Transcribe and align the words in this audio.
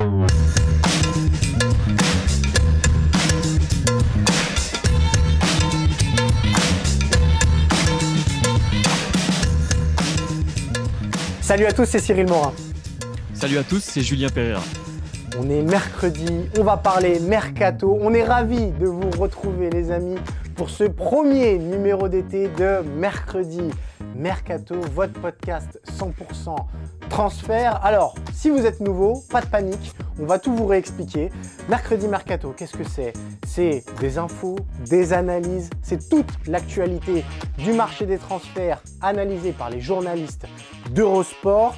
Salut 0.00 0.06
à 11.66 11.72
tous, 11.72 11.84
c'est 11.84 11.98
Cyril 11.98 12.28
Morin. 12.28 12.54
Salut 13.34 13.58
à 13.58 13.62
tous, 13.62 13.80
c'est 13.80 14.00
Julien 14.00 14.30
Pereira. 14.30 14.62
On 15.38 15.50
est 15.50 15.62
mercredi, 15.62 16.48
on 16.58 16.64
va 16.64 16.78
parler 16.78 17.20
mercato. 17.20 17.98
On 18.00 18.14
est 18.14 18.24
ravis 18.24 18.70
de 18.70 18.86
vous 18.86 19.10
retrouver 19.18 19.68
les 19.68 19.90
amis 19.90 20.16
pour 20.60 20.68
ce 20.68 20.84
premier 20.84 21.56
numéro 21.56 22.10
d'été 22.10 22.48
de 22.48 22.82
mercredi 22.98 23.62
mercato, 24.14 24.74
votre 24.94 25.18
podcast 25.18 25.80
100% 25.86 26.54
transfert. 27.08 27.82
Alors, 27.82 28.14
si 28.34 28.50
vous 28.50 28.66
êtes 28.66 28.80
nouveau, 28.80 29.22
pas 29.30 29.40
de 29.40 29.46
panique, 29.46 29.94
on 30.20 30.26
va 30.26 30.38
tout 30.38 30.54
vous 30.54 30.66
réexpliquer. 30.66 31.30
Mercredi 31.70 32.08
mercato, 32.08 32.52
qu'est-ce 32.54 32.76
que 32.76 32.84
c'est? 32.84 33.14
C'est 33.46 33.86
des 34.00 34.18
infos, 34.18 34.56
des 34.84 35.14
analyses, 35.14 35.70
c'est 35.80 36.10
toute 36.10 36.28
l'actualité 36.46 37.24
du 37.56 37.72
marché 37.72 38.04
des 38.04 38.18
transferts 38.18 38.82
analysée 39.00 39.52
par 39.52 39.70
les 39.70 39.80
journalistes 39.80 40.46
d'Eurosport. 40.90 41.74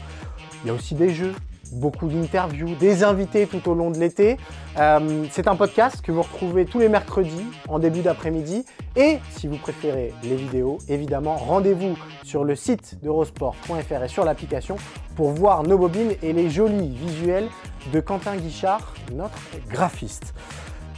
Il 0.64 0.67
y 0.67 0.70
a 0.70 0.74
aussi 0.74 0.96
des 0.96 1.11
jeux, 1.11 1.36
beaucoup 1.72 2.08
d'interviews, 2.08 2.74
des 2.76 3.04
invités 3.04 3.46
tout 3.46 3.68
au 3.68 3.74
long 3.74 3.90
de 3.90 3.98
l'été. 3.98 4.36
Euh, 4.78 5.24
c'est 5.30 5.48
un 5.48 5.56
podcast 5.56 6.02
que 6.02 6.12
vous 6.12 6.22
retrouvez 6.22 6.64
tous 6.64 6.78
les 6.78 6.88
mercredis 6.88 7.46
en 7.68 7.78
début 7.78 8.02
d'après-midi. 8.02 8.64
Et 8.96 9.18
si 9.30 9.46
vous 9.46 9.56
préférez 9.56 10.12
les 10.22 10.36
vidéos, 10.36 10.78
évidemment, 10.88 11.36
rendez-vous 11.36 11.96
sur 12.22 12.44
le 12.44 12.54
site 12.54 12.98
d'eurosport.fr 13.02 14.04
et 14.04 14.08
sur 14.08 14.24
l'application 14.24 14.76
pour 15.16 15.30
voir 15.30 15.62
nos 15.62 15.78
bobines 15.78 16.12
et 16.22 16.32
les 16.32 16.50
jolis 16.50 16.94
visuels 16.94 17.48
de 17.92 18.00
Quentin 18.00 18.36
Guichard, 18.36 18.94
notre 19.12 19.38
graphiste. 19.68 20.34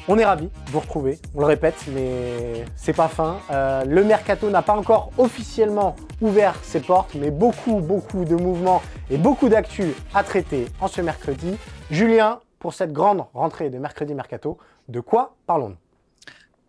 On 0.07 0.19
est 0.19 0.25
ravis 0.27 0.51
de 0.67 0.71
vous 0.71 0.81
retrouver, 0.81 1.19
on 1.35 1.41
le 1.41 1.47
répète, 1.47 1.87
mais 1.95 2.67
c'est 2.77 2.93
pas 2.93 3.09
fin. 3.09 3.39
Euh, 3.51 3.87
le 3.87 4.05
mercato 4.05 4.51
n'a 4.51 4.61
pas 4.61 4.77
encore 4.77 5.11
officiellement 5.17 5.97
ouvert 6.21 6.63
ses 6.63 6.81
portes, 6.81 7.15
mais 7.15 7.31
beaucoup, 7.31 7.81
beaucoup 7.81 8.27
de 8.27 8.35
mouvements 8.35 8.83
et 9.09 9.17
beaucoup 9.17 9.49
d'actu 9.49 9.95
à 10.13 10.23
traiter 10.23 10.67
en 10.83 10.89
ce 10.89 11.01
mercredi. 11.01 11.57
Julien, 11.91 12.41
pour 12.59 12.75
cette 12.75 12.93
grande 12.93 13.25
rentrée 13.33 13.71
de 13.71 13.79
mercredi 13.79 14.13
mercato, 14.13 14.59
de 14.89 15.01
quoi 15.01 15.37
parlons-nous? 15.47 15.77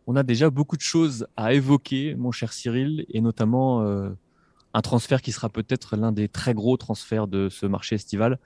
On 0.08 0.16
a 0.16 0.24
déjà 0.24 0.50
beaucoup 0.50 0.78
de 0.78 0.82
choses 0.82 1.28
à 1.36 1.52
évoquer, 1.52 2.16
mon 2.16 2.32
cher 2.32 2.54
Cyril, 2.54 3.06
et 3.10 3.20
notamment 3.20 3.82
euh, 3.82 4.12
un 4.74 4.82
transfert 4.82 5.22
qui 5.22 5.34
sera 5.34 5.50
peut-être 5.50 5.98
l'un 5.98 6.14
des 6.14 6.30
très 6.30 6.54
gros 6.54 6.78
transferts 6.78 7.28
de 7.28 7.50
ce 7.50 7.66
marché 7.66 7.96
estival 7.96 8.40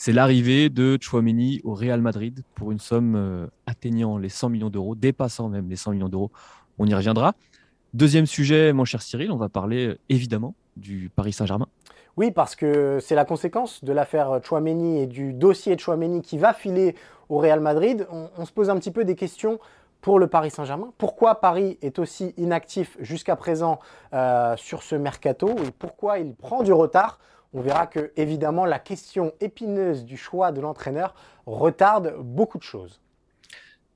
c'est 0.00 0.12
l'arrivée 0.12 0.70
de 0.70 0.96
Chouameni 0.98 1.60
au 1.62 1.74
Real 1.74 2.00
Madrid 2.00 2.42
pour 2.54 2.72
une 2.72 2.78
somme 2.78 3.16
euh, 3.16 3.46
atteignant 3.66 4.16
les 4.16 4.30
100 4.30 4.48
millions 4.48 4.70
d'euros, 4.70 4.94
dépassant 4.94 5.50
même 5.50 5.68
les 5.68 5.76
100 5.76 5.90
millions 5.90 6.08
d'euros. 6.08 6.30
On 6.78 6.86
y 6.86 6.94
reviendra. 6.94 7.34
Deuxième 7.92 8.24
sujet, 8.24 8.72
mon 8.72 8.86
cher 8.86 9.02
Cyril, 9.02 9.30
on 9.30 9.36
va 9.36 9.50
parler 9.50 9.88
euh, 9.88 9.98
évidemment 10.08 10.54
du 10.78 11.10
Paris 11.14 11.34
Saint-Germain. 11.34 11.66
Oui, 12.16 12.30
parce 12.30 12.56
que 12.56 12.98
c'est 13.02 13.14
la 13.14 13.26
conséquence 13.26 13.84
de 13.84 13.92
l'affaire 13.92 14.40
Chouameni 14.42 15.00
et 15.00 15.06
du 15.06 15.34
dossier 15.34 15.76
Chouameni 15.76 16.22
qui 16.22 16.38
va 16.38 16.54
filer 16.54 16.94
au 17.28 17.36
Real 17.36 17.60
Madrid. 17.60 18.06
On, 18.10 18.46
se 18.46 18.52
pose 18.52 18.70
un 18.70 18.78
petit 18.78 18.92
peu 18.92 19.04
des 19.04 19.16
questions 19.16 19.58
pour 20.00 20.18
le 20.18 20.28
Paris 20.28 20.50
Saint-Germain. 20.50 20.94
Pourquoi 20.96 21.42
Paris 21.42 21.76
est 21.82 21.98
aussi 21.98 22.32
inactif 22.38 22.96
jusqu'à 23.00 23.36
présent 23.36 23.80
euh, 24.14 24.56
sur 24.56 24.82
ce 24.82 24.94
mercato 24.94 25.50
et 25.58 25.70
pourquoi 25.78 26.20
il 26.20 26.34
prend 26.34 26.62
du 26.62 26.72
retard 26.72 27.18
on 27.52 27.60
verra 27.60 27.86
que, 27.86 28.12
évidemment, 28.16 28.64
la 28.64 28.78
question 28.78 29.32
épineuse 29.40 30.04
du 30.04 30.16
choix 30.16 30.52
de 30.52 30.60
l'entraîneur 30.60 31.14
retarde 31.46 32.14
beaucoup 32.20 32.58
de 32.58 32.62
choses. 32.62 33.00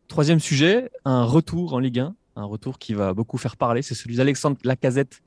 Troisième 0.08 0.40
sujet, 0.40 0.90
un 1.04 1.24
retour 1.24 1.74
en 1.74 1.78
Ligue 1.78 2.00
1, 2.00 2.14
un 2.36 2.44
retour 2.44 2.78
qui 2.78 2.94
va 2.94 3.14
beaucoup 3.14 3.38
faire 3.38 3.56
parler, 3.56 3.82
c'est 3.82 3.94
celui 3.94 4.16
d'Alexandre 4.16 4.56
Lacazette 4.64 5.22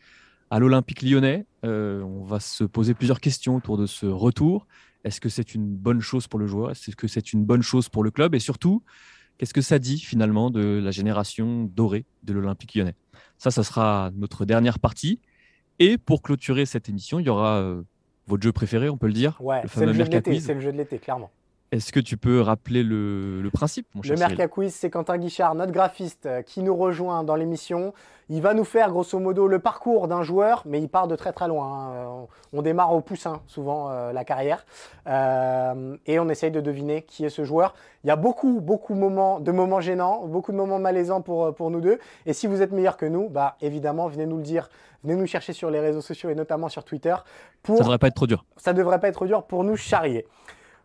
à 0.49 0.59
l'Olympique 0.59 1.01
lyonnais. 1.01 1.45
Euh, 1.65 2.01
on 2.01 2.23
va 2.23 2.39
se 2.39 2.63
poser 2.63 2.93
plusieurs 2.93 3.19
questions 3.19 3.55
autour 3.55 3.77
de 3.77 3.85
ce 3.85 4.05
retour. 4.05 4.67
Est-ce 5.03 5.21
que 5.21 5.29
c'est 5.29 5.55
une 5.55 5.75
bonne 5.75 6.01
chose 6.01 6.27
pour 6.27 6.39
le 6.39 6.47
joueur? 6.47 6.71
Est-ce 6.71 6.95
que 6.95 7.07
c'est 7.07 7.33
une 7.33 7.45
bonne 7.45 7.61
chose 7.61 7.89
pour 7.89 8.03
le 8.03 8.11
club? 8.11 8.35
Et 8.35 8.39
surtout, 8.39 8.83
qu'est-ce 9.38 9.53
que 9.53 9.61
ça 9.61 9.79
dit 9.79 9.99
finalement 9.99 10.49
de 10.49 10.81
la 10.83 10.91
génération 10.91 11.63
dorée 11.63 12.05
de 12.23 12.33
l'Olympique 12.33 12.75
lyonnais? 12.75 12.95
Ça, 13.38 13.51
ça 13.51 13.63
sera 13.63 14.11
notre 14.15 14.45
dernière 14.45 14.79
partie. 14.79 15.21
Et 15.79 15.97
pour 15.97 16.21
clôturer 16.21 16.65
cette 16.65 16.89
émission, 16.89 17.19
il 17.19 17.25
y 17.25 17.29
aura 17.29 17.57
euh, 17.57 17.83
votre 18.27 18.43
jeu 18.43 18.51
préféré, 18.51 18.89
on 18.89 18.97
peut 18.97 19.07
le 19.07 19.13
dire? 19.13 19.38
Ouais, 19.39 19.61
c'est 19.73 19.85
le, 19.85 19.93
jeu 19.93 20.03
de 20.03 20.11
l'été, 20.11 20.39
c'est 20.39 20.53
le 20.53 20.61
jeu 20.61 20.71
de 20.71 20.77
l'été, 20.77 20.99
clairement. 20.99 21.31
Est-ce 21.73 21.91
que 21.91 22.00
tu 22.00 22.16
peux 22.16 22.39
rappeler 22.39 22.81
le, 22.81 23.50
principe, 23.51 23.88
mon 23.94 24.01
cher 24.01 24.13
Le 24.13 24.19
Merca 24.19 24.47
Quiz, 24.47 24.73
c'est 24.73 24.89
Quentin 24.89 25.17
Guichard, 25.17 25.53
notre 25.53 25.73
graphiste, 25.73 26.25
euh, 26.25 26.41
qui 26.41 26.63
nous 26.63 26.73
rejoint 26.73 27.25
dans 27.25 27.35
l'émission. 27.35 27.94
Il 28.29 28.41
va 28.41 28.53
nous 28.53 28.63
faire, 28.63 28.89
grosso 28.89 29.19
modo, 29.19 29.47
le 29.47 29.59
parcours 29.59 30.07
d'un 30.07 30.23
joueur, 30.23 30.63
mais 30.66 30.79
il 30.79 30.88
part 30.88 31.09
de 31.09 31.17
très 31.17 31.33
très 31.33 31.50
loin. 31.50 31.67
Hein. 31.67 31.91
Euh, 31.91 32.25
on 32.53 32.61
démarre 32.61 32.94
au 32.94 33.01
poussin, 33.01 33.41
souvent, 33.47 33.89
euh, 33.91 34.13
la 34.13 34.23
carrière. 34.23 34.66
et 35.06 36.19
on 36.19 36.29
essaye 36.29 36.51
de 36.51 36.61
deviner 36.61 37.01
qui 37.01 37.25
est 37.25 37.29
ce 37.29 37.44
joueur. 37.44 37.75
Il 38.06 38.07
y 38.07 38.11
a 38.11 38.16
beaucoup, 38.16 38.61
beaucoup 38.61 38.94
de 38.94 39.00
moments, 39.00 39.41
de 39.41 39.51
moments 39.51 39.81
gênants, 39.81 40.25
beaucoup 40.25 40.53
de 40.53 40.57
moments 40.57 40.79
malaisants 40.79 41.22
pour, 41.22 41.53
pour 41.53 41.69
nous 41.69 41.81
deux. 41.81 42.00
Et 42.25 42.31
si 42.31 42.47
vous 42.47 42.61
êtes 42.61 42.72
meilleur 42.72 42.95
que 42.95 43.06
nous, 43.06 43.27
bah, 43.27 43.57
évidemment, 43.59 44.07
venez 44.07 44.25
nous 44.25 44.38
le 44.38 44.44
dire. 44.44 44.69
Venez 45.03 45.16
nous 45.16 45.27
chercher 45.27 45.51
sur 45.51 45.69
les 45.69 45.81
réseaux 45.81 46.01
sociaux 46.01 46.29
et 46.29 46.35
notamment 46.35 46.69
sur 46.69 46.85
Twitter. 46.85 47.16
Pour... 47.61 47.77
Ça 47.77 47.83
devrait 47.83 47.97
pas 47.97 48.07
être 48.07 48.16
trop 48.16 48.27
dur. 48.27 48.45
Ça 48.56 48.72
devrait 48.72 49.01
pas 49.01 49.09
être 49.09 49.16
trop 49.16 49.27
dur 49.27 49.44
pour 49.44 49.66
nous 49.66 49.75
charrier. 49.75 50.25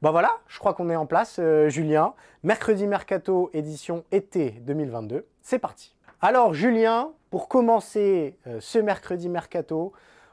Bah 0.02 0.10
voilà, 0.10 0.38
je 0.48 0.58
crois 0.58 0.74
qu'on 0.74 0.90
est 0.90 0.96
en 0.96 1.06
place, 1.06 1.36
euh, 1.38 1.68
Julien. 1.68 2.14
Mercredi 2.42 2.88
Mercato, 2.88 3.50
édition 3.52 4.02
été 4.10 4.50
2022. 4.62 5.28
C'est 5.42 5.60
parti. 5.60 5.94
Alors, 6.20 6.54
Julien, 6.54 7.12
pour 7.30 7.46
commencer 7.46 8.36
euh, 8.48 8.58
ce 8.58 8.80
mercredi 8.80 9.28
Mercato, 9.28 9.92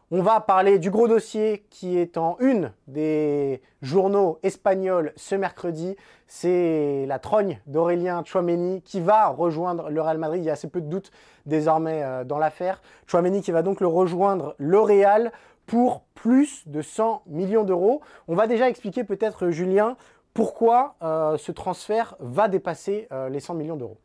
on 0.09 0.23
va 0.23 0.39
parler 0.39 0.79
du 0.79 0.89
gros 0.89 1.07
dossier 1.07 1.67
qui 1.69 1.99
est 1.99 2.17
en 2.17 2.35
une 2.39 2.71
des 2.87 3.61
journaux 3.83 4.39
espagnols 4.41 5.13
ce 5.15 5.35
mercredi. 5.35 5.95
C'est 6.25 7.05
la 7.07 7.19
trogne 7.19 7.59
d'Aurélien 7.67 8.23
Chouameni 8.25 8.81
qui 8.81 9.01
va 9.01 9.27
rejoindre 9.27 9.91
le 9.91 10.01
Real 10.01 10.17
Madrid. 10.17 10.41
Il 10.41 10.47
y 10.47 10.49
a 10.49 10.53
assez 10.53 10.67
peu 10.67 10.81
de 10.81 10.89
doutes 10.89 11.11
désormais 11.45 12.01
euh, 12.03 12.23
dans 12.23 12.39
l'affaire. 12.39 12.81
Chouameni 13.05 13.43
qui 13.43 13.51
va 13.51 13.61
donc 13.61 13.81
le 13.81 13.87
rejoindre 13.87 14.55
le 14.57 14.79
Real 14.79 15.31
pour 15.69 16.01
plus 16.15 16.67
de 16.67 16.81
100 16.81 17.23
millions 17.27 17.63
d'euros. 17.63 18.01
On 18.27 18.35
va 18.35 18.47
déjà 18.47 18.67
expliquer 18.67 19.03
peut-être, 19.03 19.51
Julien, 19.51 19.97
pourquoi 20.33 20.95
euh, 21.03 21.37
ce 21.37 21.51
transfert 21.51 22.15
va 22.19 22.47
dépasser 22.47 23.07
euh, 23.11 23.29
les 23.29 23.39
100 23.39 23.53
millions 23.53 23.77
d'euros. 23.77 23.99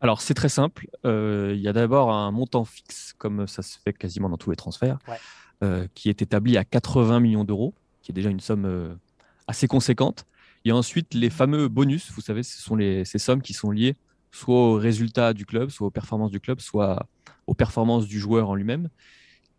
Alors 0.00 0.20
c'est 0.20 0.34
très 0.34 0.48
simple. 0.48 0.88
Euh, 1.06 1.52
il 1.54 1.60
y 1.60 1.68
a 1.68 1.72
d'abord 1.72 2.10
un 2.12 2.32
montant 2.32 2.64
fixe, 2.64 3.14
comme 3.16 3.46
ça 3.46 3.62
se 3.62 3.78
fait 3.78 3.92
quasiment 3.92 4.28
dans 4.28 4.38
tous 4.38 4.50
les 4.50 4.56
transferts, 4.56 4.98
qui 5.94 6.08
est 6.08 6.20
établi 6.20 6.56
à 6.56 6.64
80 6.64 7.20
millions 7.20 7.44
d'euros, 7.44 7.72
qui 8.02 8.10
est 8.10 8.14
déjà 8.14 8.30
une 8.30 8.40
somme 8.40 8.98
assez 9.46 9.68
conséquente. 9.68 10.24
Il 10.64 10.70
y 10.70 10.72
a 10.72 10.76
ensuite 10.76 11.14
les 11.14 11.30
fameux 11.30 11.68
bonus. 11.68 12.10
Vous 12.12 12.22
savez, 12.22 12.42
ce 12.42 12.60
sont 12.60 12.74
les, 12.74 13.04
ces 13.04 13.18
sommes 13.18 13.42
qui 13.42 13.52
sont 13.52 13.70
liées 13.70 13.94
soit 14.32 14.54
aux 14.54 14.74
résultats 14.74 15.32
du 15.32 15.44
club, 15.44 15.70
soit 15.70 15.88
aux 15.88 15.90
performances 15.90 16.30
du 16.30 16.40
club, 16.40 16.60
soit 16.60 17.06
aux 17.46 17.54
performances 17.54 18.06
du 18.06 18.18
joueur 18.18 18.48
en 18.48 18.54
lui-même 18.54 18.88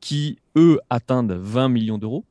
qui, 0.02 0.40
eux, 0.58 0.80
atteignent 0.90 1.34
20 1.34 1.70
millions 1.70 1.98
d'euros. 1.98 2.26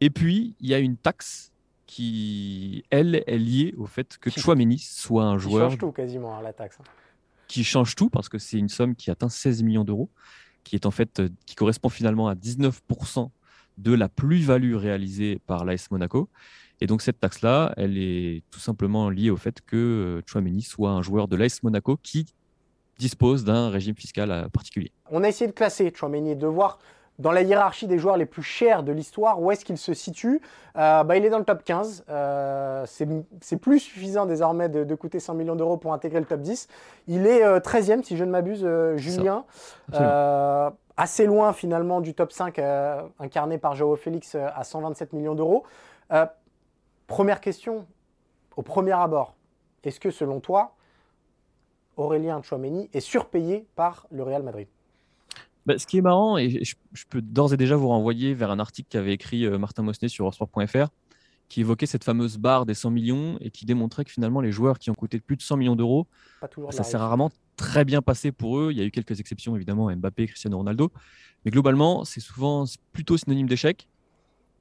Et 0.00 0.08
puis, 0.08 0.54
il 0.60 0.68
y 0.68 0.74
a 0.74 0.78
une 0.78 0.96
taxe 0.96 1.52
qui, 1.86 2.84
elle, 2.90 3.22
est 3.26 3.38
liée 3.38 3.74
au 3.76 3.86
fait 3.86 4.16
que 4.18 4.30
Chouameni 4.30 4.78
soit 4.78 5.24
un 5.24 5.38
joueur. 5.38 5.66
Qui 5.66 5.72
change 5.72 5.78
tout 5.78 5.92
quasiment, 5.92 6.38
hein, 6.38 6.42
la 6.42 6.52
taxe. 6.52 6.78
Hein. 6.80 6.84
Qui 7.48 7.64
change 7.64 7.96
tout 7.96 8.08
parce 8.08 8.28
que 8.28 8.38
c'est 8.38 8.58
une 8.58 8.68
somme 8.68 8.94
qui 8.94 9.10
atteint 9.10 9.28
16 9.28 9.64
millions 9.64 9.84
d'euros, 9.84 10.08
qui 10.62 10.76
est 10.76 10.86
en 10.86 10.92
fait, 10.92 11.18
euh, 11.18 11.28
qui 11.46 11.56
correspond 11.56 11.88
finalement 11.88 12.28
à 12.28 12.34
19% 12.34 13.30
de 13.78 13.92
la 13.92 14.08
plus-value 14.08 14.76
réalisée 14.76 15.40
par 15.46 15.64
l'AS 15.64 15.90
Monaco. 15.90 16.28
Et 16.80 16.86
donc 16.86 17.02
cette 17.02 17.18
taxe-là, 17.18 17.74
elle 17.76 17.98
est 17.98 18.44
tout 18.50 18.60
simplement 18.60 19.10
liée 19.10 19.30
au 19.30 19.36
fait 19.36 19.60
que 19.60 19.76
euh, 19.76 20.22
Chouameni 20.26 20.62
soit 20.62 20.90
un 20.90 21.02
joueur 21.02 21.26
de 21.26 21.36
l'AS 21.36 21.62
Monaco 21.64 21.98
qui 22.02 22.26
dispose 22.98 23.44
d'un 23.44 23.68
régime 23.68 23.96
fiscal 23.96 24.48
particulier. 24.52 24.92
On 25.10 25.24
a 25.24 25.28
essayé 25.28 25.48
de 25.48 25.52
classer 25.52 25.90
Chouameni 25.92 26.32
et 26.32 26.36
de 26.36 26.46
voir 26.46 26.78
dans 27.20 27.30
la 27.32 27.42
hiérarchie 27.42 27.86
des 27.86 27.98
joueurs 27.98 28.16
les 28.16 28.26
plus 28.26 28.42
chers 28.42 28.82
de 28.82 28.90
l'histoire, 28.90 29.40
où 29.40 29.52
est-ce 29.52 29.64
qu'il 29.64 29.78
se 29.78 29.94
situe 29.94 30.40
bah, 30.74 31.04
Il 31.16 31.24
est 31.24 31.30
dans 31.30 31.38
le 31.38 31.44
top 31.44 31.62
15. 31.62 32.04
c'est 32.86 33.56
plus 33.56 33.78
suffisant 33.78 34.26
désormais 34.26 34.68
de, 34.68 34.94
coûter 34.94 35.20
100 35.20 35.34
millions 35.34 35.54
d'euros 35.54 35.76
pour 35.76 35.92
intégrer 35.92 36.18
le 36.18 36.26
top 36.26 36.40
10. 36.40 36.66
Il 37.06 37.26
est 37.26 37.44
13e, 37.60 38.02
si 38.02 38.16
je 38.16 38.24
ne 38.24 38.30
m'abuse, 38.30 38.66
Julien 38.96 39.44
assez 41.00 41.24
loin 41.24 41.54
finalement 41.54 42.02
du 42.02 42.12
top 42.12 42.30
5 42.30 42.58
euh, 42.58 43.02
incarné 43.18 43.56
par 43.56 43.74
Joao 43.74 43.96
Félix 43.96 44.34
euh, 44.34 44.48
à 44.54 44.64
127 44.64 45.14
millions 45.14 45.34
d'euros. 45.34 45.64
Euh, 46.12 46.26
première 47.06 47.40
question, 47.40 47.86
au 48.54 48.60
premier 48.60 48.92
abord, 48.92 49.34
est-ce 49.82 49.98
que 49.98 50.10
selon 50.10 50.40
toi, 50.40 50.74
Aurélien 51.96 52.42
Chouameni 52.42 52.90
est 52.92 53.00
surpayé 53.00 53.66
par 53.76 54.06
le 54.10 54.22
Real 54.22 54.42
Madrid? 54.42 54.68
Bah, 55.66 55.78
ce 55.78 55.86
qui 55.86 55.98
est 55.98 56.02
marrant, 56.02 56.38
et 56.38 56.64
je, 56.64 56.74
peux 57.08 57.20
d'ores 57.20 57.52
et 57.54 57.56
déjà 57.56 57.76
vous 57.76 57.88
renvoyer 57.88 58.34
vers 58.34 58.50
un 58.50 58.58
article 58.58 58.88
qu'avait 58.90 59.12
écrit 59.12 59.48
Martin 59.58 59.82
Mosnet 59.82 60.08
sur 60.08 60.24
Eurosport.fr, 60.24 60.88
qui 61.50 61.60
évoquait 61.60 61.86
cette 61.86 62.04
fameuse 62.04 62.38
barre 62.38 62.64
des 62.64 62.74
100 62.74 62.90
millions 62.90 63.36
et 63.40 63.50
qui 63.50 63.66
démontrait 63.66 64.04
que 64.04 64.12
finalement 64.12 64.40
les 64.40 64.52
joueurs 64.52 64.78
qui 64.78 64.88
ont 64.88 64.94
coûté 64.94 65.18
plus 65.18 65.36
de 65.36 65.42
100 65.42 65.56
millions 65.56 65.76
d'euros, 65.76 66.06
ça 66.70 66.84
s'est 66.84 66.96
rarement 66.96 67.30
très 67.56 67.84
bien 67.84 68.00
passé 68.02 68.32
pour 68.32 68.58
eux. 68.58 68.70
Il 68.70 68.78
y 68.78 68.80
a 68.80 68.84
eu 68.84 68.92
quelques 68.92 69.18
exceptions 69.18 69.56
évidemment, 69.56 69.94
Mbappé, 69.94 70.28
Cristiano 70.28 70.56
Ronaldo, 70.56 70.92
mais 71.44 71.50
globalement 71.50 72.04
c'est 72.04 72.20
souvent 72.20 72.64
plutôt 72.92 73.16
synonyme 73.16 73.48
d'échec. 73.48 73.88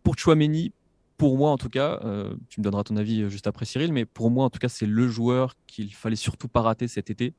Pour 0.02 0.18
Chouameni, 0.18 0.74
pour 1.18 1.38
moi 1.38 1.52
en 1.52 1.57
tout 1.57 1.69
cas, 1.69 2.00
euh, 2.04 2.34
tu 2.50 2.60
me 2.60 2.63
donneras 2.63 2.84
ton 2.84 2.98
avis 2.98 3.22
euh, 3.22 3.30
juste 3.30 3.45
après 3.45 3.66
Cyril, 3.66 3.94
mais 3.94 4.06
pour 4.06 4.31
moi 4.31 4.45
en 4.45 4.50
tout 4.50 4.60
cas 4.60 4.69
c'est 4.69 4.88
le 4.88 5.07
joueur 5.07 5.54
qu'il 5.68 5.94
fallait 5.94 6.16
surtout 6.16 6.48
pas 6.48 6.62
rater 6.62 6.88
cet 6.88 7.12
été. 7.12 7.36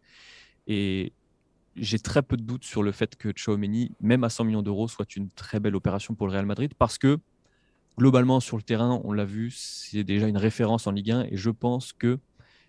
Et 0.68 1.12
j'ai 1.76 1.99
très 1.99 2.22
peu 2.22 2.37
de 2.37 2.43
doutes 2.43 2.64
sur 2.64 2.82
le 2.82 2.93
fait 2.93 3.17
que 3.17 3.32
Chouameni, 3.34 3.93
même 4.00 4.25
à 4.25 4.28
100 4.28 4.44
millions 4.44 4.62
d'euros, 4.62 4.88
soit 4.88 5.17
une 5.17 5.31
très 5.31 5.61
belle 5.61 5.76
opération 5.76 6.14
pour 6.14 6.26
le 6.26 6.32
Real 6.32 6.46
Madrid 6.46 6.72
parce 6.78 6.99
que 6.99 7.19
globalement 7.99 8.40
sur 8.40 8.56
le 8.56 8.62
terrain, 8.62 9.00
on 9.05 9.12
l'a 9.12 9.25
vu, 9.25 9.50
c'est 9.50 10.05
déjà 10.05 10.26
une 10.26 10.37
référence 10.37 10.87
en 10.87 10.93
Ligue 10.93 11.11
1 11.11 11.25
et 11.25 11.37
je 11.37 11.50
pense 11.50 11.93
que 11.93 12.19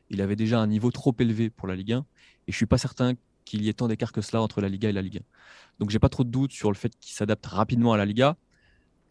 il 0.10 0.22
avait 0.22 0.36
déjà 0.36 0.60
un 0.60 0.68
niveau 0.68 0.92
trop 0.92 1.16
élevé 1.20 1.50
pour 1.50 1.68
la 1.68 1.76
Ligue 1.76 1.94
1 1.94 2.00
et 2.48 2.52
je 2.52 2.56
suis 2.56 2.66
pas 2.66 2.78
certain 2.78 3.14
qu'il 3.46 3.64
y 3.64 3.70
ait 3.70 3.74
tant 3.74 3.88
d'écart 3.88 4.12
que 4.12 4.22
cela 4.22 4.42
entre 4.42 4.62
la 4.62 4.70
Liga 4.70 4.90
et 4.90 4.92
la 4.94 5.02
Ligue 5.02 5.18
1. 5.18 5.22
Donc 5.80 5.90
j'ai 5.90 6.00
pas 6.00 6.10
trop 6.10 6.24
de 6.24 6.30
doutes 6.30 6.52
sur 6.52 6.70
le 6.70 6.76
fait 6.76 6.92
qu'il 7.00 7.14
s'adapte 7.14 7.46
rapidement 7.46 7.94
à 7.94 7.98
la 7.98 8.06
Liga. 8.06 8.38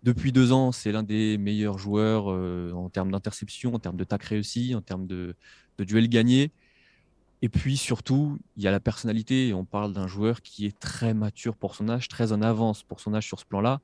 Depuis 0.03 0.33
deux 0.33 0.53
ans, 0.53 0.73
c'est 0.73 0.93
l'un 0.93 1.03
des 1.03 1.37
meilleurs 1.37 1.79
joueurs 1.79 2.31
euh, 2.31 2.73
en 2.73 2.89
termes 2.89 3.11
d'interception, 3.11 3.75
en 3.75 3.79
termes 3.79 3.97
de 3.97 4.05
tac 4.05 4.23
réussi, 4.23 4.75
en 4.75 4.81
termes 4.81 5.07
de, 5.07 5.35
de 5.79 5.85
duel 5.85 6.09
gagné. 6.09 6.53
Et 7.43 7.49
puis 7.49 7.77
surtout, 7.77 8.39
il 8.57 8.63
y 8.63 8.69
a 8.69 8.71
la 8.71 8.81
personnalité. 8.81 9.55
On 9.55 9.65
parle 9.65 9.93
d'un 9.93 10.07
joueur 10.07 10.43
qui 10.43 10.67
est 10.67 10.79
très 10.79 11.15
mature 11.15 11.57
pour 11.57 11.75
son 11.75 11.89
âge, 11.89 12.09
très 12.09 12.33
en 12.33 12.43
avance 12.43 12.83
pour 12.83 13.01
son 13.01 13.15
âge 13.15 13.27
sur 13.27 13.41
ce 13.41 13.47
plan-là. 13.47 13.81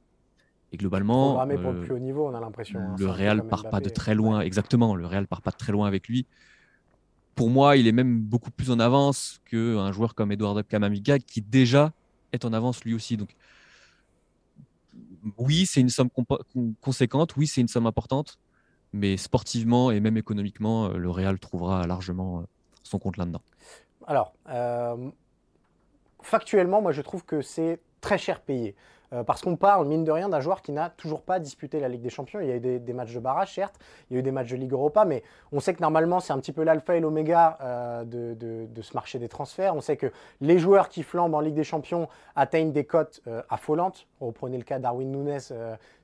Et 0.72 0.76
globalement, 0.76 1.34
pour 1.34 1.46
le 1.46 1.78
euh, 1.78 1.82
plus 1.82 1.92
haut 1.92 1.98
niveau, 1.98 2.26
on 2.26 2.34
a 2.34 2.40
l'impression. 2.40 2.80
Hein, 2.80 2.96
le 2.98 3.08
Real 3.08 3.46
part 3.46 3.70
pas 3.70 3.80
de 3.80 3.88
très 3.88 4.14
loin, 4.14 4.40
exactement. 4.40 4.94
Le 4.94 5.06
Real 5.06 5.26
part 5.26 5.40
pas 5.40 5.52
de 5.52 5.56
très 5.56 5.72
loin 5.72 5.86
avec 5.86 6.08
lui. 6.08 6.26
Pour 7.34 7.50
moi, 7.50 7.76
il 7.76 7.86
est 7.86 7.92
même 7.92 8.20
beaucoup 8.20 8.50
plus 8.50 8.70
en 8.70 8.80
avance 8.80 9.40
qu'un 9.44 9.92
joueur 9.92 10.14
comme 10.14 10.32
Eduardo 10.32 10.62
Camamiga, 10.62 11.18
qui 11.18 11.40
déjà 11.40 11.92
est 12.32 12.44
en 12.44 12.52
avance 12.52 12.84
lui 12.84 12.94
aussi. 12.94 13.16
Donc, 13.16 13.36
oui, 15.38 15.66
c'est 15.66 15.80
une 15.80 15.88
somme 15.88 16.08
conséquente, 16.80 17.36
oui, 17.36 17.46
c'est 17.46 17.60
une 17.60 17.68
somme 17.68 17.86
importante, 17.86 18.38
mais 18.92 19.16
sportivement 19.16 19.90
et 19.90 20.00
même 20.00 20.16
économiquement, 20.16 20.86
euh, 20.86 20.96
le 20.96 21.10
Real 21.10 21.38
trouvera 21.38 21.86
largement 21.86 22.40
euh, 22.40 22.44
son 22.86 22.98
compte 22.98 23.16
là-dedans. 23.16 23.42
Alors, 24.06 24.34
factuellement, 26.22 26.80
moi, 26.80 26.92
je 26.92 27.02
trouve 27.02 27.24
que 27.24 27.42
c'est 27.42 27.80
très 28.00 28.18
cher 28.18 28.40
payé. 28.40 28.74
Euh, 29.12 29.22
parce 29.22 29.42
qu'on 29.42 29.56
parle, 29.56 29.86
mine 29.86 30.04
de 30.04 30.10
rien, 30.10 30.28
d'un 30.28 30.40
joueur 30.40 30.62
qui 30.62 30.72
n'a 30.72 30.90
toujours 30.90 31.22
pas 31.22 31.38
disputé 31.38 31.80
la 31.80 31.88
Ligue 31.88 32.02
des 32.02 32.10
Champions. 32.10 32.40
Il 32.40 32.48
y 32.48 32.52
a 32.52 32.56
eu 32.56 32.60
des, 32.60 32.92
matchs 32.92 33.14
de 33.14 33.20
barrage, 33.20 33.54
certes, 33.54 33.78
il 34.10 34.14
y 34.14 34.16
a 34.16 34.20
eu 34.20 34.22
des 34.22 34.32
matchs 34.32 34.50
de 34.50 34.56
Ligue 34.56 34.72
Europa, 34.72 35.04
mais 35.04 35.22
on 35.52 35.60
sait 35.60 35.74
que 35.74 35.80
normalement, 35.80 36.20
c'est 36.20 36.32
un 36.32 36.38
petit 36.38 36.52
peu 36.52 36.62
l'alpha 36.62 36.96
et 36.96 37.00
l'oméga 37.00 37.58
euh, 37.60 38.04
de, 38.04 38.82
ce 38.82 38.94
marché 38.94 39.18
des 39.18 39.28
transferts. 39.28 39.74
On 39.74 39.80
sait 39.80 39.96
que 39.96 40.12
les 40.40 40.58
joueurs 40.58 40.88
qui 40.88 41.02
flambent 41.02 41.34
en 41.34 41.40
Ligue 41.40 41.54
des 41.54 41.64
Champions 41.64 42.08
atteignent 42.34 42.72
des 42.72 42.84
cotes 42.84 43.20
euh, 43.26 43.42
affolantes. 43.48 44.06
Reprenez 44.20 44.58
le 44.58 44.64
cas 44.64 44.78
d'Arwin 44.78 45.10
Nunes, 45.10 45.38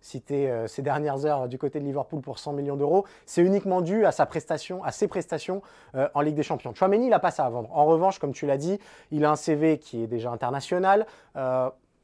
cité 0.01 0.53
ces 0.67 0.83
dernières 0.83 1.25
heures 1.25 1.49
du 1.49 1.57
côté 1.57 1.81
de 1.81 1.85
Liverpool 1.85 2.21
pour 2.21 2.39
100 2.39 2.53
millions 2.53 2.77
d'euros. 2.77 3.07
C'est 3.25 3.43
uniquement 3.43 3.81
dû 3.81 4.05
à, 4.05 4.13
sa 4.13 4.27
prestation, 4.27 4.85
à 4.85 4.93
ses 4.93 5.09
prestations 5.09 5.63
en 5.95 6.21
Ligue 6.21 6.35
des 6.35 6.43
Champions. 6.43 6.75
Chouameni, 6.75 7.07
il 7.07 7.11
n'a 7.11 7.19
pas 7.19 7.31
ça 7.31 7.47
à 7.47 7.51
vendre. 7.51 7.71
En 7.73 7.87
revanche, 7.87 8.19
comme 8.19 8.33
tu 8.33 8.47
l'as 8.47 8.59
dit, 8.59 8.79
il 9.13 9.25
a 9.25 9.31
un 9.31 9.37
CV 9.37 9.79
qui 9.79 10.03
est 10.03 10.07
déjà 10.07 10.31
international. 10.31 11.07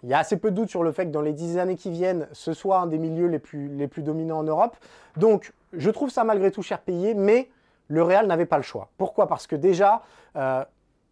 Il 0.02 0.08
y 0.08 0.14
a 0.14 0.18
assez 0.18 0.36
peu 0.36 0.50
de 0.50 0.56
doutes 0.56 0.70
sur 0.70 0.82
le 0.82 0.92
fait 0.92 1.06
que 1.06 1.10
dans 1.10 1.20
les 1.20 1.32
dix 1.32 1.58
années 1.58 1.76
qui 1.76 1.90
viennent, 1.90 2.28
ce 2.32 2.52
soit 2.52 2.78
un 2.78 2.86
des 2.86 2.98
milieux 2.98 3.26
les 3.26 3.38
plus, 3.38 4.02
dominants 4.02 4.38
en 4.38 4.44
Europe. 4.44 4.76
Donc, 5.16 5.52
je 5.72 5.90
trouve 5.90 6.10
ça 6.10 6.24
malgré 6.24 6.50
tout 6.50 6.62
cher 6.62 6.80
payé, 6.80 7.14
mais 7.14 7.48
le 7.88 8.02
Real 8.02 8.26
n'avait 8.26 8.46
pas 8.46 8.58
le 8.58 8.62
choix. 8.62 8.90
Pourquoi? 8.96 9.26
Parce 9.26 9.46
que 9.46 9.56
déjà, 9.56 10.02
euh, 10.36 10.64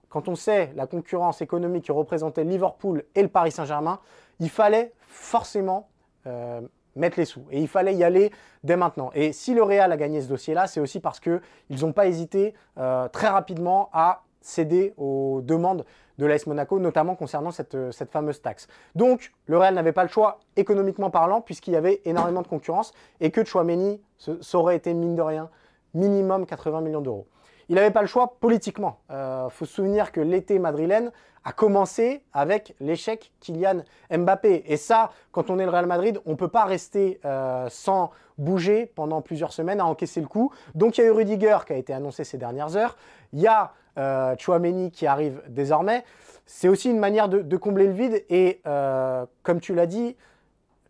quand 0.08 0.28
on 0.28 0.36
sait 0.36 0.72
la 0.76 0.86
concurrence 0.86 1.42
économique 1.42 1.84
qui 1.84 1.92
représentait 1.92 2.44
Liverpool 2.44 3.04
et 3.14 3.22
le 3.22 3.28
Paris 3.28 3.50
Saint-Germain, 3.50 3.98
il 4.38 4.50
fallait 4.50 4.92
forcément 5.00 5.88
euh, 6.26 6.60
mettre 6.94 7.18
les 7.18 7.24
sous. 7.24 7.44
Et 7.50 7.60
il 7.60 7.68
fallait 7.68 7.94
y 7.94 8.04
aller 8.04 8.30
dès 8.62 8.76
maintenant. 8.76 9.10
Et 9.14 9.32
si 9.32 9.54
le 9.54 9.62
Real 9.62 9.90
a 9.90 9.96
gagné 9.96 10.20
ce 10.20 10.28
dossier-là, 10.28 10.66
c'est 10.66 10.80
aussi 10.80 11.00
parce 11.00 11.18
qu'ils 11.18 11.40
n'ont 11.80 11.92
pas 11.92 12.06
hésité 12.06 12.54
euh, 12.78 13.08
très 13.08 13.28
rapidement 13.28 13.90
à 13.92 14.22
céder 14.46 14.94
aux 14.96 15.40
demandes 15.42 15.84
de 16.18 16.26
l'AS 16.26 16.46
Monaco, 16.46 16.78
notamment 16.78 17.14
concernant 17.14 17.50
cette, 17.50 17.76
cette, 17.92 18.10
fameuse 18.10 18.40
taxe. 18.40 18.68
Donc, 18.94 19.32
le 19.46 19.58
Real 19.58 19.74
n'avait 19.74 19.92
pas 19.92 20.02
le 20.02 20.08
choix 20.08 20.38
économiquement 20.56 21.10
parlant, 21.10 21.40
puisqu'il 21.40 21.74
y 21.74 21.76
avait 21.76 22.00
énormément 22.04 22.42
de 22.42 22.48
concurrence, 22.48 22.92
et 23.20 23.30
que 23.30 23.44
Chouameni, 23.44 24.00
ça 24.18 24.58
aurait 24.58 24.76
été, 24.76 24.94
mine 24.94 25.14
de 25.14 25.22
rien, 25.22 25.50
minimum 25.94 26.46
80 26.46 26.80
millions 26.80 27.00
d'euros. 27.00 27.26
Il 27.68 27.74
n'avait 27.74 27.90
pas 27.90 28.00
le 28.02 28.06
choix 28.06 28.36
politiquement. 28.40 29.00
Il 29.10 29.14
euh, 29.14 29.48
faut 29.48 29.64
se 29.64 29.74
souvenir 29.74 30.12
que 30.12 30.20
l'été 30.20 30.58
madrilène 30.58 31.10
a 31.44 31.52
commencé 31.52 32.22
avec 32.32 32.74
l'échec 32.80 33.32
Kylian 33.40 33.82
Mbappé. 34.10 34.64
Et 34.66 34.76
ça, 34.76 35.10
quand 35.32 35.50
on 35.50 35.58
est 35.58 35.64
le 35.64 35.70
Real 35.70 35.86
Madrid, 35.86 36.20
on 36.26 36.32
ne 36.32 36.36
peut 36.36 36.48
pas 36.48 36.64
rester 36.64 37.20
euh, 37.24 37.66
sans 37.68 38.10
bouger 38.38 38.86
pendant 38.86 39.20
plusieurs 39.20 39.52
semaines 39.52 39.80
à 39.80 39.86
encaisser 39.86 40.20
le 40.20 40.26
coup. 40.26 40.52
Donc 40.74 40.98
il 40.98 41.02
y 41.02 41.04
a 41.04 41.06
eu 41.06 41.12
Rudiger 41.12 41.58
qui 41.66 41.72
a 41.72 41.76
été 41.76 41.92
annoncé 41.92 42.24
ces 42.24 42.38
dernières 42.38 42.76
heures. 42.76 42.96
Il 43.32 43.40
y 43.40 43.46
a 43.46 43.72
euh, 43.98 44.34
Chouameni 44.38 44.90
qui 44.90 45.06
arrive 45.06 45.42
désormais. 45.48 46.04
C'est 46.44 46.68
aussi 46.68 46.90
une 46.90 46.98
manière 46.98 47.28
de, 47.28 47.56
combler 47.56 47.86
le 47.86 47.92
vide 47.92 48.24
et 48.30 48.60
euh, 48.66 49.26
comme 49.42 49.60
tu 49.60 49.74
l'as 49.74 49.86
dit, 49.86 50.14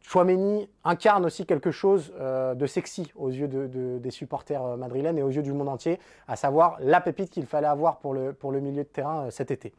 Chouameni 0.02 0.68
incarne 0.84 1.24
aussi 1.24 1.46
quelque 1.46 1.70
chose 1.70 2.12
euh, 2.20 2.54
de 2.54 2.66
sexy 2.66 3.10
aux 3.16 3.30
yeux 3.30 3.48
des 3.48 4.10
supporters 4.10 4.76
madrilènes 4.76 5.18
et 5.18 5.22
aux 5.22 5.30
yeux 5.30 5.42
du 5.42 5.52
monde 5.52 5.68
entier, 5.68 5.98
à 6.28 6.36
savoir 6.36 6.76
la 6.80 7.00
pépite 7.00 7.30
qu'il 7.30 7.46
fallait 7.46 7.66
avoir 7.66 7.98
pour 7.98 8.12
le, 8.12 8.32
pour 8.32 8.52
le 8.52 8.60
milieu 8.60 8.82
de 8.82 8.88
terrain 8.88 9.30
cet 9.30 9.50
été. 9.50 9.72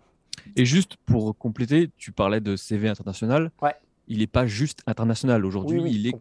Et 0.55 0.65
juste 0.65 0.97
pour 1.05 1.37
compléter, 1.37 1.89
tu 1.97 2.11
parlais 2.11 2.41
de 2.41 2.55
CV 2.55 2.89
international. 2.89 3.51
Ouais. 3.61 3.75
Il 4.07 4.19
n'est 4.19 4.27
pas 4.27 4.45
juste 4.45 4.81
international. 4.87 5.45
Aujourd'hui, 5.45 5.83
il 5.85 6.07
est 6.07 6.15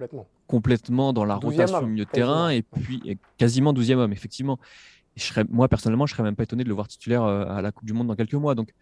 complètement. 0.49 1.13
dans 1.13 1.25
la 1.25 1.37
rotation 1.37 1.79
au 1.79 1.87
milieu 1.87 2.05
de 2.05 2.11
terrain 2.11 2.51
et 2.51 2.63
puis 2.63 3.19
quasiment 3.39 3.73
12e 3.73 3.95
homme, 3.97 4.13
effectivement 4.13 4.59
moi, 5.49 5.69
personnellement, 5.69 6.07
je 6.07 6.13
serais 6.13 6.23
même 6.23 6.37
pas 6.37 6.43
étonné 6.43 6.65
de 6.65 6.69
le 6.69 6.75
voir 6.75 6.89
titulaire 6.89 7.23
euh, 7.23 7.47
à 7.47 7.63
la 7.63 7.73
Coupe 7.73 7.87
du 7.87 7.93
Monde 7.93 8.09
dans 8.09 8.17
quelques 8.17 8.35
mois. 8.35 8.55
Donc, 8.55 8.73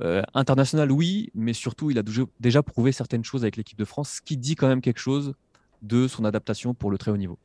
euh, 0.00 0.22
international, 0.34 0.90
oui, 0.90 1.30
mais 1.34 1.52
surtout, 1.52 1.90
il 1.90 1.98
a 1.98 2.02
déjà 2.40 2.62
prouvé 2.62 2.92
certaines 2.92 3.24
choses 3.24 3.44
avec 3.44 3.56
l'équipe 3.56 3.78
de 3.78 3.84
France, 3.84 4.14
ce 4.16 4.22
qui 4.22 4.36
dit 4.36 4.56
quand 4.56 4.68
même 4.68 4.80
quelque 4.80 5.00
chose 5.00 5.34
de 5.82 6.08
son 6.08 6.24
adaptation 6.24 6.74
pour 6.74 6.90
le 6.90 6.98
très 6.98 7.10
haut 7.10 7.16
niveau. 7.16 7.38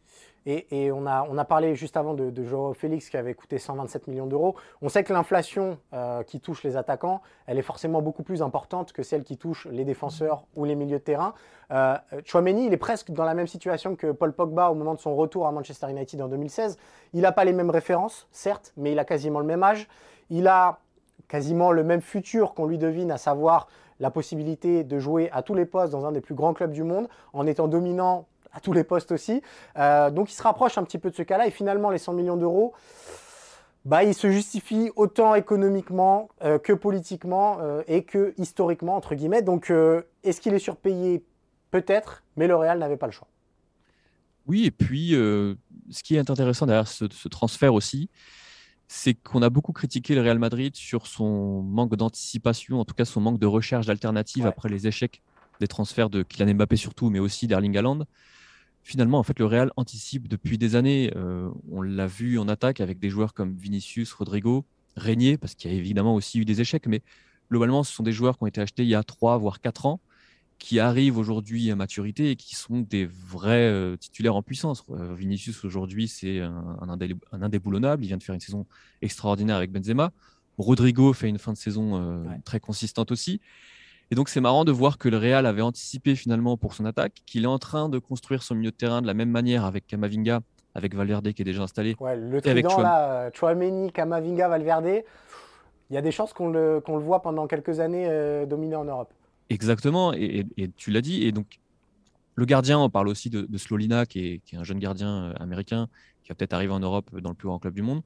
Et, 0.50 0.94
on, 0.94 1.06
a, 1.06 1.28
on, 1.30 1.38
a, 1.38 1.44
parlé 1.44 1.76
juste 1.76 1.98
avant 1.98 2.14
de, 2.14 2.32
Joao 2.46 2.74
Félix 2.74 3.10
qui 3.10 3.18
avait 3.18 3.34
coûté 3.34 3.58
127 3.58 4.08
millions 4.08 4.28
d'euros. 4.28 4.56
On 4.82 4.88
sait 4.88 5.04
que 5.04 5.12
l'inflation 5.12 5.78
euh, 5.92 6.24
qui 6.24 6.40
touche 6.40 6.64
les 6.64 6.78
attaquants, 6.78 7.22
elle 7.48 7.58
est 7.58 7.64
forcément 7.64 8.02
beaucoup 8.02 8.24
plus 8.24 8.42
importante 8.42 8.94
que 8.94 9.04
celle 9.04 9.26
qui 9.26 9.36
touche 9.36 9.68
les 9.70 9.84
défenseurs 9.84 10.46
ou 10.56 10.64
les 10.64 10.76
milieux 10.76 11.00
de 11.00 11.04
terrain. 11.04 11.34
Euh, 11.72 11.98
Chouameni, 12.24 12.68
il 12.68 12.72
est 12.72 12.78
presque 12.78 13.12
dans 13.12 13.26
la 13.26 13.34
même 13.34 13.48
situation 13.48 13.98
que 13.98 14.14
Paul 14.14 14.32
Pogba 14.32 14.70
au 14.70 14.74
moment 14.74 14.94
de 14.94 15.02
son 15.02 15.18
retour 15.18 15.48
à 15.48 15.52
Manchester 15.52 15.90
United 15.90 16.22
en 16.22 16.30
2016. 16.30 16.78
Il 17.12 17.22
n'a 17.22 17.34
pas 17.34 17.44
les 17.44 17.52
mêmes 17.52 17.70
références, 17.70 18.30
certes, 18.32 18.72
mais 18.78 18.94
il 18.94 19.00
a 19.00 19.04
quasiment 19.04 19.42
le 19.42 19.46
même 19.46 19.64
âge. 19.64 19.90
Il 20.30 20.48
a 20.48 20.80
quasiment 21.28 21.74
le 21.74 21.84
même 21.84 22.02
futur 22.02 22.54
qu'on 22.54 22.68
lui 22.68 22.78
devine, 22.78 23.12
à 23.12 23.18
savoir 23.18 23.68
la 24.00 24.12
possibilité 24.12 24.84
de 24.84 25.00
jouer 25.00 25.30
à 25.32 25.42
tous 25.42 25.56
les 25.56 25.66
postes 25.66 25.92
dans 25.92 26.06
un 26.06 26.12
des 26.12 26.22
plus 26.22 26.36
grands 26.36 26.54
clubs 26.54 26.72
du 26.72 26.84
monde 26.84 27.08
en 27.34 27.48
étant 27.48 27.68
dominant 27.68 28.28
à 28.58 28.60
tous 28.60 28.74
les 28.74 28.84
postes 28.84 29.12
aussi. 29.12 29.42
Euh, 29.78 30.10
donc 30.10 30.32
il 30.32 30.36
se 30.36 30.42
rapproche 30.42 30.78
un 30.78 30.84
petit 30.84 30.98
peu 30.98 31.10
de 31.10 31.16
ce 31.16 31.22
cas-là 31.22 31.48
et 31.48 31.52
finalement 31.52 31.90
les 31.90 32.00
100 32.00 32.14
millions 32.14 32.38
d'euros, 32.38 32.74
bah, 33.86 34.04
il 34.04 34.14
se 34.14 34.30
justifie 34.30 34.92
autant 34.96 35.36
économiquement 35.36 36.30
euh, 36.44 36.58
que 36.60 36.74
politiquement 36.74 37.60
euh, 37.62 37.84
et 37.88 38.04
que 38.04 38.34
historiquement 38.38 38.96
entre 38.96 39.16
guillemets. 39.16 39.42
Donc 39.44 39.72
est-ce 40.24 40.42
qu'il 40.42 40.54
est 40.54 40.60
surpayé 40.60 41.24
Peut-être, 41.70 42.24
mais 42.38 42.48
le 42.48 42.56
Real 42.56 42.80
n'avait 42.80 42.96
pas 42.96 43.08
le 43.08 43.12
choix? 43.12 43.28
Oui, 44.48 44.66
et 44.66 44.72
puis 44.72 45.12
ce 45.12 46.02
qui 46.02 46.16
est 46.16 46.30
intéressant 46.30 46.66
derrière 46.66 46.88
ce, 46.88 47.04
transfert 47.28 47.74
aussi, 47.74 48.10
c'est 48.88 49.14
qu'on 49.14 49.42
a 49.42 49.50
beaucoup 49.50 49.74
critiqué 49.74 50.16
le 50.16 50.22
Real 50.22 50.40
Madrid 50.40 50.76
sur 50.76 51.08
son 51.08 51.62
manque 51.62 51.96
d'anticipation, 51.96 52.80
en 52.80 52.86
tout 52.86 52.94
cas 52.94 53.06
son 53.06 53.20
manque 53.20 53.40
de 53.40 53.46
recherche 53.46 53.86
d'alternatives 53.86 54.46
après 54.46 54.70
les 54.70 54.88
échecs 54.88 55.22
des 55.60 55.68
transferts 55.68 56.10
de 56.10 56.24
Kylian 56.24 56.54
Mbappé 56.54 56.76
surtout, 56.76 57.10
mais 57.10 57.20
aussi 57.20 57.48
d'Erling 57.48 57.78
Haaland. 57.78 58.06
Finalement, 58.84 59.20
en 59.20 59.24
fait, 59.24 59.38
le 59.40 59.46
Real 59.46 59.72
anticipe 59.76 60.28
depuis 60.30 60.58
des 60.58 60.76
années. 60.76 61.12
Euh, 61.18 61.50
on 61.70 61.82
l'a 61.82 62.08
vu 62.08 62.40
en 62.40 62.48
attaque 62.48 62.80
avec 62.80 63.00
des 63.00 63.10
joueurs 63.10 63.34
comme 63.34 63.56
Vinicius, 63.56 64.14
Rodrigo, 64.14 64.66
Régnier, 64.96 65.38
parce 65.38 65.56
qu'il 65.56 65.72
y 65.72 65.74
a 65.74 65.78
évidemment 65.78 66.16
aussi 66.16 66.40
eu 66.40 66.46
des 66.46 66.62
échecs, 66.62 66.88
mais 66.88 67.02
globalement, 67.52 67.84
ce 67.84 67.94
sont 67.94 68.04
des 68.04 68.14
joueurs 68.14 68.38
qui 68.38 68.44
ont 68.44 68.48
été 68.48 68.62
achetés 68.62 68.84
il 68.84 68.90
y 68.90 68.96
a 68.96 69.04
3 69.04 69.38
voire 69.40 69.60
4 69.60 69.88
ans, 69.88 70.00
qui 70.60 70.80
arrivent 70.80 71.18
aujourd'hui 71.18 71.70
à 71.72 71.76
maturité 71.76 72.32
et 72.32 72.36
qui 72.36 72.56
sont 72.56 72.80
des 72.80 73.06
vrais 73.06 73.70
euh, 73.70 73.96
titulaires 73.96 74.36
en 74.36 74.42
puissance. 74.42 74.84
Euh, 74.90 75.14
Vinicius, 75.14 75.64
aujourd'hui, 75.64 76.08
c'est 76.08 76.40
un, 76.40 76.78
un, 76.82 77.42
indéboulonnable. 77.42 78.04
Il 78.04 78.08
vient 78.08 78.18
de 78.18 78.24
faire 78.24 78.36
une 78.36 78.42
saison 78.42 78.66
extraordinaire 79.02 79.58
avec 79.58 79.72
Benzema. 79.72 80.12
Rodrigo 80.58 81.14
fait 81.14 81.30
une 81.30 81.38
fin 81.38 81.54
de 81.54 81.58
saison 81.58 82.02
euh, 82.02 82.24
très 82.44 82.60
consistante 82.60 83.12
aussi. 83.12 83.40
Et 84.10 84.16
donc, 84.16 84.30
c'est 84.30 84.42
marrant 84.42 84.66
de 84.66 84.72
voir 84.72 84.98
que 84.98 85.10
le 85.10 85.18
Real 85.18 85.46
avait 85.46 85.62
anticipé 85.62 86.16
finalement 86.16 86.58
pour 86.58 86.74
son 86.74 86.86
attaque, 86.86 87.22
qu'il 87.26 87.44
est 87.44 87.48
en 87.48 87.60
train 87.60 87.90
de 87.90 88.00
construire 88.00 88.42
son 88.42 88.56
milieu 88.56 88.72
de 88.72 88.76
terrain 88.76 89.02
de 89.02 89.08
la 89.08 89.14
même 89.14 89.30
manière 89.30 89.66
avec 89.66 89.86
Kamavinga, 89.86 90.40
avec 90.74 90.96
Valverde 90.96 91.32
qui 91.34 91.42
est 91.42 91.46
déjà 91.46 91.62
installé. 91.64 91.96
le 92.00 92.40
trident 92.42 92.82
là, 92.82 93.30
Chouameni, 93.34 93.92
Kamavinga, 93.92 94.48
Valverde, 94.48 95.04
il 95.90 95.94
y 95.94 95.98
a 95.98 96.02
des 96.02 96.12
chances 96.12 96.34
qu'on 96.34 96.50
le, 96.50 96.82
le, 96.86 96.98
voit 96.98 97.22
pendant 97.22 97.48
quelques 97.48 97.80
années 97.80 98.46
dominer 98.48 98.78
en 98.78 98.86
Europe. 98.86 99.14
Exactement, 99.50 100.14
et, 100.14 100.46
tu 100.76 100.92
l'as 100.92 101.02
dit. 101.02 101.24
Et 101.24 101.32
donc, 101.32 101.60
le 102.36 102.46
gardien, 102.46 102.80
on 102.80 102.90
parle 102.90 103.08
aussi 103.08 103.30
de, 103.30 103.58
Slolina, 103.58 104.06
qui 104.06 104.42
est, 104.52 104.56
un 104.56 104.64
jeune 104.64 104.80
gardien 104.80 105.10
euh, 105.10 105.34
américain, 105.40 105.88
qui 106.24 106.30
va 106.30 106.36
peut-être 106.36 106.54
arriver 106.54 106.74
en 106.74 106.80
Europe 106.80 107.10
dans 107.20 107.30
le 107.30 107.36
plus 107.36 107.48
grand 107.48 107.60
club 107.60 107.74
du 107.74 107.82
monde. 107.82 108.02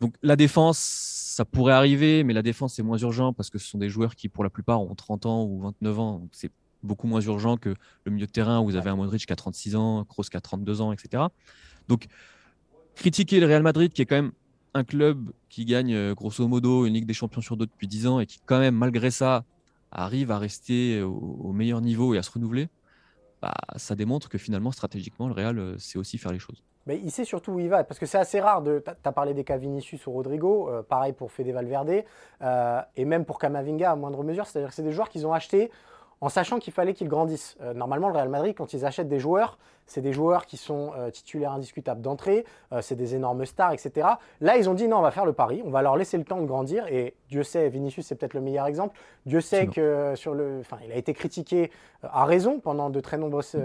Donc, 0.00 0.14
la 0.22 0.36
défense, 0.36 0.78
ça 0.78 1.44
pourrait 1.44 1.72
arriver, 1.72 2.24
mais 2.24 2.32
la 2.32 2.42
défense, 2.42 2.74
c'est 2.74 2.82
moins 2.82 2.98
urgent 2.98 3.32
parce 3.32 3.50
que 3.50 3.58
ce 3.58 3.66
sont 3.66 3.78
des 3.78 3.88
joueurs 3.88 4.14
qui, 4.14 4.28
pour 4.28 4.44
la 4.44 4.50
plupart, 4.50 4.80
ont 4.80 4.94
30 4.94 5.26
ans 5.26 5.44
ou 5.44 5.60
29 5.60 5.98
ans. 5.98 6.28
C'est 6.32 6.52
beaucoup 6.82 7.08
moins 7.08 7.20
urgent 7.20 7.56
que 7.56 7.74
le 8.04 8.12
milieu 8.12 8.26
de 8.26 8.30
terrain 8.30 8.60
où 8.60 8.64
vous 8.64 8.76
avez 8.76 8.90
un 8.90 8.96
Modric 8.96 9.26
qui 9.26 9.32
a 9.32 9.36
36 9.36 9.76
ans, 9.76 10.04
Kroos 10.04 10.24
qui 10.24 10.36
a 10.36 10.40
32 10.40 10.80
ans, 10.80 10.92
etc. 10.92 11.24
Donc, 11.88 12.06
critiquer 12.94 13.40
le 13.40 13.46
Real 13.46 13.62
Madrid, 13.62 13.92
qui 13.92 14.02
est 14.02 14.06
quand 14.06 14.16
même 14.16 14.32
un 14.74 14.84
club 14.84 15.30
qui 15.48 15.64
gagne 15.64 15.94
euh, 15.94 16.14
grosso 16.14 16.46
modo 16.46 16.86
une 16.86 16.94
Ligue 16.94 17.06
des 17.06 17.14
Champions 17.14 17.40
sur 17.40 17.56
deux 17.56 17.66
depuis 17.66 17.88
10 17.88 18.06
ans 18.06 18.20
et 18.20 18.26
qui, 18.26 18.38
quand 18.46 18.58
même, 18.58 18.74
malgré 18.74 19.10
ça, 19.10 19.44
arrive 19.90 20.30
à 20.30 20.38
rester 20.38 21.02
au, 21.02 21.52
meilleur 21.52 21.80
niveau 21.80 22.14
et 22.14 22.18
à 22.18 22.22
se 22.22 22.30
renouveler, 22.30 22.68
bah, 23.40 23.54
ça 23.76 23.94
démontre 23.94 24.28
que 24.28 24.38
finalement, 24.38 24.72
stratégiquement, 24.72 25.28
le 25.28 25.34
Real 25.34 25.58
euh, 25.58 25.78
sait 25.78 25.98
aussi 25.98 26.18
faire 26.18 26.32
les 26.32 26.38
choses. 26.38 26.62
Mais 26.86 26.98
il 27.04 27.10
sait 27.10 27.24
surtout 27.24 27.52
où 27.52 27.60
il 27.60 27.68
va, 27.68 27.84
parce 27.84 28.00
que 28.00 28.06
c'est 28.06 28.18
assez 28.18 28.40
rare. 28.40 28.64
Tu 28.64 28.90
as 29.04 29.12
parlé 29.12 29.34
des 29.34 29.44
cas 29.44 29.58
Vinicius 29.58 30.06
ou 30.06 30.12
Rodrigo, 30.12 30.70
euh, 30.70 30.82
pareil 30.82 31.12
pour 31.12 31.30
Fede 31.30 31.50
Valverde, 31.50 32.02
euh, 32.42 32.80
et 32.96 33.04
même 33.04 33.26
pour 33.26 33.38
Kamavinga 33.38 33.92
à 33.92 33.94
moindre 33.94 34.24
mesure. 34.24 34.46
C'est-à-dire 34.46 34.70
que 34.70 34.74
c'est 34.74 34.82
des 34.82 34.92
joueurs 34.92 35.10
qu'ils 35.10 35.26
ont 35.26 35.32
achetés 35.32 35.70
en 36.20 36.28
sachant 36.28 36.58
qu'il 36.58 36.72
fallait 36.72 36.94
qu'ils 36.94 37.08
grandissent. 37.08 37.56
Euh, 37.60 37.74
normalement, 37.74 38.08
le 38.08 38.14
Real 38.14 38.28
Madrid, 38.28 38.54
quand 38.56 38.72
ils 38.72 38.84
achètent 38.84 39.08
des 39.08 39.18
joueurs, 39.18 39.58
c'est 39.86 40.02
des 40.02 40.12
joueurs 40.12 40.44
qui 40.44 40.56
sont 40.56 40.92
euh, 40.96 41.10
titulaires 41.10 41.52
indiscutables 41.52 42.02
d'entrée, 42.02 42.44
euh, 42.72 42.80
c'est 42.82 42.94
des 42.94 43.14
énormes 43.14 43.46
stars, 43.46 43.72
etc. 43.72 44.06
Là, 44.40 44.56
ils 44.58 44.68
ont 44.68 44.74
dit 44.74 44.86
non, 44.86 44.98
on 44.98 45.02
va 45.02 45.10
faire 45.10 45.24
le 45.24 45.32
pari, 45.32 45.62
on 45.64 45.70
va 45.70 45.80
leur 45.80 45.96
laisser 45.96 46.18
le 46.18 46.24
temps 46.24 46.40
de 46.40 46.46
grandir. 46.46 46.86
Et 46.88 47.14
Dieu 47.28 47.42
sait, 47.42 47.68
Vinicius, 47.68 48.06
c'est 48.06 48.14
peut-être 48.14 48.34
le 48.34 48.40
meilleur 48.40 48.66
exemple. 48.66 48.98
Dieu 49.24 49.40
sait 49.40 49.66
que 49.66 50.12
sur 50.14 50.34
le, 50.34 50.58
enfin, 50.60 50.78
il 50.84 50.92
a 50.92 50.96
été 50.96 51.14
critiqué 51.14 51.70
à 52.02 52.24
raison 52.24 52.60
pendant 52.60 52.90
de 52.90 53.00
très 53.00 53.16
nombreuses 53.16 53.56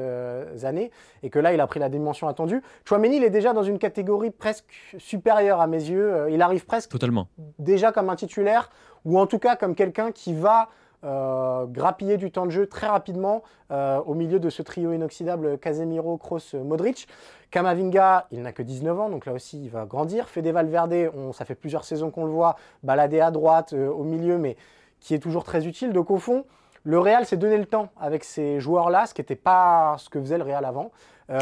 années, 0.64 0.92
et 1.24 1.30
que 1.30 1.40
là, 1.40 1.54
il 1.54 1.60
a 1.60 1.68
pris 1.68 1.80
la 1.80 1.90
dimension 1.90 2.28
attendue. 2.28 2.62
Chouameni, 2.86 3.18
il 3.18 3.24
est 3.24 3.30
déjà 3.30 3.54
dans 3.54 3.64
une 3.64 3.80
catégorie 3.80 4.32
presque 4.32 4.66
supérieure 4.98 5.62
à 5.62 5.68
mes 5.68 5.90
yeux. 5.90 6.28
il 6.30 6.42
arrive 6.42 6.66
presque 6.66 6.90
Totalement. 6.90 7.28
déjà 7.60 7.92
comme 7.92 8.10
un 8.10 8.16
titulaire, 8.16 8.70
ou 9.06 9.20
en 9.20 9.28
tout 9.28 9.40
cas 9.40 9.56
comme 9.56 9.76
quelqu'un 9.76 10.12
qui 10.12 10.34
va 10.34 10.70
euh, 11.06 11.66
grappiller 11.66 12.16
du 12.16 12.32
temps 12.32 12.46
de 12.46 12.52
jeu 12.52 12.66
très 12.66 12.88
rapidement 12.88 13.44
euh, 13.72 14.00
au 14.06 14.14
milieu 14.14 14.40
de 14.40 14.50
ce 14.50 14.62
trio 14.62 14.94
inoxydable 14.94 15.58
Casemiro, 15.58 16.18
Kroos, 16.18 16.56
Modric. 16.64 17.08
Kamavinga, 17.52 18.28
il 18.32 18.42
n'a 18.42 18.54
que 18.54 18.64
19 18.64 19.00
ans, 19.00 19.10
donc 19.10 19.26
là 19.26 19.34
aussi 19.34 19.62
il 19.64 19.70
va 19.70 19.86
grandir. 19.86 20.30
Fede 20.30 20.48
Valverde, 20.48 21.12
on, 21.16 21.34
ça 21.34 21.44
fait 21.44 21.56
plusieurs 21.56 21.84
saisons 21.84 22.10
qu'on 22.10 22.24
le 22.26 22.32
voit, 22.32 22.56
balader 22.84 23.20
à 23.20 23.32
droite, 23.32 23.74
euh, 23.74 23.90
au 23.90 24.04
milieu, 24.04 24.38
mais 24.38 24.56
qui 25.02 25.14
est 25.14 25.20
toujours 25.20 25.44
très 25.44 25.68
utile. 25.68 25.92
Donc 25.92 26.10
au 26.10 26.18
fond, 26.18 26.46
le 26.84 26.98
Real 27.00 27.26
s'est 27.26 27.38
donné 27.38 27.58
le 27.58 27.66
temps 27.66 27.90
avec 28.00 28.24
ces 28.24 28.62
joueurs-là, 28.62 29.06
ce 29.06 29.14
qui 29.14 29.22
n'était 29.22 29.36
pas 29.36 29.96
ce 29.98 30.10
que 30.10 30.22
faisait 30.22 30.38
le 30.38 30.46
Real 30.46 30.64
avant. 30.64 30.92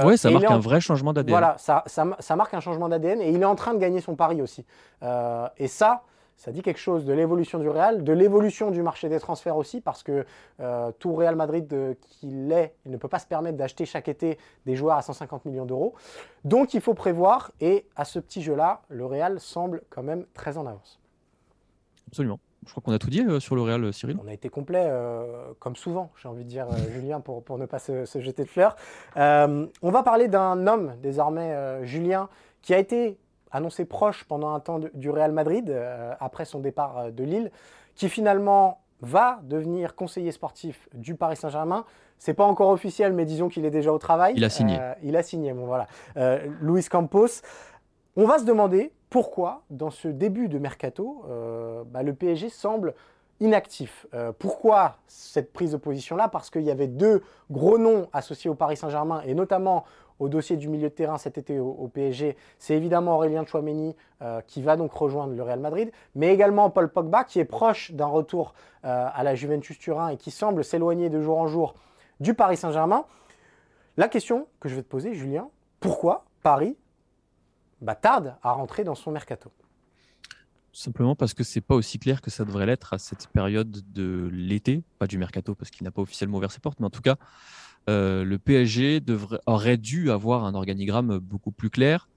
oui, 0.03 0.17
ça 0.17 0.31
marque 0.31 0.45
un 0.45 0.59
vrai 0.59 0.81
changement 0.81 1.13
d'ADN. 1.13 1.31
Voilà, 1.31 1.55
ça, 1.59 1.83
ça, 1.85 2.35
marque 2.35 2.53
un 2.55 2.59
changement 2.61 2.89
d'ADN 2.89 3.21
et 3.21 3.29
il 3.29 3.41
est 3.41 3.45
en 3.45 3.55
train 3.55 3.73
de 3.75 3.79
gagner 3.79 4.01
son 4.01 4.15
pari 4.15 4.41
aussi. 4.41 4.65
et 5.57 5.67
ça, 5.67 6.01
ça 6.41 6.51
dit 6.51 6.63
quelque 6.63 6.79
chose 6.79 7.05
de 7.05 7.13
l'évolution 7.13 7.59
du 7.59 7.69
Real, 7.69 8.03
de 8.03 8.13
l'évolution 8.13 8.71
du 8.71 8.81
marché 8.81 9.09
des 9.09 9.19
transferts 9.19 9.57
aussi, 9.57 9.79
parce 9.79 10.01
que 10.01 10.25
euh, 10.59 10.91
tout 10.97 11.13
Real 11.13 11.35
Madrid 11.35 11.71
euh, 11.71 11.93
qu'il 12.01 12.51
est, 12.51 12.73
il 12.83 12.91
ne 12.91 12.97
peut 12.97 13.07
pas 13.07 13.19
se 13.19 13.27
permettre 13.27 13.57
d'acheter 13.57 13.85
chaque 13.85 14.07
été 14.07 14.39
des 14.65 14.75
joueurs 14.75 14.97
à 14.97 15.03
150 15.03 15.45
millions 15.45 15.67
d'euros. 15.67 15.93
Donc 16.43 16.73
il 16.73 16.81
faut 16.81 16.95
prévoir, 16.95 17.51
et 17.61 17.85
à 17.95 18.05
ce 18.05 18.17
petit 18.17 18.41
jeu-là, 18.41 18.81
le 18.89 19.05
Real 19.05 19.39
semble 19.39 19.83
quand 19.91 20.01
même 20.01 20.25
très 20.33 20.57
en 20.57 20.65
avance. 20.65 20.99
Absolument. 22.07 22.39
Je 22.65 22.71
crois 22.71 22.81
qu'on 22.81 22.91
a 22.91 22.97
tout 22.97 23.11
dit 23.11 23.21
euh, 23.21 23.39
sur 23.39 23.55
le 23.55 23.61
Real, 23.61 23.93
Cyril. 23.93 24.17
On 24.23 24.27
a 24.27 24.33
été 24.33 24.49
complet, 24.49 24.91
comme 25.59 25.75
souvent, 25.75 26.11
j'ai 26.19 26.27
envie 26.27 26.43
de 26.43 26.49
dire, 26.49 26.65
Julien, 26.91 27.19
pour, 27.19 27.43
pour, 27.43 27.59
ne 27.59 27.67
pas 27.67 27.77
se, 27.77 28.05
se 28.05 28.19
jeter 28.19 28.45
de 28.45 28.49
fleurs. 28.49 28.75
on 29.15 29.91
va 29.91 30.01
parler 30.01 30.27
d'un 30.27 30.65
homme, 30.65 30.95
désormais, 31.03 31.85
Julien, 31.85 32.29
qui 32.63 32.73
a 32.73 32.79
été 32.79 33.19
annoncé 33.51 33.85
proche 33.85 34.23
pendant 34.23 34.53
un 34.53 34.59
temps 34.59 34.79
du 34.93 35.09
Real 35.09 35.31
Madrid, 35.31 35.69
euh, 35.69 36.13
après 36.19 36.45
son 36.45 36.59
départ 36.59 36.97
euh, 36.97 37.11
de 37.11 37.23
Lille, 37.23 37.51
qui 37.95 38.09
finalement 38.09 38.81
va 39.01 39.39
devenir 39.43 39.95
conseiller 39.95 40.31
sportif 40.31 40.87
du 40.93 41.15
Paris 41.15 41.35
Saint-Germain. 41.35 41.85
C'est 42.17 42.33
pas 42.33 42.45
encore 42.45 42.69
officiel, 42.69 43.13
mais 43.13 43.25
disons 43.25 43.49
qu'il 43.49 43.65
est 43.65 43.71
déjà 43.71 43.91
au 43.91 43.97
travail. 43.97 44.33
Il 44.37 44.43
a 44.43 44.49
signé. 44.49 44.77
Euh, 44.79 44.93
il 45.03 45.15
a 45.15 45.23
signé, 45.23 45.53
bon 45.53 45.65
voilà. 45.65 45.87
Luis 46.61 46.85
Campos. 46.85 47.41
On 48.15 48.25
va 48.25 48.37
se 48.37 48.45
demander 48.45 48.93
pourquoi, 49.09 49.63
dans 49.69 49.89
ce 49.89 50.07
début 50.07 50.47
de 50.47 50.59
mercato, 50.59 51.25
bah, 51.87 52.03
le 52.03 52.13
PSG 52.13 52.49
semble 52.49 52.93
inactif. 53.39 54.05
pourquoi 54.37 54.97
cette 55.07 55.51
prise 55.51 55.71
de 55.71 55.77
position-là? 55.77 56.27
Parce 56.27 56.51
qu'il 56.51 56.61
y 56.61 56.69
avait 56.69 56.87
deux 56.87 57.23
gros 57.49 57.79
noms 57.79 58.07
associés 58.13 58.49
au 58.49 58.55
Paris 58.55 58.77
Saint-Germain, 58.77 59.23
et 59.25 59.33
notamment 59.33 59.85
au 60.21 60.29
dossier 60.29 60.55
du 60.55 60.69
milieu 60.69 60.89
de 60.89 60.93
terrain 60.93 61.17
cet 61.17 61.39
été 61.39 61.59
au, 61.59 61.89
PSG, 61.91 62.37
c'est 62.59 62.75
évidemment 62.75 63.15
Aurélien 63.15 63.43
Chouameni 63.43 63.95
euh, 64.21 64.39
qui 64.41 64.61
va 64.61 64.77
donc 64.77 64.93
rejoindre 64.93 65.33
le 65.33 65.41
Real 65.41 65.59
Madrid, 65.59 65.91
mais 66.13 66.31
également 66.31 66.69
Paul 66.69 66.89
Pogba 66.89 67.23
qui 67.23 67.39
est 67.39 67.45
proche 67.45 67.91
d'un 67.91 68.05
retour 68.05 68.53
euh, 68.85 69.07
à 69.11 69.23
la 69.23 69.33
Juventus 69.33 69.79
Turin 69.79 70.09
et 70.09 70.17
qui 70.17 70.29
semble 70.29 70.63
s'éloigner 70.63 71.09
de 71.09 71.19
jour 71.21 71.39
en 71.39 71.47
jour 71.47 71.73
du 72.19 72.35
Paris 72.35 72.55
Saint-Germain. 72.55 73.05
La 73.97 74.07
question 74.07 74.45
que 74.59 74.69
je 74.69 74.75
vais 74.75 74.83
te 74.83 74.87
poser, 74.87 75.15
Julien, 75.15 75.49
pourquoi 75.79 76.25
Paris 76.43 76.77
bah, 77.81 77.95
tarde 77.95 78.35
à 78.43 78.51
rentrer 78.51 78.83
dans 78.83 78.95
son 78.95 79.09
mercato? 79.09 79.49
Simplement 80.81 81.15
parce 81.15 81.35
que 81.35 81.43
c'est 81.43 81.61
pas 81.61 81.75
aussi 81.75 81.99
clair 81.99 82.21
que 82.21 82.31
ça 82.31 82.43
devrait 82.43 82.65
l'être 82.65 82.91
à 82.93 82.97
cette 82.97 83.27
période 83.27 83.83
de 83.93 84.27
l'été, 84.33 84.81
pas 84.97 85.05
du 85.05 85.19
mercato 85.19 85.53
parce 85.53 85.69
qu'il 85.69 85.83
n'a 85.83 85.91
pas 85.91 86.01
officiellement 86.01 86.39
ouvert 86.39 86.51
ses 86.51 86.59
portes, 86.59 86.79
mais 86.79 86.87
en 86.87 86.89
tout 86.89 87.03
cas 87.03 87.17
euh, 87.87 88.23
le 88.23 88.39
PSG 88.39 88.99
devrait, 88.99 89.37
aurait 89.45 89.77
dû 89.77 90.09
avoir 90.09 90.43
un 90.43 90.55
organigramme 90.55 91.19
beaucoup 91.19 91.51
plus 91.51 91.69
clair. 91.69 92.09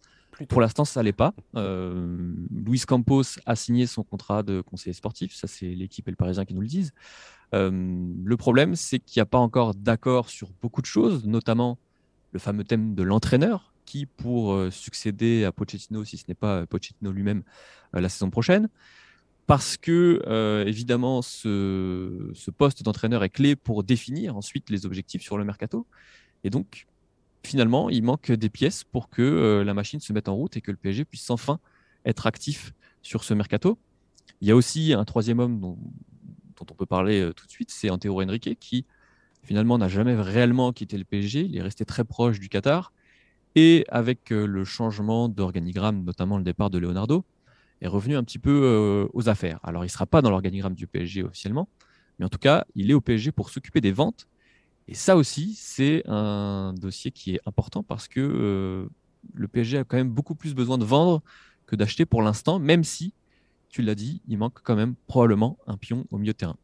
Pour 0.49 0.63
l'instant, 0.63 0.87
ça 0.87 1.03
l'est 1.03 1.13
pas. 1.13 1.35
Euh, 1.57 2.33
Luis 2.51 2.81
Campos 2.81 3.39
a 3.45 3.55
signé 3.55 3.87
son 3.87 4.03
contrat 4.03 4.43
de 4.43 4.63
conseiller 4.63 4.95
sportif. 4.95 5.35
Ça, 5.35 5.47
c'est 5.47 5.67
l'équipe 5.67 6.09
et 6.09 6.11
le 6.11 6.17
Parisien 6.17 6.47
qui 6.47 6.55
nous 6.55 6.63
le 6.63 6.67
disent. 6.67 6.93
Euh, 7.53 7.71
le 7.71 8.37
problème, 8.39 8.77
c'est 8.77 8.99
qu'il 8.99 9.21
n'y 9.21 9.25
a 9.25 9.27
pas 9.27 9.37
encore 9.37 9.75
d'accord 9.75 10.31
sur 10.31 10.49
beaucoup 10.63 10.81
de 10.81 10.87
choses, 10.87 11.27
notamment 11.27 11.77
le 12.33 12.39
fameux 12.39 12.65
thème 12.65 12.95
de 12.95 13.03
l'entraîneur, 13.03 13.74
qui 13.85 14.07
pour 14.07 14.59
succéder 14.73 15.45
à 15.45 15.53
Pochettino, 15.53 16.05
si 16.05 16.17
ce 16.17 16.25
n'est 16.29 16.35
pas 16.35 16.67
Pochettino 16.67 17.13
lui-même, 17.13 17.43
la 17.93 18.09
saison 18.09 18.31
prochaine 18.31 18.69
parce 19.47 19.77
que 19.77 20.23
euh, 20.27 20.65
évidemment 20.65 21.23
ce, 21.23 22.33
poste 22.57 22.83
d'entraîneur 22.83 23.25
est 23.25 23.31
clé 23.31 23.57
pour 23.57 23.85
définir 23.85 24.37
ensuite 24.37 24.71
les 24.71 24.87
objectifs 24.87 25.23
sur 25.23 25.37
le 25.37 25.45
mercato. 25.45 25.87
Et 26.45 26.51
donc 26.51 26.87
finalement, 27.43 27.91
il 27.91 28.03
manque 28.03 28.33
des 28.33 28.49
pièces 28.49 28.85
pour 28.85 29.11
que 29.11 29.23
euh, 29.23 29.65
la 29.65 29.75
machine 29.75 30.01
se 30.01 30.13
mette 30.13 30.29
en 30.29 30.35
route 30.35 30.57
et 30.57 30.61
que 30.61 30.71
le 30.71 30.77
PSG 30.79 31.05
puisse 31.05 31.29
enfin 31.31 31.61
être 32.07 32.27
actif 32.27 32.73
sur 33.03 33.23
ce 33.23 33.35
mercato. 33.35 33.79
Il 34.41 34.49
y 34.49 34.51
a 34.51 34.57
aussi 34.57 34.95
un 34.95 35.05
troisième 35.05 35.41
homme 35.41 35.61
dont, 35.61 35.79
on 36.61 36.75
peut 36.75 36.87
parler 36.87 37.21
euh, 37.21 37.35
tout 37.35 37.47
de 37.47 37.51
suite, 37.51 37.71
c'est 37.71 37.91
Antero 37.91 38.23
Henrique 38.23 38.57
qui 38.59 38.87
finalement 39.43 39.77
n'a 39.77 39.89
jamais 39.89 40.15
réellement 40.15 40.73
quitté 40.73 40.97
le 40.97 41.05
PSG. 41.05 41.43
Il 41.43 41.57
est 41.59 41.63
resté 41.63 41.85
très 41.85 42.05
proche 42.05 42.41
du 42.41 42.49
Qatar. 42.49 42.93
Et 43.55 43.85
avec 43.89 44.31
le 44.31 44.65
changement 44.65 45.29
d'organigramme, 45.29 46.05
notamment 46.05 46.39
le 46.39 46.45
départ 46.45 46.71
de 46.71 46.79
Leonardo, 46.79 47.25
est 47.81 47.87
revenu 47.87 48.17
un 48.17 48.25
petit 48.25 48.39
peu 48.39 48.63
euh, 48.65 49.09
aux 49.13 49.29
affaires. 49.29 49.61
Alors, 49.63 49.85
il 49.85 49.89
ne 49.89 49.93
sera 49.93 50.07
pas 50.07 50.23
dans 50.23 50.31
l'organigramme 50.31 50.75
du 50.75 50.87
PSG 50.87 51.23
officiellement, 51.23 51.69
mais 52.19 52.25
en 52.25 52.29
tout 52.29 52.39
cas, 52.39 52.65
il 52.75 52.91
est 52.91 52.95
au 52.95 53.01
PSG 53.01 53.33
pour 53.33 53.51
s'occuper 53.51 53.81
des 53.81 53.93
ventes. 53.93 54.27
Et 54.89 54.95
ça 54.95 55.17
aussi, 55.17 55.55
c'est 55.57 56.03
un 56.07 56.75
dossier 56.75 57.11
qui 57.11 57.37
est 57.37 57.41
important 57.47 57.83
parce 57.83 58.09
que 58.09 58.21
euh, 58.21 58.87
le 59.35 59.49
PSG 59.49 59.79
a 59.79 59.85
quand 59.85 59.97
même 59.97 60.11
beaucoup 60.11 60.35
plus 60.35 60.55
besoin 60.55 60.79
de 60.79 60.85
vendre 60.85 61.21
que 61.21 61.31
que 61.67 61.77
d'acheter 61.77 62.07
pour 62.07 62.23
l'instant, 62.23 62.59
même 62.59 62.85
si, 62.85 63.13
tu 63.69 63.83
l'as 63.83 63.95
dit, 63.95 64.23
il 64.29 64.39
manque 64.39 64.61
quand 64.63 64.77
même 64.77 64.95
probablement 65.07 65.59
un 65.67 65.77
pion 65.77 66.07
au 66.11 66.19
milieu 66.19 66.33
de 66.33 66.39
terrain. 66.39 66.57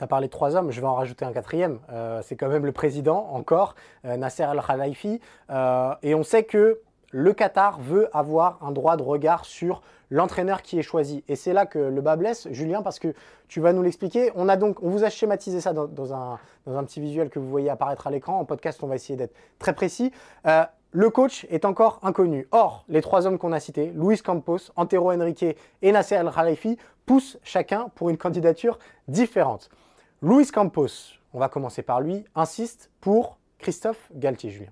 Tu 0.00 0.04
as 0.04 0.06
parlé 0.06 0.28
de 0.28 0.32
trois 0.32 0.56
hommes, 0.56 0.70
je 0.70 0.80
vais 0.80 0.86
en 0.86 0.94
rajouter 0.94 1.26
un 1.26 1.32
quatrième. 1.32 1.78
Euh, 1.92 2.22
c'est 2.24 2.34
quand 2.34 2.48
même 2.48 2.64
le 2.64 2.72
président, 2.72 3.28
encore, 3.34 3.74
euh, 4.06 4.16
Nasser 4.16 4.44
Al-Khalifi. 4.44 5.20
Euh, 5.50 5.92
et 6.02 6.14
on 6.14 6.22
sait 6.22 6.44
que 6.44 6.80
le 7.10 7.34
Qatar 7.34 7.78
veut 7.78 8.08
avoir 8.16 8.58
un 8.62 8.72
droit 8.72 8.96
de 8.96 9.02
regard 9.02 9.44
sur 9.44 9.82
l'entraîneur 10.08 10.62
qui 10.62 10.78
est 10.78 10.82
choisi. 10.82 11.22
Et 11.28 11.36
c'est 11.36 11.52
là 11.52 11.66
que 11.66 11.78
le 11.78 12.00
bas 12.00 12.16
blesse, 12.16 12.48
Julien, 12.50 12.80
parce 12.80 12.98
que 12.98 13.12
tu 13.46 13.60
vas 13.60 13.74
nous 13.74 13.82
l'expliquer. 13.82 14.32
On, 14.36 14.48
a 14.48 14.56
donc, 14.56 14.82
on 14.82 14.88
vous 14.88 15.04
a 15.04 15.10
schématisé 15.10 15.60
ça 15.60 15.74
dans, 15.74 16.14
un, 16.14 16.38
dans 16.64 16.78
un, 16.78 16.84
petit 16.84 17.02
visuel 17.02 17.28
que 17.28 17.38
vous 17.38 17.50
voyez 17.50 17.68
apparaître 17.68 18.06
à 18.06 18.10
l'écran. 18.10 18.40
En 18.40 18.46
podcast, 18.46 18.82
on 18.82 18.86
va 18.86 18.94
essayer 18.94 19.18
d'être 19.18 19.34
très 19.58 19.74
précis. 19.74 20.12
le 20.92 21.10
coach 21.10 21.46
est 21.50 21.66
encore 21.66 22.00
inconnu. 22.02 22.48
Or, 22.52 22.86
les 22.88 23.02
trois 23.02 23.26
hommes 23.26 23.36
qu'on 23.36 23.52
a 23.52 23.60
cités, 23.60 23.92
Luis 23.94 24.22
Campos, 24.22 24.72
Antero 24.76 25.12
Henrique 25.12 25.44
et 25.82 25.92
Nasser 25.92 26.14
Al-Khalifi, 26.14 26.78
poussent 27.04 27.38
chacun 27.42 27.90
pour 27.96 28.08
une 28.08 28.16
candidature 28.16 28.78
différente. 29.08 29.68
Luis 30.22 30.48
Campos, 30.48 31.16
on 31.32 31.38
va 31.38 31.48
commencer 31.48 31.82
par 31.82 32.02
lui, 32.02 32.24
insiste 32.34 32.90
pour 33.00 33.38
Christophe 33.58 34.12
Galtier, 34.14 34.50
Julien. 34.50 34.70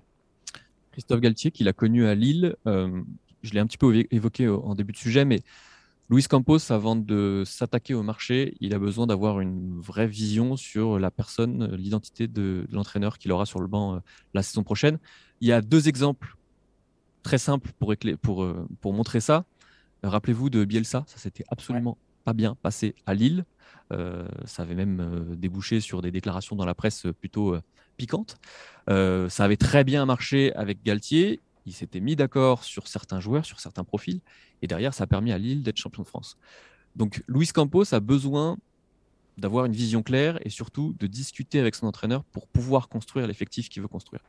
Christophe 0.91 1.21
Galtier, 1.21 1.49
qu'il 1.49 1.67
a 1.67 1.73
connu 1.73 2.05
à 2.05 2.13
Lille, 2.13 2.55
euh, 2.67 3.01
je 3.41 3.53
l'ai 3.53 3.59
un 3.59 3.65
petit 3.65 3.79
peu 3.79 4.05
évoqué 4.11 4.47
en 4.47 4.75
début 4.75 4.91
de 4.91 4.97
sujet, 4.97 5.25
mais 5.25 5.41
Luis 6.11 6.25
Campos, 6.25 6.71
avant 6.71 6.95
de 6.95 7.41
s'attaquer 7.47 7.95
au 7.95 8.03
marché, 8.03 8.57
il 8.59 8.75
a 8.75 8.79
besoin 8.79 9.07
d'avoir 9.07 9.39
une 9.39 9.79
vraie 9.79 10.05
vision 10.05 10.55
sur 10.55 10.99
la 10.99 11.09
personne, 11.09 11.73
l'identité 11.75 12.27
de, 12.27 12.67
l'entraîneur 12.71 13.17
qu'il 13.17 13.31
aura 13.31 13.47
sur 13.47 13.59
le 13.59 13.67
banc 13.67 13.95
euh, 13.95 13.99
la 14.35 14.43
saison 14.43 14.61
prochaine. 14.61 14.99
Il 15.41 15.47
y 15.47 15.51
a 15.51 15.61
deux 15.61 15.87
exemples 15.87 16.35
très 17.23 17.39
simples 17.39 17.71
pour, 17.79 17.95
pour, 18.21 18.43
euh, 18.43 18.67
pour 18.81 18.93
montrer 18.93 19.19
ça. 19.19 19.45
Rappelez-vous 20.03 20.51
de 20.51 20.63
Bielsa, 20.63 21.05
ça 21.07 21.17
s'était 21.17 21.43
absolument 21.49 21.97
pas 22.23 22.33
bien 22.33 22.53
passé 22.61 22.93
à 23.07 23.15
Lille. 23.15 23.45
Euh, 23.91 24.27
ça 24.45 24.63
avait 24.63 24.75
même 24.75 24.99
euh, 24.99 25.35
débouché 25.35 25.79
sur 25.81 26.01
des 26.01 26.11
déclarations 26.11 26.55
dans 26.55 26.65
la 26.65 26.75
presse 26.75 27.07
plutôt 27.19 27.55
euh, 27.55 27.61
piquantes. 27.97 28.37
ça 28.87 29.43
avait 29.43 29.57
très 29.57 29.83
bien 29.83 30.05
marché 30.05 30.53
avec 30.53 30.83
Galtier. 30.83 31.41
Il 31.65 31.73
s'était 31.73 31.99
mis 31.99 32.15
d'accord 32.15 32.63
sur 32.63 32.87
certains 32.87 33.19
joueurs, 33.19 33.45
sur 33.45 33.59
certains 33.59 33.83
profils. 33.83 34.21
Et 34.61 34.67
derrière, 34.67 34.93
ça 34.93 35.03
a 35.03 35.07
permis 35.07 35.31
à 35.31 35.37
Lille 35.37 35.63
d'être 35.63 35.77
champion 35.77 36.03
de 36.03 36.07
France. 36.07 36.37
Donc, 36.95 37.23
Luis 37.27 37.47
Campos 37.47 37.93
a 37.93 37.99
besoin 37.99 38.57
d'avoir 39.37 39.65
une 39.65 39.73
vision 39.73 40.01
claire 40.01 40.39
et 40.45 40.49
surtout 40.49 40.95
de 40.99 41.07
discuter 41.07 41.59
avec 41.59 41.75
son 41.75 41.87
entraîneur 41.87 42.23
pour 42.25 42.47
pouvoir 42.47 42.89
construire 42.89 43.27
l'effectif 43.27 43.69
qu'il 43.69 43.81
veut 43.81 43.87
construire. 43.87 44.21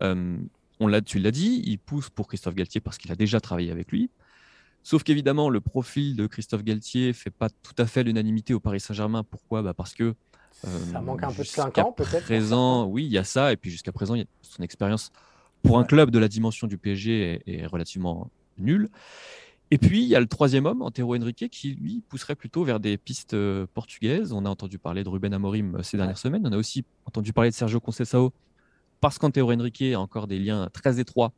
on 0.00 0.86
l'a, 0.86 1.02
tu 1.02 1.18
l'as 1.18 1.30
dit, 1.30 1.62
il 1.66 1.78
pousse 1.78 2.10
pour 2.10 2.28
Christophe 2.28 2.54
Galtier 2.54 2.80
parce 2.80 2.96
qu'il 2.96 3.12
a 3.12 3.16
déjà 3.16 3.40
travaillé 3.40 3.70
avec 3.70 3.90
lui. 3.92 4.08
Sauf 4.82 5.02
qu'évidemment, 5.02 5.50
le 5.50 5.60
profil 5.60 6.16
de 6.16 6.26
Christophe 6.26 6.64
Galtier 6.64 7.12
fait 7.12 7.30
pas 7.30 7.48
tout 7.48 7.74
à 7.78 7.86
fait 7.86 8.02
l'unanimité 8.02 8.54
au 8.54 8.60
Paris 8.60 8.80
Saint-Germain. 8.80 9.24
Pourquoi? 9.24 9.62
Bah 9.62 9.74
Parce 9.74 9.94
que. 9.94 10.14
ça 10.62 11.00
manque 11.00 11.22
un 11.22 11.32
peu 11.32 11.42
de 11.42 11.48
5 11.48 11.78
ans, 11.78 11.92
peut-être. 11.92 12.24
présent, 12.24 12.86
oui, 12.86 13.04
il 13.04 13.12
y 13.12 13.18
a 13.18 13.24
ça. 13.24 13.52
Et 13.52 13.56
puis 13.56 13.70
jusqu'à 13.70 13.92
présent, 13.92 14.14
son 14.42 14.62
expérience 14.62 15.12
pour 15.62 15.78
un 15.78 15.84
club 15.84 16.10
de 16.10 16.18
la 16.18 16.28
dimension 16.28 16.66
du 16.66 16.78
PSG 16.78 17.42
est, 17.46 17.66
relativement 17.66 18.30
nulle. 18.58 18.88
Et 19.70 19.78
puis, 19.78 20.02
il 20.02 20.08
y 20.08 20.16
a 20.16 20.20
le 20.20 20.26
troisième 20.26 20.66
homme, 20.66 20.82
Antero 20.82 21.14
Henrique, 21.14 21.48
qui 21.50 21.74
lui 21.74 22.02
pousserait 22.08 22.34
plutôt 22.34 22.64
vers 22.64 22.80
des 22.80 22.98
pistes 22.98 23.34
euh, 23.34 23.66
portugaises. 23.72 24.32
On 24.32 24.44
a 24.44 24.48
entendu 24.48 24.78
parler 24.78 25.04
de 25.04 25.08
Ruben 25.08 25.32
Amorim 25.32 25.76
euh, 25.76 25.82
ces 25.84 25.96
dernières 25.96 26.18
semaines. 26.18 26.44
On 26.44 26.52
a 26.52 26.56
aussi 26.56 26.84
entendu 27.04 27.32
parler 27.32 27.50
de 27.50 27.54
Sergio 27.54 27.78
Conceição 27.78 28.32
parce 29.00 29.18
qu'Antero 29.18 29.52
Henrique 29.52 29.82
a 29.82 30.00
encore 30.00 30.26
des 30.26 30.40
liens 30.40 30.68
très 30.72 30.98
étroits 30.98 31.32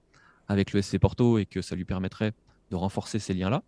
avec 0.48 0.72
le 0.72 0.80
SC 0.80 0.98
Porto 0.98 1.36
et 1.38 1.44
que 1.44 1.60
ça 1.60 1.76
lui 1.76 1.84
permettrait 1.84 2.32
de 2.72 2.76
renforcer 2.76 3.18
ces 3.18 3.34
liens-là. 3.34 3.62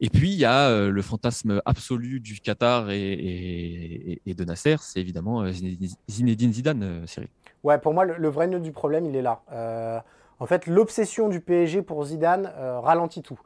Et 0.00 0.10
puis, 0.10 0.32
il 0.32 0.38
y 0.38 0.44
a 0.44 0.68
euh, 0.68 0.90
le 0.90 1.02
fantasme 1.02 1.62
absolu 1.64 2.18
du 2.18 2.40
Qatar 2.40 2.90
et, 2.90 4.20
de 4.26 4.44
Nasser, 4.44 4.76
c'est 4.80 5.00
évidemment 5.00 5.42
euh, 5.42 5.52
Zinedine 6.10 6.52
Zidane, 6.52 6.82
euh, 6.82 7.06
Cyril. 7.06 7.28
Ouais, 7.62 7.78
pour 7.78 7.94
moi, 7.94 8.04
le, 8.04 8.28
vrai 8.28 8.48
nœud 8.48 8.60
du 8.60 8.72
problème, 8.72 9.06
il 9.06 9.14
est 9.16 9.22
là. 9.22 9.42
en 10.40 10.46
fait, 10.46 10.66
l'obsession 10.66 11.28
du 11.28 11.40
PSG 11.40 11.82
pour 11.82 12.04
Zidane 12.04 12.52
ralentit 12.82 13.22
tout. 13.22 13.40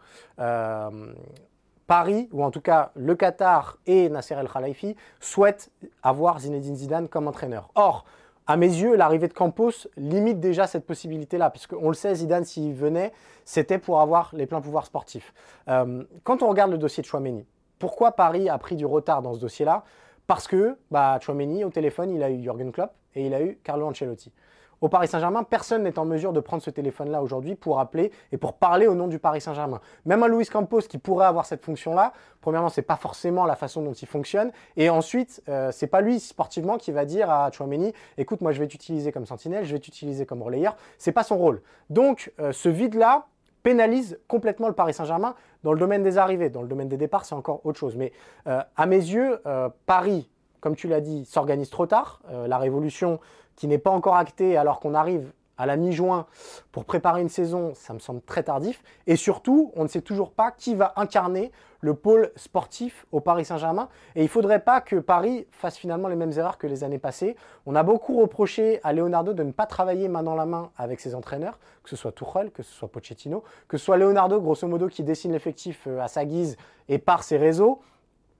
Paris, 1.86 2.28
ou 2.32 2.42
en 2.42 2.50
tout 2.50 2.60
cas 2.60 2.90
le 2.96 3.14
Qatar 3.14 3.78
et 3.86 4.08
Nasser 4.08 4.34
El 4.34 4.48
Khalifi, 4.48 4.96
souhaitent 5.20 5.70
avoir 6.02 6.40
Zinedine 6.40 6.74
Zidane 6.74 7.06
comme 7.06 7.28
entraîneur. 7.28 7.70
Or, 7.76 8.04
à 8.48 8.56
mes 8.56 8.66
yeux, 8.66 8.96
l'arrivée 8.96 9.28
de 9.28 9.34
Campos 9.34 9.86
limite 9.98 10.40
déjà 10.40 10.66
cette 10.66 10.86
possibilité-là, 10.86 11.50
puisqu'on 11.50 11.88
le 11.88 11.94
sait, 11.94 12.14
Zidane, 12.14 12.46
s'il 12.46 12.72
venait, 12.72 13.12
c'était 13.44 13.78
pour 13.78 14.00
avoir 14.00 14.30
les 14.32 14.46
pleins 14.46 14.62
pouvoirs 14.62 14.86
sportifs. 14.86 15.34
Euh, 15.68 16.02
quand 16.24 16.42
on 16.42 16.48
regarde 16.48 16.70
le 16.70 16.78
dossier 16.78 17.02
de 17.02 17.06
Chouameni, 17.06 17.44
pourquoi 17.78 18.12
Paris 18.12 18.48
a 18.48 18.56
pris 18.56 18.74
du 18.74 18.86
retard 18.86 19.20
dans 19.20 19.34
ce 19.34 19.38
dossier-là? 19.38 19.84
Parce 20.26 20.48
que 20.48 20.78
bah, 20.90 21.18
Chouameni, 21.20 21.62
au 21.62 21.68
téléphone, 21.68 22.10
il 22.10 22.22
a 22.22 22.30
eu 22.30 22.42
Jürgen 22.42 22.72
Klopp 22.72 22.92
et 23.14 23.26
il 23.26 23.34
a 23.34 23.42
eu 23.42 23.58
Carlo 23.62 23.86
Ancelotti. 23.86 24.32
Au 24.80 24.88
Paris 24.88 25.08
Saint-Germain, 25.08 25.42
personne 25.42 25.82
n'est 25.82 25.98
en 25.98 26.04
mesure 26.04 26.32
de 26.32 26.38
prendre 26.38 26.62
ce 26.62 26.70
téléphone-là 26.70 27.20
aujourd'hui 27.20 27.56
pour 27.56 27.80
appeler 27.80 28.12
et 28.30 28.36
pour 28.36 28.52
parler 28.54 28.86
au 28.86 28.94
nom 28.94 29.08
du 29.08 29.18
Paris 29.18 29.40
Saint-Germain. 29.40 29.80
Même 30.04 30.22
un 30.22 30.28
Luis 30.28 30.46
Campos 30.46 30.82
qui 30.82 30.98
pourrait 30.98 31.26
avoir 31.26 31.46
cette 31.46 31.64
fonction-là, 31.64 32.12
premièrement, 32.40 32.68
c'est 32.68 32.82
pas 32.82 32.96
forcément 32.96 33.44
la 33.44 33.56
façon 33.56 33.82
dont 33.82 33.92
il 33.92 34.06
fonctionne. 34.06 34.52
Et 34.76 34.88
ensuite, 34.88 35.42
euh, 35.48 35.72
c'est 35.72 35.88
pas 35.88 36.00
lui 36.00 36.20
sportivement 36.20 36.78
qui 36.78 36.92
va 36.92 37.04
dire 37.04 37.28
à 37.28 37.50
Chouameni, 37.50 37.92
écoute, 38.18 38.40
moi 38.40 38.52
je 38.52 38.60
vais 38.60 38.68
t'utiliser 38.68 39.10
comme 39.10 39.26
sentinelle, 39.26 39.64
je 39.64 39.72
vais 39.72 39.80
t'utiliser 39.80 40.26
comme 40.26 40.42
relayeur. 40.42 40.76
C'est 40.96 41.12
pas 41.12 41.24
son 41.24 41.38
rôle. 41.38 41.60
Donc, 41.90 42.32
euh, 42.38 42.52
ce 42.52 42.68
vide-là, 42.68 43.26
pénalise 43.64 44.20
complètement 44.28 44.68
le 44.68 44.74
Paris 44.74 44.94
Saint-Germain 44.94 45.34
dans 45.64 45.72
le 45.72 45.80
domaine 45.80 46.04
des 46.04 46.18
arrivées. 46.18 46.50
Dans 46.50 46.62
le 46.62 46.68
domaine 46.68 46.88
des 46.88 46.96
départs, 46.96 47.24
c'est 47.24 47.34
encore 47.34 47.66
autre 47.66 47.78
chose. 47.78 47.96
Mais 47.96 48.12
euh, 48.46 48.62
à 48.76 48.86
mes 48.86 48.96
yeux, 48.96 49.42
Paris, 49.86 50.30
comme 50.60 50.76
tu 50.76 50.86
l'as 50.86 51.00
dit, 51.00 51.24
s'organise 51.24 51.68
trop 51.68 51.86
tard. 51.86 52.22
la 52.30 52.58
révolution 52.58 53.18
qui 53.58 53.66
n'est 53.66 53.78
pas 53.78 53.90
encore 53.90 54.14
acté 54.14 54.56
alors 54.56 54.78
qu'on 54.78 54.94
arrive 54.94 55.32
à 55.58 55.66
la 55.66 55.76
mi-juin 55.76 56.26
pour 56.70 56.84
préparer 56.84 57.20
une 57.20 57.28
saison, 57.28 57.72
ça 57.74 57.92
me 57.92 57.98
semble 57.98 58.22
très 58.22 58.44
tardif. 58.44 58.84
Et 59.08 59.16
surtout, 59.16 59.72
on 59.74 59.82
ne 59.82 59.88
sait 59.88 60.00
toujours 60.00 60.30
pas 60.30 60.52
qui 60.52 60.76
va 60.76 60.92
incarner 60.94 61.50
le 61.80 61.94
pôle 61.94 62.30
sportif 62.36 63.04
au 63.10 63.18
Paris 63.18 63.44
Saint-Germain. 63.44 63.88
Et 64.14 64.20
il 64.20 64.26
ne 64.26 64.28
faudrait 64.28 64.60
pas 64.60 64.80
que 64.80 64.94
Paris 64.94 65.48
fasse 65.50 65.76
finalement 65.76 66.06
les 66.06 66.14
mêmes 66.14 66.30
erreurs 66.30 66.56
que 66.56 66.68
les 66.68 66.84
années 66.84 67.00
passées. 67.00 67.34
On 67.66 67.74
a 67.74 67.82
beaucoup 67.82 68.20
reproché 68.20 68.78
à 68.84 68.92
Leonardo 68.92 69.32
de 69.32 69.42
ne 69.42 69.50
pas 69.50 69.66
travailler 69.66 70.06
main 70.06 70.22
dans 70.22 70.36
la 70.36 70.46
main 70.46 70.70
avec 70.76 71.00
ses 71.00 71.16
entraîneurs, 71.16 71.58
que 71.82 71.90
ce 71.90 71.96
soit 71.96 72.12
Tuchel, 72.12 72.52
que 72.52 72.62
ce 72.62 72.72
soit 72.72 72.88
Pochettino, 72.88 73.42
que 73.66 73.76
ce 73.76 73.84
soit 73.84 73.96
Leonardo, 73.96 74.40
grosso 74.40 74.68
modo, 74.68 74.86
qui 74.86 75.02
dessine 75.02 75.32
l'effectif 75.32 75.88
euh, 75.88 76.00
à 76.00 76.06
sa 76.06 76.24
guise 76.24 76.56
et 76.88 76.98
par 76.98 77.24
ses 77.24 77.38
réseaux. 77.38 77.80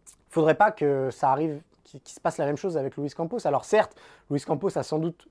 Il 0.07 0.31
ne 0.31 0.35
faudrait 0.35 0.54
pas 0.54 0.70
que 0.70 1.11
ça 1.11 1.31
arrive 1.33 1.61
qu'il 1.90 2.14
se 2.14 2.20
passe 2.20 2.38
la 2.38 2.46
même 2.46 2.57
chose 2.57 2.77
avec 2.77 2.96
Luis 2.96 3.11
Campos. 3.11 3.46
Alors 3.46 3.64
certes, 3.64 3.96
Luis 4.31 4.40
Campos 4.40 4.77
a 4.77 4.83
sans 4.83 4.98
doute 4.98 5.29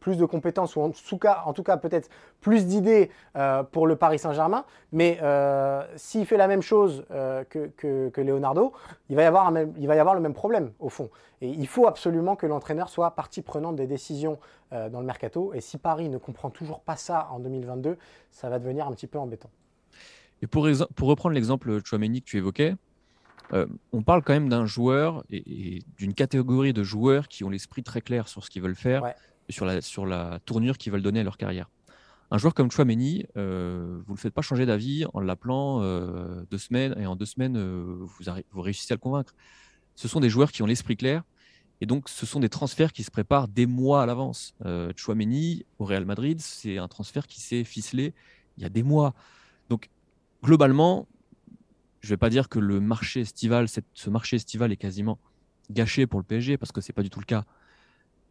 plus 0.00 0.16
de 0.16 0.24
compétences 0.24 0.76
ou 0.76 0.80
en 0.80 0.90
tout 0.90 1.18
cas, 1.18 1.76
peut-être 1.76 2.08
plus 2.40 2.66
d'idées 2.66 3.10
euh, 3.36 3.62
pour 3.62 3.86
le 3.86 3.96
Paris 3.96 4.18
Saint-Germain. 4.18 4.64
Mais 4.92 5.18
euh, 5.22 5.82
s'il 5.96 6.26
fait 6.26 6.36
la 6.36 6.48
même 6.48 6.62
chose 6.62 7.04
euh, 7.10 7.44
que, 7.44 8.20
Leonardo, 8.20 8.72
il 9.08 9.16
va, 9.16 9.22
y 9.22 9.26
avoir 9.26 9.52
il 9.76 9.86
va 9.86 9.96
y 9.96 9.98
avoir 9.98 10.14
le 10.14 10.20
même 10.20 10.34
problème 10.34 10.72
au 10.78 10.88
fond. 10.88 11.10
Et 11.40 11.48
il 11.48 11.66
faut 11.66 11.86
absolument 11.86 12.36
que 12.36 12.46
l'entraîneur 12.46 12.88
soit 12.88 13.12
partie 13.12 13.42
prenante 13.42 13.76
des 13.76 13.86
décisions 13.86 14.38
dans 14.72 15.00
le 15.00 15.06
mercato. 15.06 15.52
Et 15.54 15.60
si 15.60 15.78
Paris 15.78 16.08
ne 16.08 16.18
comprend 16.18 16.50
toujours 16.50 16.80
pas 16.80 16.96
ça 16.96 17.28
en 17.30 17.38
2022, 17.38 17.96
ça 18.32 18.48
va 18.48 18.58
devenir 18.58 18.88
un 18.88 18.92
petit 18.92 19.06
peu 19.06 19.18
embêtant. 19.18 19.50
Et 20.42 20.48
pour, 20.48 20.68
pour 20.96 21.08
reprendre 21.08 21.34
l'exemple 21.34 21.80
Chouameni 21.84 22.22
que 22.22 22.26
tu 22.26 22.38
évoquais, 22.38 22.74
euh, 23.52 23.66
on 23.92 24.02
parle 24.02 24.22
quand 24.22 24.32
même 24.32 24.48
d'un 24.48 24.66
joueur 24.66 25.24
et, 25.30 25.80
d'une 25.96 26.14
catégorie 26.14 26.72
de 26.72 26.82
joueurs 26.82 27.28
qui 27.28 27.44
ont 27.44 27.50
l'esprit 27.50 27.82
très 27.82 28.00
clair 28.00 28.28
sur 28.28 28.44
ce 28.44 28.50
qu'ils 28.50 28.62
veulent 28.62 28.76
faire 28.76 29.02
et 29.48 29.52
sur 29.52 29.64
la, 29.64 29.80
sur 29.80 30.06
la 30.06 30.40
tournure 30.44 30.76
qu'ils 30.78 30.92
veulent 30.92 31.02
donner 31.02 31.20
à 31.20 31.24
leur 31.24 31.36
carrière. 31.36 31.70
Un 32.30 32.36
joueur 32.36 32.52
comme 32.52 32.70
Chouameni, 32.70 33.24
euh, 33.36 34.00
vous 34.06 34.12
ne 34.12 34.16
le 34.16 34.20
faites 34.20 34.34
pas 34.34 34.42
changer 34.42 34.66
d'avis 34.66 35.06
en 35.14 35.20
l'appelant 35.20 35.82
euh, 35.82 36.42
deux 36.50 36.58
semaines 36.58 36.94
et 36.98 37.06
en 37.06 37.16
deux 37.16 37.24
semaines, 37.24 37.56
vous, 37.58 38.10
vous, 38.50 38.60
réussissez 38.60 38.92
à 38.92 38.96
le 38.96 39.00
convaincre. 39.00 39.34
Ce 39.94 40.08
sont 40.08 40.20
des 40.20 40.28
joueurs 40.28 40.52
qui 40.52 40.62
ont 40.62 40.66
l'esprit 40.66 40.96
clair 40.96 41.22
et 41.80 41.86
donc 41.86 42.08
ce 42.10 42.26
sont 42.26 42.40
des 42.40 42.50
transferts 42.50 42.92
qui 42.92 43.02
se 43.02 43.10
préparent 43.10 43.48
des 43.48 43.64
mois 43.64 44.02
à 44.02 44.06
l'avance. 44.06 44.54
Chouameni 44.96 45.64
au 45.78 45.86
Real 45.86 46.04
Madrid, 46.04 46.40
c'est 46.40 46.76
un 46.76 46.88
transfert 46.88 47.26
qui 47.26 47.40
s'est 47.40 47.64
ficelé 47.64 48.12
il 48.58 48.62
y 48.62 48.66
a 48.66 48.68
des 48.68 48.82
mois. 48.82 49.14
Donc 49.70 49.88
globalement, 50.42 51.06
je 52.00 52.08
ne 52.08 52.10
vais 52.10 52.16
pas 52.16 52.30
dire 52.30 52.48
que 52.48 52.58
le 52.58 52.80
marché 52.80 53.20
estival, 53.20 53.66
ce 53.68 54.10
marché 54.10 54.36
estival 54.36 54.72
est 54.72 54.76
quasiment 54.76 55.18
gâché 55.70 56.06
pour 56.06 56.20
le 56.20 56.24
PSG, 56.24 56.56
parce 56.56 56.72
que 56.72 56.80
ce 56.80 56.90
n'est 56.90 56.94
pas 56.94 57.02
du 57.02 57.10
tout 57.10 57.20
le 57.20 57.24
cas. 57.24 57.44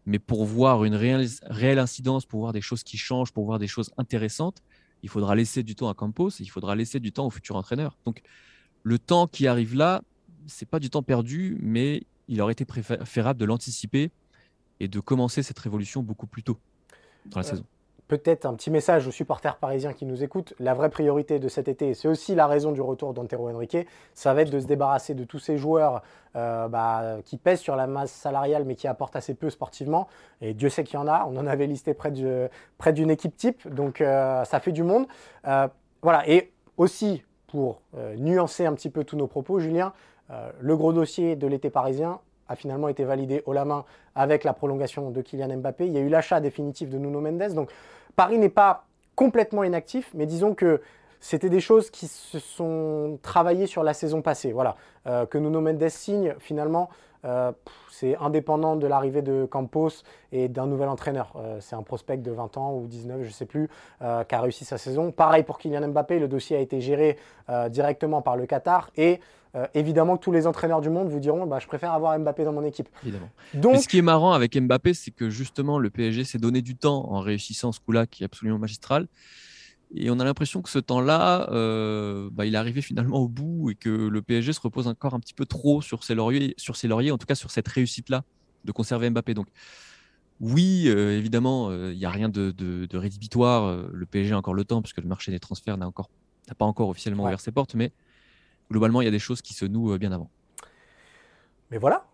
Mais 0.05 0.19
pour 0.19 0.45
voir 0.45 0.85
une 0.85 0.95
réelle, 0.95 1.27
réelle, 1.43 1.79
incidence, 1.79 2.25
pour 2.25 2.39
voir 2.39 2.53
des 2.53 2.61
choses 2.61 2.83
qui 2.83 2.97
changent, 2.97 3.31
pour 3.31 3.45
voir 3.45 3.59
des 3.59 3.67
choses 3.67 3.91
intéressantes, 3.97 4.63
il 5.03 5.09
faudra 5.09 5.35
laisser 5.35 5.63
du 5.63 5.75
temps 5.75 5.89
à 5.89 5.93
Campos 5.93 6.29
et 6.29 6.43
il 6.43 6.49
faudra 6.49 6.75
laisser 6.75 6.99
du 6.99 7.11
temps 7.11 7.27
au 7.27 7.29
futur 7.29 7.55
entraîneur. 7.55 7.97
Donc, 8.05 8.21
le 8.83 8.99
temps 8.99 9.27
qui 9.27 9.47
arrive 9.47 9.75
là, 9.75 10.01
ce 10.47 10.63
n'est 10.63 10.67
pas 10.69 10.79
du 10.79 10.89
temps 10.89 11.03
perdu, 11.03 11.57
mais 11.59 12.03
il 12.29 12.41
aurait 12.41 12.53
été 12.53 12.65
préférable 12.65 13.39
de 13.39 13.45
l'anticiper 13.45 14.11
et 14.79 14.87
de 14.87 14.99
commencer 14.99 15.43
cette 15.43 15.59
révolution 15.59 16.03
beaucoup 16.03 16.27
plus 16.27 16.43
tôt 16.43 16.57
dans 17.25 17.41
la 17.41 17.45
euh, 17.45 17.49
saison 17.49 17.65
peut-être 18.07 18.45
un 18.45 18.53
petit 18.53 18.71
message 18.71 19.07
aux 19.07 19.11
supporters 19.11 19.57
parisiens 19.57 19.93
qui 19.93 20.05
nous 20.05 20.23
écoutent. 20.23 20.53
La 20.59 20.73
vraie 20.73 20.89
priorité 20.89 21.39
de 21.39 21.47
cet 21.47 21.67
été, 21.67 21.93
c'est 21.93 22.07
aussi 22.07 22.35
la 22.35 22.47
raison 22.47 22.71
du 22.71 22.81
retour 22.81 23.13
d'Antero 23.13 23.49
Henrique, 23.49 23.77
ça 24.13 24.33
va 24.33 24.41
être 24.43 24.49
de 24.49 24.59
se 24.59 24.65
débarrasser 24.65 25.13
de 25.13 25.23
tous 25.23 25.39
ces 25.39 25.57
joueurs 25.57 26.01
euh, 26.35 26.67
bah, 26.67 27.17
qui 27.25 27.37
pèsent 27.37 27.59
sur 27.59 27.75
la 27.75 27.87
masse 27.87 28.11
salariale 28.11 28.63
mais 28.65 28.75
qui 28.75 28.87
apportent 28.87 29.15
assez 29.15 29.33
peu 29.33 29.49
sportivement. 29.49 30.07
Et 30.41 30.53
Dieu 30.53 30.69
sait 30.69 30.83
qu'il 30.83 30.95
y 30.95 31.01
en 31.01 31.07
a. 31.07 31.25
On 31.29 31.37
en 31.37 31.47
avait 31.47 31.67
listé 31.67 31.93
près, 31.93 32.11
d'une 32.11 33.09
équipe 33.09 33.35
type, 33.35 33.67
donc 33.73 34.01
euh, 34.01 34.43
ça 34.45 34.59
fait 34.59 34.71
du 34.71 34.83
monde. 34.83 35.05
Euh, 35.47 35.67
voilà. 36.01 36.27
Et 36.29 36.51
aussi, 36.77 37.23
pour 37.47 37.81
nuancer 38.17 38.65
un 38.65 38.73
petit 38.73 38.89
peu 38.89 39.03
tous 39.03 39.15
nos 39.15 39.25
propos, 39.25 39.59
Julien, 39.59 39.93
le 40.59 40.77
gros 40.77 40.93
dossier 40.93 41.35
de 41.35 41.47
l'été 41.47 41.69
parisien, 41.69 42.19
a 42.49 42.55
finalement 42.55 42.87
été 42.87 43.03
validé 43.03 43.43
haut 43.45 43.53
la 43.53 43.65
main 43.65 43.85
avec 44.15 44.43
la 44.43 44.53
prolongation 44.53 45.11
de 45.11 45.21
Kylian 45.21 45.57
Mbappé. 45.57 45.87
Il 45.87 45.93
y 45.93 45.97
a 45.97 46.01
eu 46.01 46.09
l'achat 46.09 46.39
définitif 46.39 46.89
de 46.89 46.97
Nuno 46.97 47.21
Mendes. 47.21 47.53
Donc 47.53 47.71
Paris 48.17 48.39
n'est 48.39 48.49
pas 48.49 48.87
complètement 49.15 49.63
inactif, 49.63 50.09
mais 50.15 50.25
disons 50.25 50.55
que 50.55 50.81
c'était 51.19 51.49
des 51.49 51.59
choses 51.59 51.91
qui 51.91 52.07
se 52.07 52.39
sont 52.39 53.19
travaillées 53.21 53.67
sur 53.67 53.83
la 53.83 53.93
saison 53.93 54.21
passée. 54.23 54.51
Voilà, 54.51 54.75
euh, 55.05 55.27
que 55.27 55.37
Nuno 55.37 55.61
Mendes 55.61 55.87
signe 55.89 56.33
finalement, 56.39 56.89
euh, 57.25 57.51
c'est 57.91 58.15
indépendant 58.17 58.75
de 58.75 58.87
l'arrivée 58.87 59.21
de 59.21 59.45
Campos 59.45 60.03
et 60.31 60.47
d'un 60.47 60.67
nouvel 60.67 60.89
entraîneur. 60.89 61.33
Euh, 61.35 61.57
c'est 61.59 61.75
un 61.75 61.83
prospect 61.83 62.17
de 62.17 62.31
20 62.31 62.57
ans 62.57 62.75
ou 62.75 62.87
19, 62.87 63.21
je 63.21 63.27
ne 63.27 63.31
sais 63.31 63.45
plus, 63.45 63.69
qui 63.99 64.35
a 64.35 64.41
réussi 64.41 64.65
sa 64.65 64.77
saison. 64.77 65.11
Pareil 65.11 65.43
pour 65.43 65.57
Kylian 65.57 65.87
Mbappé, 65.89 66.19
le 66.19 66.27
dossier 66.27 66.57
a 66.57 66.59
été 66.59 66.81
géré 66.81 67.17
directement 67.69 68.21
par 68.21 68.35
le 68.37 68.45
Qatar 68.45 68.91
et 68.95 69.19
évidemment 69.73 70.17
tous 70.17 70.31
les 70.31 70.45
entraîneurs 70.45 70.81
du 70.81 70.89
monde 70.89 71.07
vous 71.09 71.19
diront 71.19 71.45
bah, 71.47 71.59
je 71.59 71.67
préfère 71.67 71.93
avoir 71.93 72.17
Mbappé 72.19 72.43
dans 72.43 72.53
mon 72.53 72.63
équipe. 72.63 72.89
Évidemment. 73.03 73.29
Donc, 73.53 73.77
ce 73.77 73.87
qui 73.87 73.97
est 73.97 74.03
marrant 74.03 74.33
avec 74.33 74.59
Mbappé, 74.59 74.93
c'est 74.93 75.11
que 75.11 75.29
justement 75.29 75.79
le 75.79 75.89
PSG 75.89 76.23
s'est 76.23 76.37
donné 76.37 76.61
du 76.61 76.75
temps 76.75 77.09
en 77.11 77.19
réussissant 77.19 77.71
ce 77.71 77.79
coup-là 77.79 78.05
qui 78.05 78.23
est 78.23 78.25
absolument 78.25 78.59
magistral. 78.59 79.07
Et 79.95 80.09
on 80.09 80.19
a 80.19 80.25
l'impression 80.25 80.61
que 80.61 80.69
ce 80.69 80.79
temps-là, 80.79 81.49
euh, 81.51 82.29
bah, 82.31 82.45
il 82.45 82.55
est 82.55 82.57
arrivé 82.57 82.81
finalement 82.81 83.19
au 83.19 83.27
bout 83.27 83.69
et 83.71 83.75
que 83.75 83.89
le 83.89 84.21
PSG 84.21 84.53
se 84.53 84.59
repose 84.59 84.87
encore 84.87 85.13
un 85.13 85.19
petit 85.19 85.33
peu 85.33 85.45
trop 85.45 85.81
sur 85.81 86.03
ses 86.03 86.13
lauriers, 86.13 86.53
sur 86.57 86.75
ses 86.75 86.87
lauriers 86.87 87.11
en 87.11 87.17
tout 87.17 87.25
cas 87.25 87.35
sur 87.35 87.51
cette 87.51 87.67
réussite-là 87.67 88.23
de 88.65 88.71
conserver 88.71 89.09
Mbappé. 89.09 89.33
Donc, 89.33 89.47
oui, 90.41 90.83
euh, 90.87 91.17
évidemment, 91.17 91.69
euh, 91.69 91.93
il 91.93 91.97
n'y 91.97 92.05
a 92.05 92.09
rien 92.09 92.27
de, 92.27 92.87
rédhibitoire. 92.93 93.87
Le 93.91 94.05
PSG 94.05 94.33
a 94.33 94.37
encore 94.37 94.53
le 94.53 94.65
temps 94.65 94.81
puisque 94.81 95.01
le 95.01 95.07
marché 95.07 95.31
des 95.31 95.39
transferts 95.39 95.77
n'a 95.77 95.87
encore 95.87 96.09
n'a 96.49 96.55
pas 96.55 96.65
encore 96.65 96.87
officiellement 96.87 97.25
ouvert 97.25 97.41
ses 97.41 97.51
portes, 97.51 97.75
mais 97.75 97.91
globalement, 98.71 99.01
il 99.01 99.05
y 99.05 99.09
a 99.09 99.11
des 99.11 99.19
choses 99.19 99.41
qui 99.41 99.53
se 99.53 99.65
nouent 99.65 99.97
bien 99.97 100.13
avant. 100.13 100.29
Mais 101.71 101.77
voilà, 101.77 102.07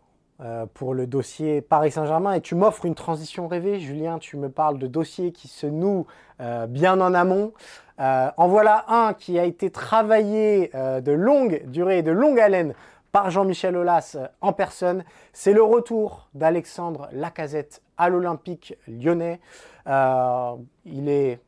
euh, 0.43 0.65
pour 0.73 0.93
le 0.93 1.07
dossier 1.07 1.61
Paris 1.61 1.91
Saint-Germain 1.91 2.33
et 2.33 2.41
tu 2.41 2.53
m'offres 2.55 2.85
une 2.85 2.95
transition 2.95 3.47
rêvée. 3.47 3.79
Julien, 3.79 4.19
tu 4.19 4.35
me 4.35 4.49
parles 4.49 4.77
de 4.77 4.87
dossiers 4.87 5.31
qui 5.31 5.47
se 5.47 5.67
nouent 5.67 6.05
euh, 6.41 6.67
bien 6.67 6.99
en 6.99 7.13
amont. 7.13 7.53
Euh, 8.01 8.29
en 8.35 8.49
voilà 8.49 8.83
un 8.89 9.13
qui 9.13 9.39
a 9.39 9.45
été 9.45 9.69
travaillé 9.69 10.71
de 10.73 11.11
longue 11.13 11.61
durée 11.67 11.99
et 11.99 12.03
de 12.03 12.11
longue 12.11 12.41
haleine 12.41 12.73
par 13.13 13.29
Jean-Michel 13.29 13.77
Aulas 13.77 14.17
en 14.41 14.51
personne. 14.51 15.05
C'est 15.31 15.53
le 15.53 15.63
retour 15.63 16.27
d'Alexandre 16.33 17.07
Lacazette 17.13 17.81
à 17.97 18.09
l'Olympique 18.09 18.75
lyonnais. 18.85 19.39
il 19.87 21.09
est 21.09 21.39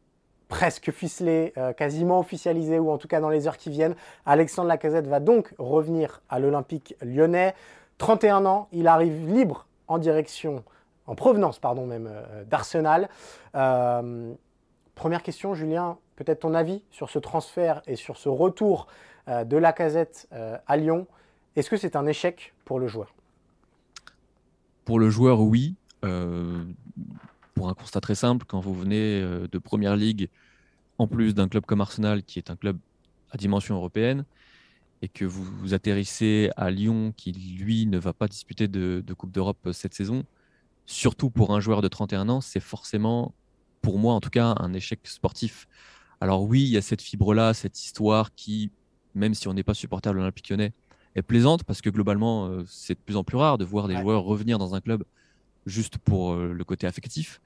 presque 0.47 0.91
ficelé, 0.91 1.53
quasiment 1.75 2.19
officialisé, 2.19 2.79
ou 2.79 2.91
en 2.91 2.97
tout 2.97 3.10
cas 3.10 3.19
dans 3.19 3.29
les 3.29 3.47
heures 3.47 3.58
qui 3.58 3.71
viennent. 3.71 3.95
Alexandre 4.25 4.69
Lacazette 4.69 5.08
va 5.08 5.19
donc 5.19 5.53
revenir 5.58 6.21
à 6.29 6.39
l'Olympique 6.39 6.95
lyonnais. 7.01 7.55
31 7.97 8.45
ans, 8.45 8.67
il 8.71 8.88
arrive 8.88 9.27
libre 9.34 9.67
en 9.88 9.97
direction, 9.97 10.63
en 11.08 11.15
provenance, 11.15 11.60
pardon, 11.60 11.86
même 11.86 12.08
euh, 12.10 12.43
d'Arsenal. 12.45 13.10
Euh, 13.55 14.34
première 14.95 15.23
question, 15.23 15.53
Julien, 15.53 15.97
peut-être 16.15 16.41
ton 16.41 16.53
avis 16.53 16.84
sur 16.91 17.10
ce 17.10 17.19
transfert 17.19 17.81
et 17.88 17.95
sur 17.95 18.17
ce 18.17 18.29
retour 18.29 18.88
euh, 19.27 19.43
de 19.43 19.58
la 19.58 19.73
casette 19.73 20.27
à 20.31 20.77
Lyon. 20.77 21.08
Est-ce 21.55 21.69
que 21.69 21.77
c'est 21.77 21.95
un 21.95 22.05
échec 22.05 22.53
pour 22.65 22.79
le 22.79 22.88
joueur? 22.88 23.13
Pour 24.84 24.99
le 24.99 25.10
joueur, 25.10 25.41
oui. 25.41 25.75
pour 26.01 27.69
un 27.69 27.73
constat 27.73 28.01
très 28.01 28.15
simple, 28.15 28.45
quand 28.47 28.60
vous 28.60 28.73
venez 28.73 29.21
de 29.21 29.58
Première 29.58 29.95
Ligue, 29.95 30.29
en 30.97 31.08
plus 31.08 31.34
d'un 31.34 31.47
club 31.47 31.65
comme 31.65 31.81
Arsenal, 31.81 32.23
qui 32.23 32.39
est 32.39 32.51
un 32.51 32.55
club 32.55 32.77
à 33.31 33.38
dimension 33.38 33.75
européenne, 33.75 34.25
et 35.06 35.08
que 35.08 35.24
vous, 35.24 35.76
atterrissez 35.76 36.50
à 36.58 36.72
Lyon 36.72 37.13
qui, 37.15 37.32
lui, 37.32 37.86
ne 37.86 38.00
va 38.00 38.12
pas 38.12 38.28
disputer 38.28 38.68
de, 38.68 39.04
Coupe 39.15 39.32
d'Europe 39.32 39.60
euh, 39.68 39.72
cette 39.72 39.94
saison, 39.94 40.24
surtout 40.88 41.30
pour 41.30 41.54
un 41.56 41.60
joueur 41.60 41.84
de 41.84 41.88
31 41.88 42.28
ans, 42.28 42.41
c'est 42.41 42.60
forcément, 42.60 43.36
pour 43.84 44.00
moi 44.00 44.15
en 44.15 44.20
tout 44.20 44.32
cas, 44.32 44.56
un 44.60 44.74
échec 44.74 45.00
sportif. 45.04 45.68
Alors 46.22 46.41
oui, 46.41 46.63
il 46.63 46.70
y 46.70 46.78
a 46.78 46.82
cette 46.82 47.04
fibre-là, 47.04 47.54
cette 47.54 47.80
histoire 47.80 48.34
qui, 48.34 48.72
même 49.13 49.36
si 49.36 49.48
on 49.48 49.54
n'est 49.54 49.63
pas 49.63 49.76
supporter 49.76 50.10
de 50.10 50.15
l'Olympique 50.15 50.50
lyonnais, 50.50 50.74
est 51.13 51.22
plaisante 51.22 51.63
parce 51.65 51.82
que 51.82 51.91
globalement, 51.91 52.48
euh, 52.48 52.63
c'est 52.68 52.96
de 52.96 53.00
plus 53.00 53.15
en 53.15 53.24
plus 53.24 53.38
rare 53.38 53.60
de 53.60 53.65
voir 53.65 53.88
des 53.88 53.98
joueurs 53.98 54.24
revenir 54.24 54.58
dans 54.58 54.74
un 54.74 54.82
club 54.82 55.04
juste 55.68 56.00
pour 56.00 56.34
euh, 56.34 56.52
le 56.52 56.63
côté 56.63 56.88
affectif. 56.88 57.41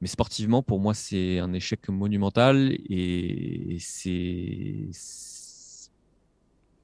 Mais 0.00 0.08
sportivement, 0.08 0.62
pour 0.62 0.80
moi, 0.80 0.94
c'est 0.94 1.40
un 1.40 1.52
échec 1.52 1.90
monumental 1.90 2.72
et 2.88 3.76
c'est 3.80 4.88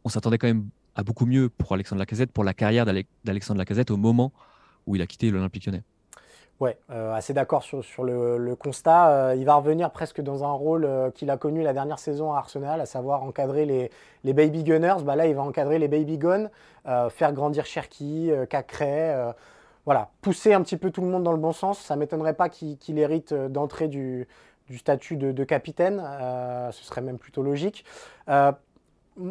on 0.06 0.08
s'attendait 0.08 0.38
quand 0.38 0.46
même 0.46 0.68
à 0.94 1.02
beaucoup 1.02 1.26
mieux 1.26 1.48
pour 1.48 1.72
Alexandre 1.72 1.98
Lacazette, 1.98 2.30
pour 2.30 2.44
la 2.44 2.54
carrière 2.54 2.86
d'Alexandre 3.24 3.58
Lacazette 3.58 3.90
au 3.90 3.96
moment 3.96 4.32
où 4.86 4.94
il 4.94 5.02
a 5.02 5.06
quitté 5.06 5.32
l'Olympique 5.32 5.66
lyonnais. 5.66 5.82
Ouais, 6.60 6.78
euh, 6.90 7.12
assez 7.12 7.34
d'accord 7.34 7.64
sur, 7.64 8.04
le, 8.04 8.54
constat. 8.54 9.10
Euh, 9.10 9.34
il 9.34 9.44
va 9.44 9.56
revenir 9.56 9.90
presque 9.90 10.20
dans 10.20 10.44
un 10.44 10.52
rôle 10.52 10.84
euh, 10.84 11.10
qu'il 11.10 11.28
a 11.28 11.36
connu 11.36 11.62
la 11.64 11.72
dernière 11.72 11.98
saison 11.98 12.32
à 12.32 12.38
Arsenal, 12.38 12.80
à 12.80 12.86
savoir 12.86 13.24
encadrer 13.24 13.66
les, 13.66 14.32
baby 14.32 14.62
gunners. 14.62 15.02
Bah 15.02 15.16
là, 15.16 15.26
il 15.26 15.34
va 15.34 15.42
encadrer 15.42 15.80
les 15.80 15.88
baby 15.88 16.18
guns, 16.18 16.48
faire 17.10 17.32
grandir 17.32 17.66
Cherki, 17.66 18.30
Cacré. 18.48 19.12
voilà, 19.84 20.10
pousser 20.22 20.54
un 20.54 20.62
petit 20.62 20.76
peu 20.76 20.92
tout 20.92 21.00
le 21.00 21.08
monde 21.08 21.24
dans 21.24 21.32
le 21.32 21.38
bon 21.38 21.52
sens. 21.52 21.80
Ça 21.80 21.96
ne 21.96 22.00
m'étonnerait 22.00 22.34
pas 22.34 22.48
qu'il 22.48 22.98
hérite 22.98 23.34
d'entrée 23.34 23.88
du, 23.88 24.28
statut 24.76 25.16
de, 25.16 25.32
de 25.32 25.44
capitaine. 25.44 26.00
ce 26.70 26.84
serait 26.84 27.02
même 27.02 27.18
plutôt 27.18 27.42
logique 27.42 27.84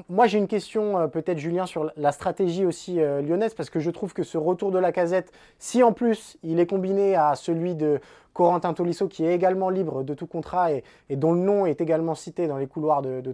moi, 0.10 0.28
j'ai 0.28 0.38
une 0.38 0.48
question, 0.48 0.98
euh, 0.98 1.08
peut-être, 1.08 1.38
Julien, 1.38 1.66
sur 1.66 1.92
la 1.96 2.12
stratégie 2.12 2.66
aussi 2.66 3.00
euh, 3.00 3.22
lyonnaise, 3.22 3.54
parce 3.54 3.70
que 3.70 3.80
je 3.80 3.92
trouve 3.92 4.14
que 4.14 4.24
ce 4.24 4.38
retour 4.38 4.72
de 4.72 4.80
la 4.80 4.92
casette, 4.92 5.32
si 5.60 5.84
en 5.84 5.94
plus 5.94 6.38
il 6.44 6.60
est 6.60 6.66
combiné 6.66 7.16
à 7.16 7.36
celui 7.36 7.76
de 7.76 8.00
Corentin 8.34 8.74
Tolisso, 8.74 9.08
qui 9.08 9.26
est 9.26 9.34
également 9.34 9.70
libre 9.70 10.04
de 10.04 10.14
tout 10.14 10.28
contrat 10.28 10.72
et, 10.72 10.84
dont 11.10 11.34
le 11.34 11.40
nom 11.40 11.66
est 11.66 11.82
également 11.82 12.16
cité 12.16 12.48
dans 12.48 12.58
les 12.58 12.68
couloirs 12.68 13.02
de, 13.02 13.22
de 13.22 13.34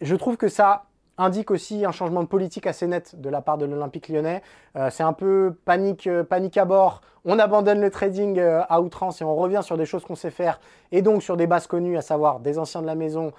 je 0.00 0.14
trouve 0.14 0.36
que 0.36 0.48
ça 0.48 0.84
indique 1.18 1.50
aussi 1.50 1.84
un 1.84 1.90
changement 1.90 2.22
de 2.22 2.28
politique 2.28 2.66
assez 2.66 2.86
net 2.86 3.20
de 3.20 3.28
la 3.28 3.42
part 3.42 3.58
de 3.58 3.66
l'Olympique 3.66 4.08
lyonnais. 4.08 4.42
Euh, 4.76 4.88
c'est 4.90 5.02
un 5.02 5.12
peu 5.12 5.54
panique, 5.64 6.06
euh, 6.06 6.22
panique 6.22 6.56
à 6.56 6.64
bord. 6.64 7.02
On 7.24 7.38
abandonne 7.38 7.80
le 7.80 7.90
trading 7.90 8.38
euh, 8.38 8.62
à 8.68 8.80
outrance 8.80 9.20
et 9.20 9.24
on 9.24 9.34
revient 9.34 9.60
sur 9.62 9.76
des 9.76 9.84
choses 9.84 10.04
qu'on 10.04 10.14
sait 10.14 10.30
faire 10.30 10.60
et 10.92 11.02
donc 11.02 11.22
sur 11.22 11.36
des 11.36 11.48
bases 11.48 11.66
connues, 11.66 11.98
à 11.98 12.02
savoir 12.02 12.38
des 12.38 12.58
anciens 12.58 12.80
de 12.80 12.86
la 12.86 12.94
maison, 12.94 13.32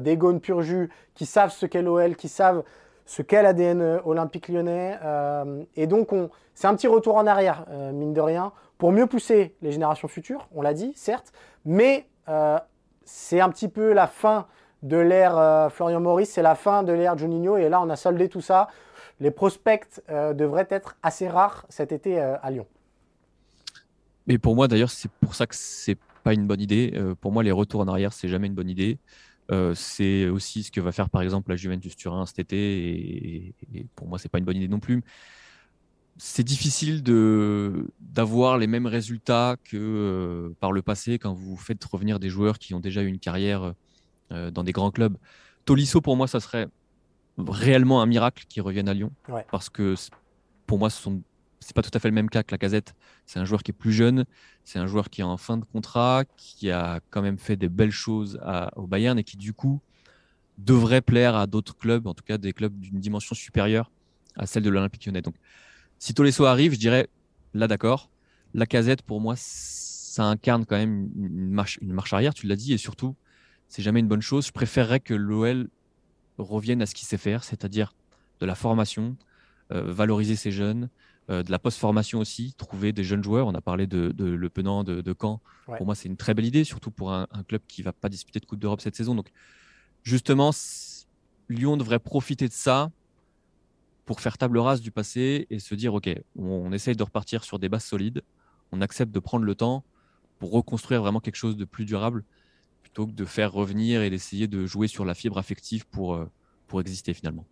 des 0.00 0.18
gones 0.18 0.40
pur 0.40 0.60
jus 0.60 0.90
qui 1.14 1.24
savent 1.24 1.50
ce 1.50 1.64
qu'est 1.64 1.80
l'OL, 1.80 2.14
qui 2.16 2.28
savent 2.28 2.62
ce 3.06 3.22
qu'est 3.22 3.42
l'ADN 3.42 4.00
olympique 4.04 4.48
lyonnais. 4.48 4.98
et 5.74 5.86
donc, 5.86 6.10
c'est 6.54 6.66
un 6.66 6.74
petit 6.74 6.86
retour 6.86 7.16
en 7.16 7.26
arrière, 7.26 7.64
mine 7.94 8.12
de 8.12 8.20
rien, 8.20 8.52
pour 8.76 8.92
mieux 8.92 9.06
pousser 9.06 9.56
les 9.62 9.72
générations 9.72 10.08
futures, 10.08 10.48
on 10.54 10.60
l'a 10.60 10.74
dit, 10.74 10.92
certes, 10.94 11.32
mais 11.64 12.06
c'est 13.04 13.40
un 13.40 13.48
petit 13.48 13.68
peu 13.68 13.94
la 13.94 14.06
fin 14.06 14.46
de 14.82 14.96
l'ère 14.96 15.36
euh, 15.36 15.68
Florian 15.68 16.00
Maurice, 16.00 16.30
c'est 16.30 16.42
la 16.42 16.54
fin 16.54 16.82
de 16.82 16.92
l'ère 16.92 17.16
Juninho. 17.16 17.56
Et 17.56 17.68
là, 17.68 17.80
on 17.80 17.90
a 17.90 17.96
soldé 17.96 18.28
tout 18.28 18.40
ça. 18.40 18.68
Les 19.20 19.30
prospects 19.30 20.00
euh, 20.08 20.32
devraient 20.32 20.68
être 20.70 20.96
assez 21.02 21.28
rares 21.28 21.66
cet 21.68 21.92
été 21.92 22.20
euh, 22.20 22.36
à 22.42 22.50
Lyon. 22.50 22.66
Mais 24.26 24.38
pour 24.38 24.54
moi, 24.54 24.68
d'ailleurs, 24.68 24.90
c'est 24.90 25.10
pour 25.20 25.34
ça 25.34 25.46
que 25.46 25.54
c'est 25.54 25.98
pas 26.22 26.34
une 26.34 26.46
bonne 26.46 26.60
idée. 26.60 26.92
pour 27.22 27.32
moi, 27.32 27.42
les 27.42 27.50
retours 27.50 27.80
en 27.80 27.88
arrière, 27.88 28.12
c'est 28.12 28.28
jamais 28.28 28.46
une 28.46 28.54
bonne 28.54 28.68
idée. 28.68 28.98
c'est 29.74 30.28
aussi 30.28 30.62
ce 30.62 30.70
que 30.70 30.80
va 30.80 30.92
faire 30.92 31.08
par 31.08 31.22
exemple 31.22 31.50
la 31.50 31.56
Juventus 31.56 31.96
Turin 31.96 32.26
cet 32.26 32.38
été. 32.38 32.56
Et, 32.56 33.54
et 33.74 33.86
pour 33.96 34.06
moi, 34.06 34.18
c'est 34.18 34.28
pas 34.28 34.38
une 34.38 34.44
bonne 34.44 34.58
idée 34.58 34.68
non 34.68 34.80
plus. 34.80 35.02
C'est 36.18 36.44
difficile 36.44 37.02
d'avoir 37.02 38.58
les 38.58 38.66
mêmes 38.66 38.86
résultats 38.86 39.56
que 39.64 40.52
par 40.60 40.70
le 40.70 40.82
passé 40.82 41.18
quand 41.18 41.32
vous 41.32 41.56
faites 41.56 41.82
revenir 41.82 42.20
des 42.20 42.28
joueurs 42.28 42.58
qui 42.58 42.74
ont 42.74 42.80
déjà 42.80 43.02
eu 43.02 43.06
une 43.06 43.18
carrière 43.18 43.72
euh, 44.32 44.50
dans 44.50 44.64
des 44.64 44.72
grands 44.72 44.90
clubs. 44.90 45.16
Tolisso, 45.64 46.00
pour 46.00 46.16
moi, 46.16 46.26
ça 46.26 46.40
serait 46.40 46.68
réellement 47.38 48.02
un 48.02 48.06
miracle 48.06 48.44
qu'il 48.48 48.62
revienne 48.62 48.88
à 48.88 48.94
Lyon. 48.94 49.12
Parce 49.50 49.68
que 49.70 49.94
pour 50.66 50.78
moi, 50.78 50.90
ce 50.90 51.08
n'est 51.08 51.20
c'est 51.60 51.74
pas 51.74 51.82
tout 51.82 51.90
à 51.92 51.98
fait 51.98 52.08
le 52.08 52.14
même 52.14 52.30
cas 52.30 52.42
que 52.42 52.52
la 52.52 52.58
casette. 52.58 52.94
C'est 53.26 53.38
un 53.38 53.44
joueur 53.44 53.62
qui 53.62 53.70
est 53.70 53.74
plus 53.74 53.92
jeune, 53.92 54.24
c'est 54.64 54.78
un 54.78 54.86
joueur 54.86 55.10
qui 55.10 55.20
est 55.20 55.24
en 55.24 55.36
fin 55.36 55.58
de 55.58 55.64
contrat, 55.64 56.24
qui 56.36 56.70
a 56.70 57.00
quand 57.10 57.20
même 57.20 57.38
fait 57.38 57.56
des 57.56 57.68
belles 57.68 57.90
choses 57.90 58.40
au 58.76 58.86
Bayern 58.86 59.18
et 59.18 59.24
qui 59.24 59.36
du 59.36 59.52
coup 59.52 59.80
devrait 60.56 61.02
plaire 61.02 61.36
à 61.36 61.46
d'autres 61.46 61.76
clubs, 61.76 62.06
en 62.06 62.14
tout 62.14 62.24
cas 62.24 62.38
des 62.38 62.54
clubs 62.54 62.78
d'une 62.78 62.98
dimension 62.98 63.34
supérieure 63.34 63.90
à 64.36 64.46
celle 64.46 64.62
de 64.62 64.70
l'Olympique 64.70 65.04
Lyonnais. 65.04 65.22
Donc 65.22 65.34
si 65.98 66.14
Tolisso 66.14 66.46
arrive, 66.46 66.72
je 66.72 66.78
dirais 66.78 67.08
là 67.52 67.68
d'accord. 67.68 68.10
La 68.54 68.64
casette 68.64 69.02
pour 69.02 69.20
moi, 69.20 69.34
ça 69.36 69.80
ça 70.10 70.24
incarne 70.24 70.66
quand 70.66 70.76
même 70.76 71.08
une 71.16 71.50
marche, 71.50 71.78
une 71.80 71.92
marche 71.92 72.12
arrière, 72.12 72.34
tu 72.34 72.48
l'as 72.48 72.56
dit, 72.56 72.72
et 72.72 72.78
surtout, 72.78 73.14
c'est 73.70 73.80
jamais 73.80 74.00
une 74.00 74.08
bonne 74.08 74.20
chose. 74.20 74.46
Je 74.46 74.52
préférerais 74.52 75.00
que 75.00 75.14
l'OL 75.14 75.68
revienne 76.36 76.82
à 76.82 76.86
ce 76.86 76.94
qu'il 76.94 77.08
sait 77.08 77.16
faire, 77.16 77.42
c'est-à-dire 77.44 77.94
de 78.40 78.46
la 78.46 78.54
formation, 78.54 79.16
valoriser 79.70 80.36
ses 80.36 80.50
jeunes, 80.50 80.88
de 81.28 81.50
la 81.50 81.58
post-formation 81.58 82.18
aussi, 82.18 82.54
trouver 82.56 82.92
des 82.92 83.04
jeunes 83.04 83.22
joueurs. 83.22 83.46
On 83.46 83.54
a 83.54 83.60
parlé 83.60 83.86
de, 83.86 84.12
Le 84.18 84.48
Penant, 84.48 84.82
de, 84.82 85.00
de 85.00 85.14
Caen. 85.18 85.40
Pour 85.66 85.86
moi, 85.86 85.94
c'est 85.94 86.08
une 86.08 86.16
très 86.16 86.34
belle 86.34 86.46
idée, 86.46 86.64
surtout 86.64 86.90
pour 86.90 87.12
un, 87.12 87.26
un 87.30 87.42
club 87.42 87.62
qui 87.68 87.82
ne 87.82 87.84
va 87.84 87.92
pas 87.92 88.08
disputer 88.08 88.40
de 88.40 88.46
Coupe 88.46 88.58
d'Europe 88.58 88.80
cette 88.80 88.96
saison. 88.96 89.14
Donc, 89.14 89.30
justement, 90.02 90.50
Lyon 91.50 91.76
devrait 91.76 91.98
profiter 91.98 92.48
de 92.48 92.52
ça 92.52 92.90
pour 94.10 94.20
faire 94.20 94.38
table 94.38 94.58
rase 94.58 94.80
du 94.80 94.90
passé 94.90 95.46
et 95.50 95.60
se 95.60 95.72
dire, 95.76 95.94
OK, 95.94 96.10
on, 96.36 96.72
essaye 96.72 96.96
de 96.96 97.02
repartir 97.04 97.44
sur 97.44 97.60
des 97.60 97.68
bases 97.68 97.84
solides, 97.84 98.22
on 98.72 98.80
accepte 98.80 99.12
de 99.12 99.20
prendre 99.20 99.44
le 99.44 99.54
temps 99.54 99.84
pour 100.40 100.50
reconstruire 100.50 101.02
vraiment 101.02 101.20
quelque 101.20 101.36
chose 101.36 101.56
de 101.56 101.64
plus 101.64 101.84
durable, 101.84 102.24
plutôt 102.92 103.06
que 103.06 103.16
de 103.16 103.24
faire 103.24 103.52
revenir 103.52 104.02
et 104.02 104.10
d'essayer 104.10 104.48
de 104.48 104.66
jouer 104.66 104.88
sur 104.88 105.04
la 105.04 105.14
fibre 105.14 105.38
affective 105.38 105.86
pour, 105.86 106.14
euh, 106.14 106.28
pour 106.66 106.80
exister 106.80 107.14
finalement. 107.14 107.44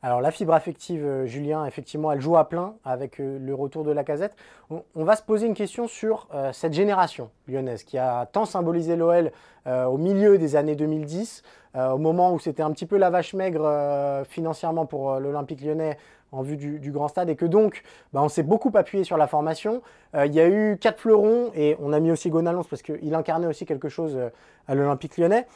Alors 0.00 0.20
la 0.20 0.30
fibre 0.30 0.54
affective, 0.54 1.04
euh, 1.04 1.26
Julien, 1.26 1.66
effectivement, 1.66 2.12
elle 2.12 2.20
joue 2.20 2.36
à 2.36 2.48
plein 2.48 2.76
avec 2.84 3.20
euh, 3.20 3.38
le 3.38 3.54
retour 3.54 3.84
de 3.84 3.90
la 3.90 4.04
casette. 4.04 4.34
On, 4.70 5.04
va 5.04 5.16
se 5.16 5.22
poser 5.22 5.46
une 5.46 5.54
question 5.54 5.88
sur 5.88 6.28
cette 6.52 6.74
génération 6.74 7.30
lyonnaise 7.48 7.84
qui 7.84 7.96
a 7.96 8.26
tant 8.26 8.44
symbolisé 8.44 8.96
l'OL 8.96 9.32
au 9.66 9.96
milieu 9.96 10.36
des 10.36 10.56
années 10.56 10.76
2010, 10.76 11.42
au 11.74 11.96
moment 11.96 12.34
où 12.34 12.38
c'était 12.38 12.62
un 12.62 12.70
petit 12.70 12.84
peu 12.84 12.98
la 12.98 13.08
vache 13.08 13.32
maigre 13.32 14.24
financièrement 14.28 14.84
pour 14.84 15.18
l'Olympique 15.20 15.62
lyonnais 15.62 15.96
en 16.32 16.42
vue 16.42 16.56
du, 16.56 16.92
grand 16.92 17.08
stade 17.08 17.30
et 17.30 17.36
que 17.36 17.46
donc 17.46 17.82
bah, 18.12 18.22
on 18.22 18.28
s'est 18.28 18.42
beaucoup 18.42 18.70
appuyé 18.74 19.04
sur 19.04 19.16
la 19.16 19.26
formation. 19.26 19.82
Il 20.14 20.34
y 20.34 20.40
a 20.40 20.48
eu 20.48 20.76
quatre 20.78 21.00
fleurons 21.00 21.50
et 21.54 21.76
on 21.80 21.92
a 21.92 22.00
mis 22.00 22.10
aussi 22.10 22.30
Gonalons 22.30 22.64
parce 22.64 22.82
qu'il 22.82 23.14
incarnait 23.14 23.46
aussi 23.46 23.66
quelque 23.66 23.88
chose 23.88 24.18
à 24.66 24.74
l'Olympique 24.74 25.16
lyonnais. 25.16 25.46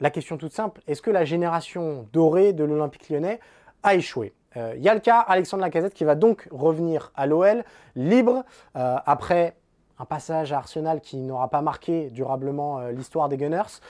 La 0.00 0.10
question 0.10 0.36
toute 0.36 0.52
simple, 0.52 0.80
est-ce 0.88 1.00
que 1.00 1.10
la 1.10 1.24
génération 1.24 2.08
dorée 2.12 2.52
de 2.52 2.64
l'Olympique 2.64 3.08
lyonnais 3.08 3.38
a 3.82 3.94
échoué? 3.94 4.34
Euh, 4.56 4.74
il 4.76 4.82
y 4.82 4.88
a 4.88 4.94
le 4.94 5.00
cas 5.00 5.20
Alexandre 5.20 5.62
Lacazette 5.62 5.94
qui 5.94 6.04
va 6.04 6.14
donc 6.14 6.48
revenir 6.50 7.12
à 7.14 7.26
l'OL 7.26 7.64
libre 7.94 8.44
euh, 8.76 8.96
après 9.06 9.56
un 9.98 10.04
passage 10.04 10.52
à 10.52 10.58
Arsenal 10.58 11.00
qui 11.00 11.18
n'aura 11.18 11.48
pas 11.48 11.62
marqué 11.62 12.10
durablement 12.10 12.80
euh, 12.80 12.90
l'histoire 12.90 13.28
des 13.28 13.36
Gunners. 13.36 13.80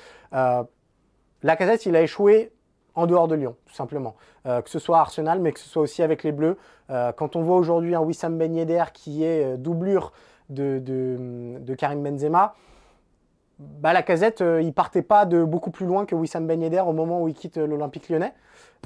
Lacazette, 1.42 1.86
il 1.86 1.96
a 1.96 2.02
échoué 2.02 2.52
en 2.94 3.06
dehors 3.06 3.28
de 3.28 3.34
Lyon, 3.34 3.56
tout 3.66 3.74
simplement. 3.74 4.14
que 4.44 4.68
ce 4.68 4.78
soit 4.78 4.98
Arsenal, 4.98 5.40
mais 5.40 5.52
que 5.52 5.60
ce 5.60 5.68
soit 5.68 5.82
aussi 5.82 6.02
avec 6.02 6.22
les 6.22 6.32
Bleus. 6.32 6.56
quand 6.88 7.36
on 7.36 7.42
voit 7.42 7.56
aujourd'hui 7.56 7.94
un 7.94 8.00
Wissam 8.00 8.36
Ben 8.36 8.54
Yedder 8.54 8.84
qui 8.92 9.24
est 9.24 9.56
doublure 9.56 10.12
de, 10.50 10.78
de 10.78 11.74
Karim 11.74 12.02
Benzema, 12.02 12.54
bah, 13.80 13.92
la 13.92 14.02
casette, 14.02 14.40
euh, 14.40 14.62
il 14.62 14.72
partait 14.72 15.02
pas 15.02 15.24
de 15.26 15.44
beaucoup 15.44 15.70
plus 15.70 15.86
loin 15.86 16.06
que 16.06 16.14
Wissam 16.14 16.46
Ben 16.46 16.60
Yedder 16.60 16.80
au 16.80 16.92
moment 16.92 17.22
où 17.22 17.28
il 17.28 17.34
quitte 17.34 17.56
l'Olympique 17.56 18.08
lyonnais. 18.08 18.32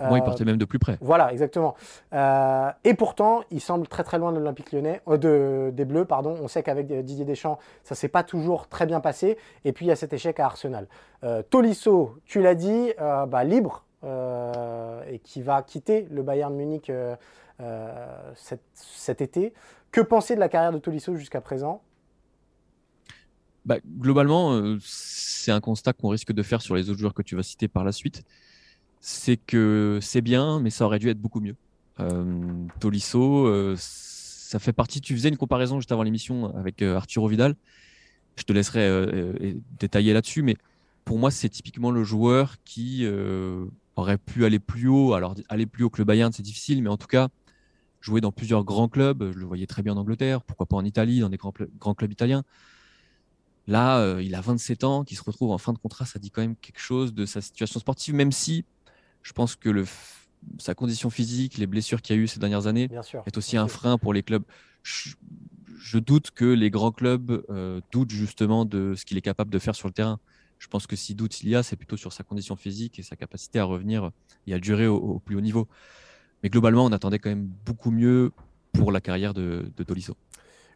Moi, 0.02 0.18
il 0.18 0.24
partait 0.24 0.44
même 0.44 0.58
de 0.58 0.66
plus 0.66 0.78
près. 0.78 0.98
Voilà, 1.00 1.32
exactement. 1.32 1.74
Euh, 2.12 2.70
et 2.84 2.92
pourtant, 2.92 3.40
il 3.50 3.62
semble 3.62 3.88
très 3.88 4.04
très 4.04 4.18
loin 4.18 4.30
de 4.30 4.38
l'Olympique 4.38 4.70
lyonnais, 4.72 5.00
euh, 5.08 5.16
de, 5.16 5.70
des 5.74 5.86
Bleus, 5.86 6.04
pardon. 6.04 6.36
On 6.42 6.48
sait 6.48 6.62
qu'avec 6.62 6.86
Didier 6.86 7.24
Deschamps, 7.24 7.58
ça 7.82 7.94
s'est 7.94 8.08
pas 8.08 8.22
toujours 8.22 8.68
très 8.68 8.84
bien 8.84 9.00
passé. 9.00 9.38
Et 9.64 9.72
puis, 9.72 9.86
il 9.86 9.88
y 9.88 9.92
a 9.92 9.96
cet 9.96 10.12
échec 10.12 10.38
à 10.38 10.46
Arsenal. 10.46 10.86
Tolisso, 11.48 12.14
tu 12.26 12.42
l'as 12.42 12.54
dit, 12.54 12.92
bah, 12.98 13.42
libre, 13.42 13.85
et 14.02 15.18
qui 15.20 15.42
va 15.42 15.62
quitter 15.62 16.06
le 16.10 16.22
Bayern 16.22 16.54
Munich 16.54 16.90
cet, 18.34 18.60
cet 18.74 19.20
été. 19.20 19.52
Que 19.90 20.00
penser 20.00 20.34
de 20.34 20.40
la 20.40 20.48
carrière 20.48 20.72
de 20.72 20.78
Tolisso 20.78 21.16
jusqu'à 21.16 21.40
présent? 21.40 21.82
Bah, 23.66 23.78
globalement, 23.98 24.52
euh, 24.52 24.78
c'est 24.80 25.50
un 25.50 25.60
constat 25.60 25.92
qu'on 25.92 26.08
risque 26.08 26.32
de 26.32 26.42
faire 26.44 26.62
sur 26.62 26.76
les 26.76 26.88
autres 26.88 27.00
joueurs 27.00 27.14
que 27.14 27.22
tu 27.22 27.34
vas 27.34 27.42
citer 27.42 27.66
par 27.66 27.82
la 27.82 27.90
suite. 27.90 28.22
C'est 29.00 29.36
que 29.36 29.98
c'est 30.00 30.20
bien, 30.20 30.60
mais 30.60 30.70
ça 30.70 30.86
aurait 30.86 31.00
dû 31.00 31.10
être 31.10 31.20
beaucoup 31.20 31.40
mieux. 31.40 31.56
Euh, 31.98 32.22
Tolisso, 32.78 33.46
euh, 33.46 33.74
ça 33.76 34.60
fait 34.60 34.72
partie. 34.72 35.00
Tu 35.00 35.14
faisais 35.14 35.30
une 35.30 35.36
comparaison 35.36 35.80
juste 35.80 35.90
avant 35.90 36.04
l'émission 36.04 36.56
avec 36.56 36.80
Arturo 36.80 37.26
Vidal. 37.26 37.56
Je 38.36 38.44
te 38.44 38.52
laisserai 38.52 39.34
détailler 39.80 40.12
là-dessus, 40.12 40.42
mais 40.42 40.56
pour 41.04 41.18
moi, 41.18 41.30
c'est 41.30 41.48
typiquement 41.48 41.90
le 41.90 42.04
joueur 42.04 42.56
qui 42.64 43.06
aurait 43.96 44.18
pu 44.18 44.44
aller 44.44 44.58
plus 44.58 44.88
haut. 44.88 45.14
Alors, 45.14 45.34
aller 45.48 45.66
plus 45.66 45.84
haut 45.84 45.90
que 45.90 45.98
le 45.98 46.04
Bayern, 46.04 46.32
c'est 46.32 46.42
difficile, 46.42 46.82
mais 46.82 46.88
en 46.88 46.96
tout 46.96 47.06
cas, 47.06 47.28
jouer 48.00 48.20
dans 48.20 48.32
plusieurs 48.32 48.64
grands 48.64 48.88
clubs. 48.88 49.32
Je 49.32 49.38
le 49.38 49.46
voyais 49.46 49.66
très 49.66 49.82
bien 49.82 49.94
en 49.94 49.96
Angleterre, 49.96 50.42
pourquoi 50.42 50.66
pas 50.66 50.76
en 50.76 50.84
Italie, 50.84 51.20
dans 51.20 51.28
des 51.28 51.36
grands, 51.36 51.54
grands 51.78 51.94
clubs 51.94 52.12
italiens. 52.12 52.44
Là, 53.66 53.98
euh, 53.98 54.22
il 54.22 54.34
a 54.34 54.40
27 54.40 54.84
ans, 54.84 55.04
qui 55.04 55.16
se 55.16 55.24
retrouve 55.24 55.50
en 55.50 55.58
fin 55.58 55.72
de 55.72 55.78
contrat, 55.78 56.06
ça 56.06 56.18
dit 56.18 56.30
quand 56.30 56.40
même 56.40 56.56
quelque 56.56 56.78
chose 56.78 57.12
de 57.12 57.26
sa 57.26 57.40
situation 57.40 57.80
sportive, 57.80 58.14
même 58.14 58.30
si 58.30 58.64
je 59.22 59.32
pense 59.32 59.56
que 59.56 59.68
le, 59.68 59.84
sa 60.58 60.74
condition 60.74 61.10
physique, 61.10 61.58
les 61.58 61.66
blessures 61.66 62.00
qu'il 62.00 62.14
y 62.14 62.18
a 62.18 62.22
eu 62.22 62.28
ces 62.28 62.38
dernières 62.38 62.68
années, 62.68 62.88
est 63.26 63.36
aussi 63.36 63.56
un 63.56 63.66
frein 63.66 63.98
pour 63.98 64.12
les 64.12 64.22
clubs. 64.22 64.44
Je, 64.82 65.98
doute 65.98 66.30
que 66.30 66.44
les 66.44 66.70
grands 66.70 66.92
clubs 66.92 67.44
euh, 67.48 67.80
doutent 67.90 68.10
justement 68.10 68.64
de 68.64 68.94
ce 68.96 69.04
qu'il 69.04 69.16
est 69.16 69.22
capable 69.22 69.50
de 69.50 69.58
faire 69.58 69.74
sur 69.74 69.88
le 69.88 69.94
terrain. 69.94 70.20
Je 70.58 70.68
pense 70.68 70.86
que 70.86 70.96
si 70.96 71.14
doute 71.14 71.42
il 71.42 71.50
y 71.50 71.56
a, 71.56 71.62
c'est 71.62 71.76
plutôt 71.76 71.96
sur 71.96 72.12
sa 72.12 72.24
condition 72.24 72.56
physique 72.56 72.98
et 72.98 73.02
sa 73.02 73.16
capacité 73.16 73.58
à 73.58 73.64
revenir 73.64 74.10
et 74.46 74.54
à 74.54 74.58
durer 74.58 74.86
au, 74.86 75.18
plus 75.18 75.36
haut 75.36 75.40
niveau. 75.40 75.68
Mais 76.42 76.48
globalement, 76.48 76.84
on 76.84 76.92
attendait 76.92 77.18
quand 77.18 77.30
même 77.30 77.48
beaucoup 77.64 77.90
mieux 77.90 78.32
pour 78.72 78.92
la 78.92 79.00
carrière 79.00 79.34
de, 79.34 79.70
Tolisso. 79.86 80.14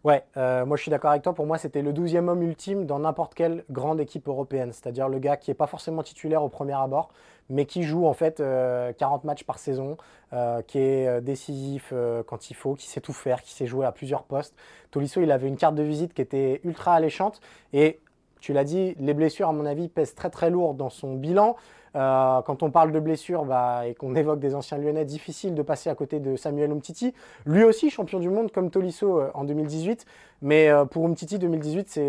Ouais, 0.02 0.24
euh, 0.38 0.64
moi 0.64 0.78
je 0.78 0.82
suis 0.82 0.90
d'accord 0.90 1.10
avec 1.10 1.22
toi. 1.22 1.34
Pour 1.34 1.46
moi, 1.46 1.58
c'était 1.58 1.82
le 1.82 1.92
12e 1.92 2.28
homme 2.28 2.42
ultime 2.42 2.86
dans 2.86 3.00
n'importe 3.00 3.34
quelle 3.34 3.64
grande 3.70 4.00
équipe 4.00 4.28
européenne. 4.28 4.72
C'est-à-dire 4.72 5.10
le 5.10 5.18
gars 5.18 5.36
qui 5.36 5.50
n'est 5.50 5.54
pas 5.54 5.66
forcément 5.66 6.02
titulaire 6.02 6.42
au 6.42 6.48
premier 6.48 6.72
abord, 6.72 7.10
mais 7.50 7.66
qui 7.66 7.82
joue 7.82 8.06
en 8.06 8.14
fait 8.14 8.38
40 8.38 8.40
euh, 8.40 9.26
matchs 9.26 9.44
par 9.44 9.58
saison, 9.58 9.98
euh, 10.32 10.62
qui 10.62 10.78
est 10.78 11.20
décisif 11.20 11.92
quand 12.26 12.50
il 12.50 12.54
faut, 12.54 12.74
qui 12.74 12.86
sait 12.86 13.02
tout 13.02 13.12
faire, 13.12 13.42
qui 13.42 13.52
sait 13.52 13.66
jouer 13.66 13.84
à 13.84 13.92
plusieurs 13.92 14.22
postes. 14.22 14.54
Tolisso, 14.90 15.20
il 15.20 15.30
avait 15.30 15.48
une 15.48 15.58
carte 15.58 15.74
de 15.74 15.82
visite 15.82 16.14
qui 16.14 16.22
était 16.22 16.62
ultra 16.64 16.94
alléchante. 16.94 17.42
Et 17.74 18.00
tu 18.40 18.53
l'as 18.53 18.64
dit, 18.64 18.94
les 18.98 19.14
blessures, 19.14 19.48
à 19.48 19.53
mon 19.53 19.66
avis, 19.66 19.88
pèsent 19.88 20.14
très 20.14 20.31
très 20.31 20.50
lourd 20.50 20.74
dans 20.74 20.90
son 20.90 21.14
bilan. 21.14 21.57
Euh, 21.96 22.40
quand 22.42 22.62
on 22.62 22.70
parle 22.70 22.92
de 22.92 23.00
blessures 23.00 23.44
bah, 23.44 23.83
et 23.87 23.94
qu'on 23.94 24.14
évoque 24.14 24.38
des 24.38 24.55
anciens 24.55 24.79
lyonnais, 24.79 25.05
difficile 25.05 25.55
de 25.55 25.62
passer 25.62 25.90
à 25.90 25.94
côté 25.94 26.20
de 26.20 26.37
Samuel 26.37 26.70
Umtiti. 26.70 27.14
Lui 27.46 27.64
aussi 27.64 27.90
champion 27.90 28.20
du 28.20 28.31
monde 28.31 28.53
comme 28.53 28.70
Tolisso 28.70 29.18
euh, 29.18 29.31
en 29.35 29.44
2018. 29.44 30.07
Mais 30.42 30.68
euh, 30.68 30.85
pour 30.85 31.05
Umtiti, 31.07 31.38
2018, 31.38 32.00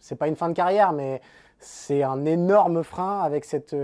c'est 0.00 0.16
pas 0.16 0.28
une 0.28 0.36
fin 0.36 0.48
de 0.48 0.54
carrière, 0.54 0.92
mais 0.92 1.20
c'est 1.64 2.02
un 2.02 2.24
énorme 2.24 2.84
frein 2.84 3.20
avec 3.20 3.44
cette, 3.44 3.74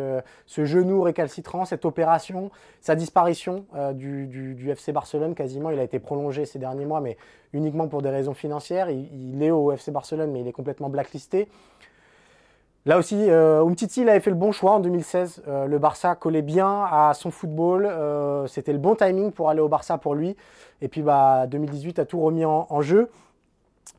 ce 0.46 0.64
genou 0.64 1.02
récalcitrant, 1.02 1.64
cette 1.64 1.84
opération, 1.84 2.50
sa 2.80 2.94
disparition 2.94 3.64
du, 3.94 4.26
du, 4.26 4.70
FC 4.70 4.92
Barcelone 4.92 5.34
quasiment. 5.34 5.70
Il 5.70 5.78
a 5.78 5.82
été 5.82 5.98
prolongé 5.98 6.44
ces 6.44 6.58
derniers 6.58 6.86
mois, 6.86 7.00
mais 7.00 7.16
uniquement 7.52 7.88
pour 7.88 8.02
des 8.02 8.10
raisons 8.10 8.34
financières. 8.34 8.90
Il, 8.90 9.42
est 9.42 9.50
au 9.50 9.72
FC 9.72 9.90
Barcelone, 9.90 10.30
mais 10.32 10.40
il 10.40 10.48
est 10.48 10.52
complètement 10.52 10.88
blacklisté. 10.88 11.48
Là 12.86 12.96
aussi, 12.96 13.28
euh, 13.28 13.62
Umtiti 13.62 14.02
il 14.02 14.08
avait 14.08 14.20
fait 14.20 14.30
le 14.30 14.36
bon 14.36 14.52
choix 14.52 14.72
en 14.72 14.80
2016. 14.80 15.42
Euh, 15.46 15.66
le 15.66 15.78
Barça 15.78 16.14
collait 16.14 16.42
bien 16.42 16.84
à 16.90 17.12
son 17.14 17.30
football. 17.30 17.86
Euh, 17.86 18.46
c'était 18.46 18.72
le 18.72 18.78
bon 18.78 18.94
timing 18.94 19.32
pour 19.32 19.50
aller 19.50 19.60
au 19.60 19.68
Barça 19.68 19.98
pour 19.98 20.14
lui. 20.14 20.34
Et 20.80 20.88
puis, 20.88 21.02
bah, 21.02 21.46
2018 21.46 21.98
a 21.98 22.04
tout 22.06 22.20
remis 22.20 22.44
en, 22.46 22.80
jeu. 22.80 23.10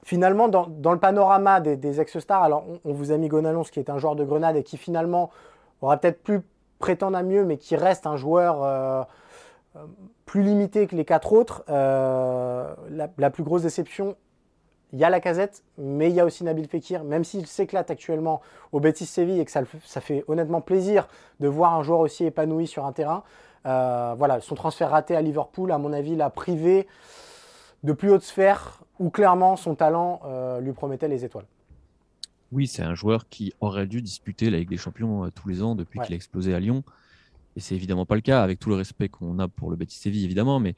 Finalement, 0.04 0.48
dans, 0.48 0.92
le 0.92 1.00
panorama 1.00 1.60
des, 1.60 2.02
ex-stars, 2.02 2.44
alors 2.44 2.66
on, 2.86 2.94
vous 2.94 3.12
a 3.12 3.18
mis 3.18 3.28
Gonalons, 3.28 3.64
qui 3.64 3.80
est 3.80 3.90
un 3.90 3.98
joueur 3.98 4.16
de 4.16 4.24
Grenade 4.24 4.56
et 4.56 4.64
qui 4.64 4.78
finalement 4.78 5.30
aurait 5.82 6.00
peut-être 6.00 6.24
plus 6.24 6.42
prétendre 6.80 7.18
à 7.18 7.24
mieux, 7.24 7.46
mais 7.46 7.58
qui 7.58 7.76
reste 7.76 8.08
un 8.08 8.18
joueur 8.18 9.08
plus 10.26 10.42
limité 10.42 10.88
que 10.88 10.96
les 10.96 11.06
quatre 11.06 11.34
autres. 11.34 11.64
La, 11.68 13.10
la, 13.16 13.30
plus 13.30 13.44
grosse 13.44 13.62
déception, 13.62 14.16
il 14.94 15.00
y 15.00 15.04
a 15.04 15.10
la 15.10 15.20
casette, 15.20 15.64
mais 15.78 16.10
il 16.10 16.16
y 16.16 16.20
a 16.20 16.26
aussi 16.26 16.44
Nabil 16.44 16.68
Fekir, 16.68 17.04
même 17.04 17.24
s'il 17.24 17.48
s'éclate 17.48 17.90
actuellement 17.90 18.42
au 18.72 18.80
Betis 18.80 19.06
Séville 19.06 19.40
et 19.40 19.46
que 19.46 19.52
ça, 19.52 19.64
fait 20.02 20.26
honnêtement 20.28 20.62
plaisir 20.62 21.08
de 21.40 21.48
voir 21.48 21.76
un 21.76 21.84
joueur 21.84 22.00
aussi 22.00 22.26
épanoui 22.26 22.68
sur 22.68 22.86
un 22.86 22.92
terrain. 22.92 23.24
Euh, 23.66 24.16
voilà, 24.18 24.42
son 24.42 24.56
transfert 24.56 24.90
raté 24.90 25.16
à 25.16 25.22
Liverpool, 25.22 25.72
à 25.72 25.78
mon 25.78 25.94
avis, 25.94 26.16
l'a 26.16 26.30
privé 26.30 26.88
de 27.84 27.94
plus 27.94 28.12
haute 28.12 28.24
sphère 28.24 28.84
où 29.00 29.10
clairement 29.10 29.56
son 29.56 29.76
talent 29.76 30.22
euh, 30.26 30.60
lui 30.60 30.74
promettait 30.74 31.08
les 31.08 31.26
étoiles. 31.26 31.48
Oui, 32.52 32.68
c'est 32.68 32.84
un 32.84 32.96
joueur 32.96 33.30
qui 33.30 33.54
aurait 33.62 33.88
dû 33.88 34.02
disputer 34.02 34.50
la 34.50 34.60
Ligue 34.60 34.70
des 34.70 34.78
Champions 34.78 35.26
euh, 35.26 35.30
tous 35.32 35.48
les 35.48 35.64
ans 35.64 35.76
depuis 35.76 36.00
qu'il 36.02 36.14
a 36.14 36.16
explosé 36.16 36.54
à 36.54 36.60
Lyon. 36.60 36.84
Et 37.56 37.60
c'est 37.60 37.76
évidemment 37.76 38.06
pas 38.06 38.16
le 38.16 38.22
cas, 38.22 38.44
avec 38.44 38.60
tout 38.60 38.70
le 38.70 38.76
respect 38.76 39.10
qu'on 39.10 39.40
a 39.40 39.48
pour 39.48 39.72
le 39.72 39.76
Betis 39.76 39.98
Séville, 39.98 40.24
évidemment. 40.24 40.60
Mais 40.60 40.76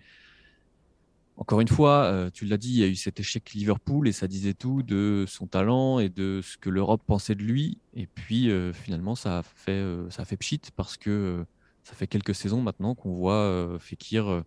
encore 1.36 1.60
une 1.62 1.68
fois, 1.68 2.04
euh, 2.06 2.30
tu 2.32 2.46
l'as 2.46 2.58
dit, 2.58 2.70
il 2.70 2.80
y 2.80 2.84
a 2.84 2.88
eu 2.88 2.96
cet 2.96 3.20
échec 3.20 3.52
Liverpool 3.54 4.08
et 4.08 4.12
ça 4.12 4.28
disait 4.28 4.54
tout 4.54 4.84
de 4.84 5.26
son 5.28 5.48
talent 5.48 6.00
et 6.00 6.10
de 6.10 6.42
ce 6.42 6.58
que 6.58 6.70
l'Europe 6.70 7.02
pensait 7.06 7.36
de 7.36 7.44
lui. 7.44 7.80
Et 7.96 8.08
puis 8.08 8.50
finalement, 8.74 9.16
ça 9.16 9.40
a 9.40 9.44
fait, 9.44 9.84
ça 10.10 10.22
a 10.22 10.26
fait 10.26 10.38
pchit 10.38 10.62
parce 10.76 10.96
que 10.96 11.46
ça 11.84 11.96
fait 11.96 12.08
quelques 12.08 12.36
saisons 12.36 12.62
maintenant 12.62 12.96
qu'on 12.96 13.14
voit 13.14 13.78
Fekir 13.80 14.44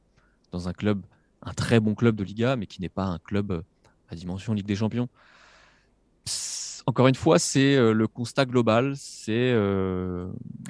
dans 0.53 0.69
un 0.69 0.73
club, 0.73 1.03
un 1.47 1.53
très 1.53 1.81
bon 1.81 1.95
club 1.95 2.17
de 2.17 2.25
Liga, 2.25 2.57
mais 2.57 2.67
qui 2.67 2.83
n'est 2.83 2.91
pas 2.91 3.05
un 3.05 3.19
club 3.19 3.63
à 4.11 4.15
dimension 4.15 4.53
Ligue 4.53 4.67
des 4.67 4.77
Champions. 4.77 5.09
Encore 6.87 7.09
une 7.09 7.15
fois, 7.15 7.39
c'est 7.39 7.77
le 7.77 8.07
constat 8.07 8.45
global. 8.45 8.93
C'est 8.97 9.57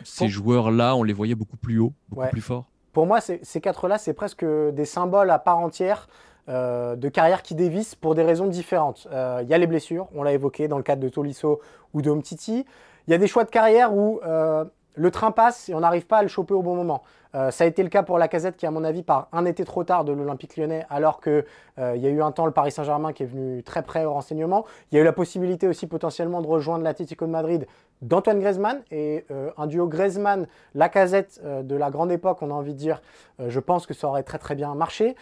ces 0.04 0.28
joueurs-là, 0.28 0.94
on 0.94 1.02
les 1.02 1.12
voyait 1.12 1.34
beaucoup 1.34 1.56
plus 1.56 1.78
haut, 1.78 1.92
beaucoup 2.08 2.28
plus 2.28 2.40
fort. 2.40 2.66
Pour 2.92 3.06
moi, 3.06 3.20
ces 3.20 3.60
quatre-là, 3.60 3.98
c'est 3.98 4.14
presque 4.14 4.44
des 4.44 4.84
symboles 4.84 5.30
à 5.30 5.38
part 5.38 5.58
entière 5.58 6.08
de 6.48 7.08
carrière 7.08 7.42
qui 7.42 7.54
dévissent 7.54 7.94
pour 7.94 8.14
des 8.14 8.22
raisons 8.22 8.46
différentes. 8.46 9.08
Il 9.10 9.48
y 9.48 9.54
a 9.54 9.58
les 9.58 9.66
blessures, 9.66 10.08
on 10.14 10.22
l'a 10.22 10.32
évoqué 10.32 10.68
dans 10.68 10.76
le 10.76 10.82
cadre 10.82 11.02
de 11.02 11.08
Tolisso 11.08 11.60
ou 11.92 12.02
de 12.02 12.10
Omtiti. 12.10 12.64
Il 13.06 13.10
y 13.10 13.14
a 13.14 13.18
des 13.18 13.26
choix 13.26 13.44
de 13.44 13.50
carrière 13.50 13.94
où 13.94 14.20
le 14.22 15.10
train 15.10 15.32
passe 15.32 15.68
et 15.68 15.74
on 15.74 15.80
n'arrive 15.80 16.06
pas 16.06 16.18
à 16.18 16.22
le 16.22 16.28
choper 16.28 16.54
au 16.54 16.62
bon 16.62 16.76
moment. 16.76 17.02
Euh, 17.36 17.50
ça 17.50 17.64
a 17.64 17.66
été 17.66 17.82
le 17.82 17.88
cas 17.88 18.02
pour 18.02 18.18
la 18.18 18.28
casette 18.28 18.56
qui, 18.56 18.66
à 18.66 18.70
mon 18.70 18.82
avis, 18.82 19.02
part 19.02 19.28
un 19.32 19.44
été 19.44 19.64
trop 19.64 19.84
tard 19.84 20.04
de 20.04 20.12
l'Olympique 20.12 20.56
lyonnais, 20.56 20.86
alors 20.88 21.20
qu'il 21.20 21.44
euh, 21.78 21.96
y 21.96 22.06
a 22.06 22.10
eu 22.10 22.22
un 22.22 22.32
temps 22.32 22.46
le 22.46 22.52
Paris 22.52 22.72
Saint-Germain 22.72 23.12
qui 23.12 23.24
est 23.24 23.26
venu 23.26 23.62
très 23.62 23.82
près 23.82 24.04
au 24.04 24.12
renseignement. 24.12 24.64
Il 24.90 24.96
y 24.96 24.98
a 24.98 25.02
eu 25.02 25.04
la 25.04 25.12
possibilité 25.12 25.68
aussi 25.68 25.86
potentiellement 25.86 26.40
de 26.40 26.46
rejoindre 26.46 26.84
l'Atlético 26.84 27.26
de 27.26 27.30
Madrid 27.30 27.66
d'Antoine 28.02 28.40
Griezmann 28.40 28.82
et 28.90 29.26
euh, 29.30 29.50
un 29.58 29.66
duo 29.66 29.86
Griezmann-La 29.86 30.88
Casette 30.88 31.40
de 31.44 31.76
la 31.76 31.90
grande 31.90 32.10
époque, 32.10 32.38
on 32.42 32.50
a 32.50 32.54
envie 32.54 32.74
de 32.74 32.78
dire, 32.78 33.00
je 33.38 33.60
pense 33.60 33.86
que 33.86 33.94
ça 33.94 34.08
aurait 34.08 34.22
très 34.22 34.38
très 34.38 34.54
bien 34.54 34.74
marché. 34.74 35.16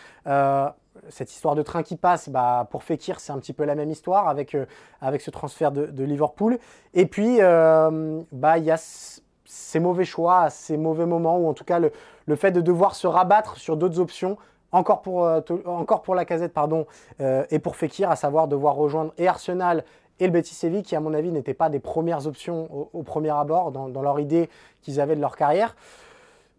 cette 1.08 1.32
histoire 1.32 1.54
de 1.54 1.62
train 1.62 1.82
qui 1.82 1.96
passe, 1.96 2.28
bah, 2.28 2.66
pour 2.70 2.82
Fekir, 2.82 3.20
c'est 3.20 3.32
un 3.32 3.38
petit 3.38 3.52
peu 3.52 3.64
la 3.64 3.74
même 3.74 3.90
histoire 3.90 4.28
avec, 4.28 4.56
avec 5.00 5.20
ce 5.20 5.30
transfert 5.30 5.72
de, 5.72 5.86
de 5.86 6.04
Liverpool. 6.04 6.58
Et 6.94 7.06
puis, 7.06 7.38
bah, 7.38 8.58
il 8.58 8.64
y 8.64 8.70
a 8.70 9.20
ces 9.54 9.78
mauvais 9.78 10.04
choix, 10.04 10.40
à 10.40 10.50
ces 10.50 10.76
mauvais 10.76 11.06
moments, 11.06 11.38
ou 11.38 11.48
en 11.48 11.54
tout 11.54 11.64
cas 11.64 11.78
le, 11.78 11.90
fait 12.36 12.50
de 12.50 12.60
devoir 12.60 12.94
se 12.94 13.06
rabattre 13.06 13.56
sur 13.56 13.76
d'autres 13.76 14.00
options, 14.00 14.36
encore 14.72 15.00
pour, 15.02 15.24
euh, 15.24 15.40
encore 15.66 16.02
pour 16.02 16.14
la 16.16 16.24
casette 16.24 16.52
pardon, 16.52 16.86
euh, 17.20 17.44
et 17.50 17.60
pour 17.60 17.76
Fekir, 17.76 18.10
à 18.10 18.16
savoir 18.16 18.48
devoir 18.48 18.74
rejoindre 18.74 19.12
et 19.16 19.28
Arsenal 19.28 19.84
et 20.18 20.26
le 20.26 20.32
Betis 20.32 20.54
Séville, 20.54 20.82
qui 20.82 20.96
à 20.96 21.00
mon 21.00 21.14
avis 21.14 21.30
n'étaient 21.30 21.54
pas 21.54 21.68
des 21.68 21.78
premières 21.78 22.26
options 22.26 22.88
au, 22.92 23.02
premier 23.02 23.30
abord 23.30 23.70
dans, 23.72 24.02
leur 24.02 24.20
idée 24.20 24.48
qu'ils 24.82 25.00
avaient 25.00 25.16
de 25.16 25.20
leur 25.20 25.36
carrière. 25.36 25.76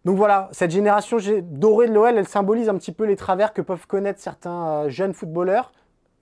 Donc 0.04 0.16
voilà, 0.16 0.48
cette 0.52 0.70
génération 0.70 1.18
dorée 1.42 1.88
de 1.88 1.92
l'OL, 1.92 2.16
elle 2.16 2.28
symbolise 2.28 2.68
un 2.68 2.76
petit 2.76 2.92
peu 2.92 3.04
les 3.04 3.16
travers 3.16 3.52
que 3.52 3.60
peuvent 3.60 3.86
connaître 3.86 4.20
certains 4.20 4.68
euh, 4.68 4.88
jeunes 4.88 5.12
footballeurs. 5.12 5.72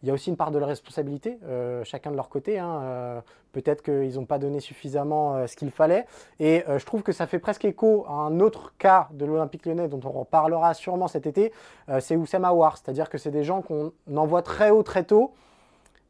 Il 0.05 0.09
y 0.09 0.11
a 0.11 0.13
aussi 0.13 0.29
une 0.29 0.37
part 0.37 0.51
de 0.51 0.59
la 0.59 0.67
responsabilité, 0.67 1.39
euh, 1.45 1.83
chacun 1.83 2.11
de 2.11 2.17
leur 2.17 2.29
côté. 2.29 2.59
Hein, 2.59 2.83
euh, 2.83 3.21
peut-être 3.53 3.83
qu'ils 3.83 4.17
n'ont 4.17 4.27
pas 4.27 4.39
donné 4.39 4.61
suffisamment 4.61 5.35
euh, 5.35 5.47
ce 5.47 5.57
qu'il 5.57 5.71
fallait. 5.71 6.05
Et 6.41 6.63
je 6.69 6.85
trouve 6.85 7.03
que 7.03 7.13
ça 7.13 7.27
fait 7.27 7.39
presque 7.39 7.65
écho 7.65 8.05
à 8.07 8.13
un 8.13 8.39
autre 8.41 8.75
cas 8.77 9.09
de 9.13 9.25
l'Olympique 9.25 9.65
lyonnais 9.65 9.89
dont 9.89 10.03
on 10.05 10.11
reparlera 10.11 10.75
sûrement 10.75 11.09
cet 11.09 11.27
été. 11.27 11.55
c'est 12.01 12.17
Oussama 12.17 12.49
Aouar. 12.49 12.77
C'est-à-dire 12.77 13.09
que 13.09 13.17
c'est 13.17 13.31
des 13.31 13.45
gens 13.45 13.63
qu'on 13.63 13.93
envoie 14.15 14.43
très 14.43 14.69
haut, 14.69 14.83
très 14.83 15.05
tôt, 15.05 15.33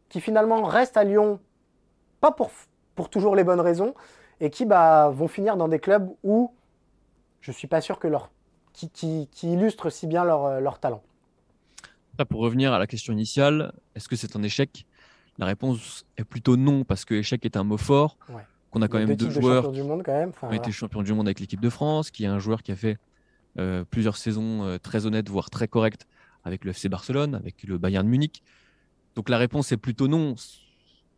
qui 0.08 0.20
finalement 0.20 0.64
restent 0.64 0.96
à 0.96 1.04
Lyon, 1.04 1.38
pas 2.20 2.32
pour, 2.32 2.50
pour 2.96 3.08
toujours 3.08 3.36
les 3.36 3.44
bonnes 3.44 3.60
raisons, 3.60 3.94
et 4.40 4.50
qui 4.50 4.64
bah, 4.64 5.08
vont 5.10 5.28
finir 5.28 5.56
dans 5.56 5.68
des 5.68 5.78
clubs 5.78 6.10
où 6.24 6.52
je 7.42 7.52
ne 7.52 7.54
suis 7.54 7.68
pas 7.68 7.80
sûr 7.80 8.00
que 8.00 8.08
leur, 8.08 8.30
qui, 8.72 8.90
qui, 8.90 9.28
qui 9.30 9.52
illustrent 9.52 9.88
si 9.88 10.08
bien 10.08 10.24
leur, 10.24 10.60
leur 10.60 10.80
talent 10.80 11.02
pour 12.24 12.40
revenir 12.40 12.72
à 12.72 12.78
la 12.78 12.86
question 12.86 13.12
initiale, 13.12 13.72
est-ce 13.96 14.08
que 14.08 14.14
c'est 14.14 14.36
un 14.36 14.42
échec? 14.42 14.86
La 15.38 15.46
réponse 15.46 16.06
est 16.16 16.24
plutôt 16.24 16.56
non, 16.56 16.84
parce 16.84 17.04
que 17.04 17.14
échec 17.14 17.44
est 17.44 17.56
un 17.56 17.64
mot 17.64 17.76
fort. 17.76 18.16
Qu'on 18.70 18.82
a 18.82 18.88
quand 18.88 18.98
même 18.98 19.16
deux 19.16 19.30
joueurs 19.30 19.72
du 19.72 19.82
monde, 19.82 20.02
quand 20.04 20.12
même. 20.12 20.32
qui 20.32 20.44
ont 20.44 20.52
été 20.52 20.72
champions 20.72 21.02
du 21.02 21.12
monde 21.12 21.26
avec 21.26 21.40
l'équipe 21.40 21.60
de 21.60 21.70
France, 21.70 22.10
qui 22.10 22.24
est 22.24 22.28
un 22.28 22.38
joueur 22.38 22.62
qui 22.62 22.72
a 22.72 22.76
fait 22.76 22.98
euh, 23.58 23.84
plusieurs 23.88 24.16
saisons 24.16 24.64
euh, 24.64 24.78
très 24.78 25.06
honnêtes, 25.06 25.28
voire 25.28 25.48
très 25.48 25.68
correctes 25.68 26.06
avec 26.44 26.64
le 26.64 26.70
FC 26.70 26.88
Barcelone, 26.88 27.34
avec 27.34 27.62
le 27.64 27.78
Bayern 27.78 28.04
de 28.04 28.10
Munich. 28.10 28.42
Donc 29.14 29.28
la 29.28 29.38
réponse 29.38 29.70
est 29.72 29.76
plutôt 29.76 30.08
non. 30.08 30.34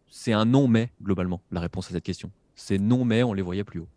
C'est 0.09 0.33
un 0.33 0.45
non 0.45 0.69
mais 0.69 0.91
globalement 1.03 1.41
la 1.51 1.61
réponse 1.61 1.89
à 1.89 1.93
cette 1.93 2.05
question. 2.05 2.31
C'est 2.55 2.79
non 2.79 3.05
mais 3.05 3.23
on 3.23 3.33
les 3.33 3.43
voyait 3.43 3.65
plus 3.65 3.81
haut. 3.81 3.89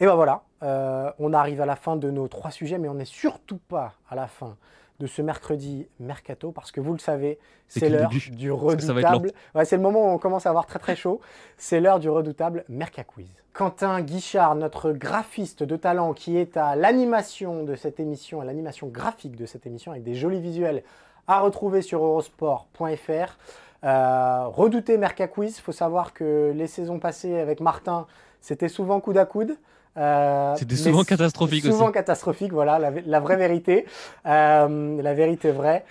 Et 0.00 0.06
ben 0.06 0.14
voilà, 0.14 0.42
euh, 0.62 1.10
on 1.18 1.32
arrive 1.32 1.60
à 1.60 1.66
la 1.66 1.76
fin 1.76 1.96
de 1.96 2.10
nos 2.10 2.28
trois 2.28 2.50
sujets, 2.50 2.78
mais 2.78 2.88
on 2.88 2.94
n'est 2.94 3.04
surtout 3.04 3.58
pas 3.58 3.94
à 4.08 4.14
la 4.14 4.28
fin 4.28 4.56
de 5.00 5.06
ce 5.06 5.22
mercredi 5.22 5.86
mercato 6.00 6.50
parce 6.50 6.72
que 6.72 6.80
vous 6.80 6.92
le 6.92 6.98
savez, 6.98 7.38
c'est 7.68 7.88
l'heure 7.88 8.10
du 8.10 8.50
redoutable. 8.50 9.32
c'est 9.64 9.76
le 9.76 9.82
moment 9.82 10.06
où 10.06 10.14
on 10.14 10.18
commence 10.18 10.46
à 10.46 10.50
avoir 10.50 10.66
très 10.66 10.78
très 10.78 10.96
chaud. 10.96 11.20
C'est 11.56 11.80
l'heure 11.80 12.00
du 12.00 12.08
redoutable 12.08 12.64
Merca 12.68 13.04
Quiz. 13.04 13.28
Quentin 13.52 14.00
Guichard, 14.02 14.56
notre 14.56 14.92
graphiste 14.92 15.62
de 15.62 15.76
talent 15.76 16.14
qui 16.14 16.36
est 16.36 16.56
à 16.56 16.74
l'animation 16.76 17.64
de 17.64 17.76
cette 17.76 18.00
émission, 18.00 18.40
à 18.40 18.44
l'animation 18.44 18.88
graphique 18.88 19.36
de 19.36 19.46
cette 19.46 19.66
émission 19.66 19.92
avec 19.92 20.02
des 20.02 20.14
jolis 20.14 20.40
visuels 20.40 20.82
à 21.28 21.40
retrouver 21.40 21.82
sur 21.82 22.04
eurosport.fr. 22.04 23.38
Euh, 23.84 24.46
redouter 24.48 24.98
Merca 24.98 25.28
Quiz, 25.28 25.58
il 25.58 25.60
faut 25.60 25.72
savoir 25.72 26.12
que 26.12 26.52
les 26.54 26.66
saisons 26.66 26.98
passées 26.98 27.38
avec 27.38 27.60
Martin, 27.60 28.06
c'était 28.40 28.68
souvent 28.68 28.98
coude 29.00 29.18
à 29.18 29.26
coude. 29.26 29.56
Euh, 29.98 30.54
C'était 30.56 30.76
souvent 30.76 31.02
catastrophique 31.02 31.62
souvent 31.62 31.74
aussi. 31.74 31.78
Souvent 31.78 31.92
catastrophique, 31.92 32.52
voilà, 32.52 32.78
la, 32.78 33.20
vraie 33.20 33.36
vérité. 33.36 33.86
Euh, 34.26 35.02
la 35.02 35.14
vérité 35.14 35.50
vraie. 35.50 35.84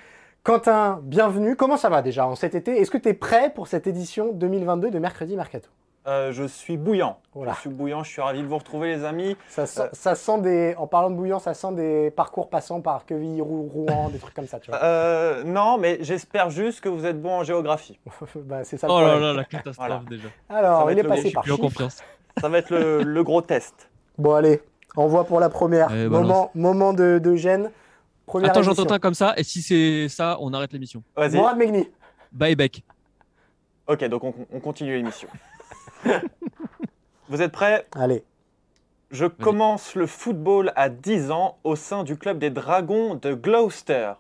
Quentin, 0.44 1.02
bienvenue. 1.04 1.56
Comment 1.58 1.78
ça 1.78 1.90
va 1.90 2.02
déjà 2.02 2.26
en 2.26 2.36
cet 2.36 2.56
été? 2.56 2.80
Est-ce 2.80 2.92
que 2.92 2.98
tu 2.98 3.10
es 3.10 3.14
prêt 3.14 3.52
pour 3.54 3.68
cette 3.68 3.86
édition 3.86 4.32
2022 4.32 4.92
de 4.92 5.00
Mercredi 5.00 5.36
Mercato? 5.36 5.68
Euh, 6.08 6.32
je 6.32 6.46
suis 6.46 6.78
bouillant. 6.78 7.18
Je 7.36 7.60
suis 7.60 7.70
bouillant, 7.70 8.02
je 8.02 8.10
suis 8.10 8.22
ravi 8.22 8.42
de 8.42 8.48
vous 8.48 8.58
retrouver 8.58 8.96
les 8.96 9.04
amis. 9.04 9.36
Ça, 9.50 9.66
sent 9.66 10.40
des, 10.40 10.74
en 10.78 10.88
parlant 10.88 11.10
de 11.10 11.16
bouillant, 11.16 11.40
ça 11.40 11.54
sent 11.54 11.74
des 11.74 12.12
parcours 12.12 12.50
passant 12.50 12.80
par 12.80 13.06
Quevilly, 13.06 13.42
Rouen, 13.42 14.08
des 14.08 14.18
trucs 14.18 14.34
comme 14.34 14.48
ça, 14.48 14.62
tu 14.62 14.72
vois. 14.72 15.44
non, 15.44 15.78
mais 15.78 15.98
j'espère 16.00 16.50
juste 16.50 16.80
que 16.80 16.88
vous 16.88 17.06
êtes 17.06 17.22
bon 17.22 17.40
en 17.40 17.44
géographie. 17.44 18.00
bah, 18.36 18.64
c'est 18.64 18.78
ça. 18.78 18.88
oh 18.90 19.02
là 19.02 19.20
là, 19.20 19.34
la 19.34 19.44
catastrophe 19.44 20.06
déjà. 20.06 20.30
Alors, 20.48 20.90
il 20.90 20.98
est 20.98 21.04
passé 21.04 21.32
par 21.32 21.44
plus 21.44 21.58
confiance. 21.58 21.98
Ça 22.40 22.48
va 22.48 22.60
être 22.60 22.74
le 22.74 23.24
gros 23.24 23.42
test. 23.42 23.90
Bon, 24.18 24.34
allez, 24.34 24.62
on 24.96 25.08
voit 25.08 25.26
pour 25.26 25.40
la 25.40 25.50
première. 25.50 25.90
moment, 25.90 26.52
moment 26.56 26.94
de, 26.94 27.20
de 27.22 27.36
gêne. 27.36 27.72
Première 28.26 28.52
Attends, 28.52 28.62
j'entends 28.62 29.00
comme 29.00 29.14
ça. 29.14 29.34
Et 29.38 29.44
si 29.44 29.62
c'est 29.62 30.10
ça, 30.10 30.38
on 30.42 30.54
arrête 30.54 30.74
l'émission. 30.74 31.02
Vas-y. 31.16 31.38
Mourad 31.38 31.58
Megni. 31.58 31.88
Bye, 32.32 32.56
Beck. 32.56 32.84
Ok, 33.88 34.04
donc 34.06 34.24
on, 34.52 34.60
continue 34.60 34.96
l'émission. 34.98 35.30
Vous 37.30 37.42
êtes 37.42 37.54
prêts? 37.54 37.88
Allez. 37.96 38.24
Je 39.12 39.26
commence 39.26 39.96
le 39.96 40.06
football 40.06 40.74
à 40.76 40.90
10 40.90 41.32
ans 41.32 41.58
au 41.64 41.78
sein 41.78 42.04
du 42.04 42.18
club 42.18 42.40
des 42.40 42.50
Dragons 42.50 43.16
de 43.16 43.34
Gloucester. 43.34 44.12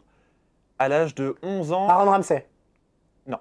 À 0.80 0.88
l'âge 0.88 1.14
de 1.14 1.36
11 1.44 1.74
ans. 1.74 1.90
Aaron 1.90 2.12
Ramsey. 2.12 2.48
Non. 3.26 3.40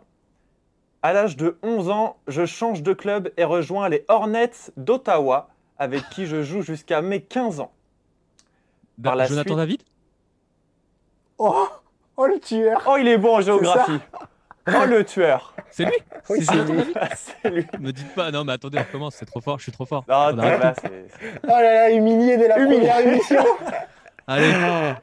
À 1.03 1.13
l'âge 1.13 1.37
de 1.37 1.59
11 1.63 1.91
ans, 1.91 2.17
je 2.27 2.45
change 2.45 2.83
de 2.83 2.93
club 2.93 3.31
et 3.37 3.45
rejoins 3.45 3.89
les 3.89 4.05
Hornets 4.09 4.73
d'Ottawa 4.77 5.49
avec 5.79 6.09
qui 6.11 6.27
je 6.27 6.43
joue 6.43 6.63
jusqu'à 6.63 7.03
mes 7.03 7.21
15 7.21 7.61
ans. 7.61 7.73
Par 9.03 9.17
la 9.17 9.27
Jonathan 9.27 9.57
David? 9.57 9.83
Oh 11.39 11.69
Oh 12.17 12.27
le 12.27 12.41
tueur. 12.41 12.83
Oh 12.87 12.97
il 12.99 13.09
est 13.09 13.19
bon 13.19 13.37
en 13.37 13.41
géographie. 13.43 14.01
Oh 14.69 14.85
le 14.87 15.05
tueur. 15.05 15.55
C'est 15.71 15.85
lui? 15.85 15.97
C'est 16.25 16.41
Jonathan 16.43 16.75
David? 16.75 16.99
C'est 17.15 17.51
lui. 17.51 17.67
Me 17.79 17.93
dites 17.93 18.15
pas, 18.15 18.31
non 18.31 18.45
mais 18.45 18.53
attendez, 18.55 18.79
on 18.79 18.83
recommence, 18.83 19.17
c'est 19.17 19.27
trop 19.27 19.41
fort, 19.41 19.59
je 19.59 19.65
suis 19.65 19.73
trop 19.73 19.85
fort. 19.85 20.05
Non, 20.09 20.35
là, 20.35 20.75
oh 21.45 21.47
là 21.47 21.63
là, 21.63 21.91
humilié 21.91 22.37
dès 22.37 22.49
la 22.49 22.55
première 22.55 22.99
émission 23.01 23.45
Allez. 24.29 24.53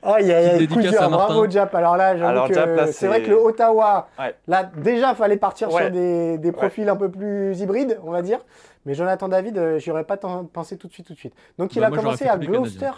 Oh, 0.03 0.15
il 0.19 0.27
y 0.27 0.33
a, 0.33 0.57
y 0.57 0.97
a 0.97 1.07
Bravo, 1.07 1.49
Jap. 1.49 1.73
Alors 1.75 1.95
là, 1.95 2.17
j'avoue 2.17 2.53
que 2.53 2.91
c'est 2.91 3.07
vrai 3.07 3.21
que 3.21 3.29
le 3.29 3.38
Ottawa, 3.38 4.07
là, 4.47 4.63
déjà, 4.75 5.12
il 5.12 5.15
fallait 5.15 5.38
partir 5.38 5.71
sur 5.71 5.91
des, 5.91 6.38
des 6.38 6.51
profils 6.51 6.88
un 6.88 6.95
peu 6.95 7.09
plus 7.09 7.59
hybrides, 7.59 7.99
on 8.03 8.12
va 8.12 8.21
dire. 8.21 8.39
Mais 8.86 8.93
Jonathan 8.95 9.29
David, 9.29 9.57
euh, 9.57 9.79
j'y 9.79 9.91
aurais 9.91 10.03
pas 10.03 10.17
pensé 10.17 10.77
tout 10.77 10.88
de 10.88 10.93
suite, 10.93 11.07
tout 11.07 11.13
de 11.13 11.17
suite. 11.17 11.33
Donc 11.57 11.73
il 11.75 11.79
bah, 11.79 11.88
a 11.88 11.91
commencé 11.91 12.27
à 12.27 12.38
Gloucester. 12.38 12.91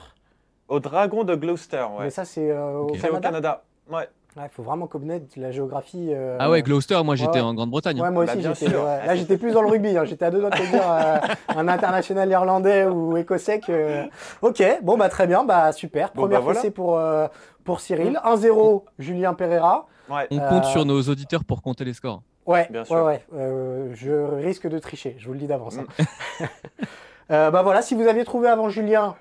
Au 0.68 0.80
Dragon 0.80 1.24
de 1.24 1.36
Gloucester, 1.36 1.86
ouais. 1.98 2.06
Mais 2.06 2.10
ça, 2.10 2.26
c'est 2.26 2.50
euh, 2.50 2.80
au, 2.80 2.88
Canada. 3.20 3.62
Ouais. 3.88 4.10
Il 4.38 4.50
faut 4.52 4.64
vraiment 4.64 4.88
connaître 4.88 5.26
la 5.38 5.52
géographie. 5.52 6.10
Euh, 6.12 6.38
ah 6.40 6.50
ouais, 6.50 6.62
Gloucester, 6.62 7.02
moi 7.04 7.16
j'étais 7.16 7.40
en 7.40 7.54
Grande-Bretagne. 7.54 8.02
Ouais, 8.02 8.12
moi 8.12 8.26
bah, 8.26 8.34
aussi, 8.34 8.44
j'étais. 8.44 8.74
Là, 8.74 9.16
j'étais 9.16 9.38
plus 9.38 9.54
dans 9.54 9.62
le 9.62 9.70
rugby. 9.70 9.98
Hein. 9.98 10.04
J'étais 10.06 10.26
à 10.26 10.32
deux 10.32 10.40
doigts 10.40 10.50
de 10.50 10.58
dire 10.58 10.84
un 11.56 11.68
international 11.68 12.30
irlandais 12.30 12.86
ou 12.86 13.16
écossais. 13.16 13.60
Que... 13.60 14.04
Ok, 14.42 14.62
bon, 14.84 14.98
bah 14.98 15.10
très 15.10 15.28
bien, 15.28 15.44
bah 15.46 15.72
super. 15.72 16.12
Première 16.12 16.42
bah, 16.42 16.54
pour, 16.74 17.00
pour 17.64 17.80
Cyril. 17.80 18.20
1-0, 18.26 18.84
Julien 19.00 19.34
Pereira. 19.34 19.88
On 20.10 20.40
compte 20.40 20.66
sur 20.66 20.86
nos 20.86 21.02
auditeurs 21.02 21.44
pour 21.44 21.62
compter 21.62 21.86
les 21.86 21.94
scores. 21.94 22.22
Ouais, 22.46 22.68
Bien 22.70 22.86
sûr. 22.86 23.04
ouais, 23.04 23.24
euh, 23.34 23.92
je 23.96 24.12
risque 24.12 24.68
de 24.68 24.78
tricher, 24.78 25.16
je 25.18 25.26
vous 25.26 25.34
le 25.34 25.40
dis 25.40 25.48
d'avance. 25.48 25.78
Hein. 25.78 25.86
Mm. 26.40 26.44
euh, 27.32 27.52
bah 27.52 27.64
voilà, 27.64 27.82
si 27.82 27.96
vous 27.96 28.08
aviez 28.08 28.24
trouvé 28.24 28.48
avant 28.50 28.70
Julien, 28.70 29.16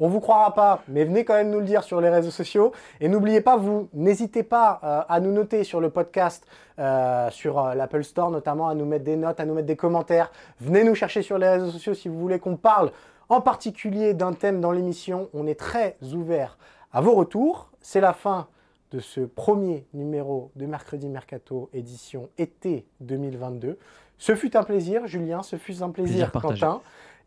on 0.00 0.08
vous 0.08 0.20
croira 0.20 0.54
pas, 0.54 0.82
mais 0.88 1.04
venez 1.04 1.24
quand 1.24 1.34
même 1.34 1.50
nous 1.50 1.60
le 1.60 1.66
dire 1.66 1.84
sur 1.84 2.00
les 2.00 2.08
réseaux 2.08 2.30
sociaux. 2.30 2.72
Et 3.00 3.08
n'oubliez 3.08 3.40
pas, 3.40 3.56
vous 3.56 3.88
n'hésitez 3.92 4.42
pas 4.42 4.80
euh, 4.82 5.02
à 5.08 5.20
nous 5.20 5.30
noter 5.30 5.62
sur 5.62 5.80
le 5.80 5.90
podcast, 5.90 6.44
euh, 6.78 7.30
sur 7.30 7.62
l'Apple 7.74 8.02
Store 8.02 8.30
notamment, 8.30 8.68
à 8.68 8.74
nous 8.74 8.86
mettre 8.86 9.04
des 9.04 9.16
notes, 9.16 9.38
à 9.38 9.44
nous 9.44 9.54
mettre 9.54 9.68
des 9.68 9.76
commentaires. 9.76 10.32
Venez 10.60 10.82
nous 10.82 10.94
chercher 10.94 11.22
sur 11.22 11.38
les 11.38 11.48
réseaux 11.48 11.70
sociaux 11.70 11.94
si 11.94 12.08
vous 12.08 12.18
voulez 12.18 12.38
qu'on 12.38 12.56
parle 12.56 12.90
en 13.28 13.40
particulier 13.40 14.14
d'un 14.14 14.32
thème 14.32 14.60
dans 14.60 14.72
l'émission. 14.72 15.28
On 15.34 15.46
est 15.46 15.58
très 15.58 15.96
ouvert 16.14 16.58
à 16.92 17.00
vos 17.00 17.14
retours. 17.14 17.70
C'est 17.80 18.00
la 18.00 18.12
fin 18.12 18.48
de 18.90 18.98
ce 18.98 19.20
premier 19.20 19.86
numéro 19.94 20.50
de 20.56 20.66
Mercredi 20.66 21.08
Mercato 21.08 21.70
édition 21.72 22.28
été 22.38 22.86
2022. 23.00 23.78
Ce 24.18 24.34
fut 24.34 24.56
un 24.56 24.64
plaisir, 24.64 25.06
Julien, 25.06 25.42
ce 25.42 25.56
fut 25.56 25.82
un 25.82 25.90
plaisir, 25.90 26.32
Quentin. 26.32 26.80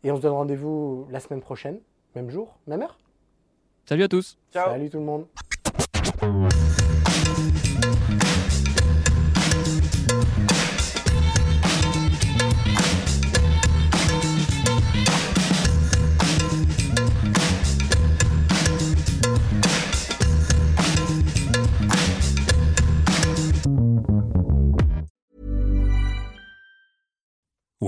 Et 0.04 0.12
on 0.12 0.16
se 0.16 0.22
donne 0.22 0.32
rendez-vous 0.32 1.06
la 1.10 1.18
semaine 1.20 1.40
prochaine, 1.40 1.78
même 2.14 2.30
jour, 2.30 2.58
même 2.66 2.82
heure. 2.82 2.98
Salut 3.86 4.04
à 4.04 4.08
tous. 4.08 4.38
Ciao. 4.52 4.70
Salut 4.70 4.90
tout 4.90 4.98
le 4.98 5.04
monde. 5.04 5.26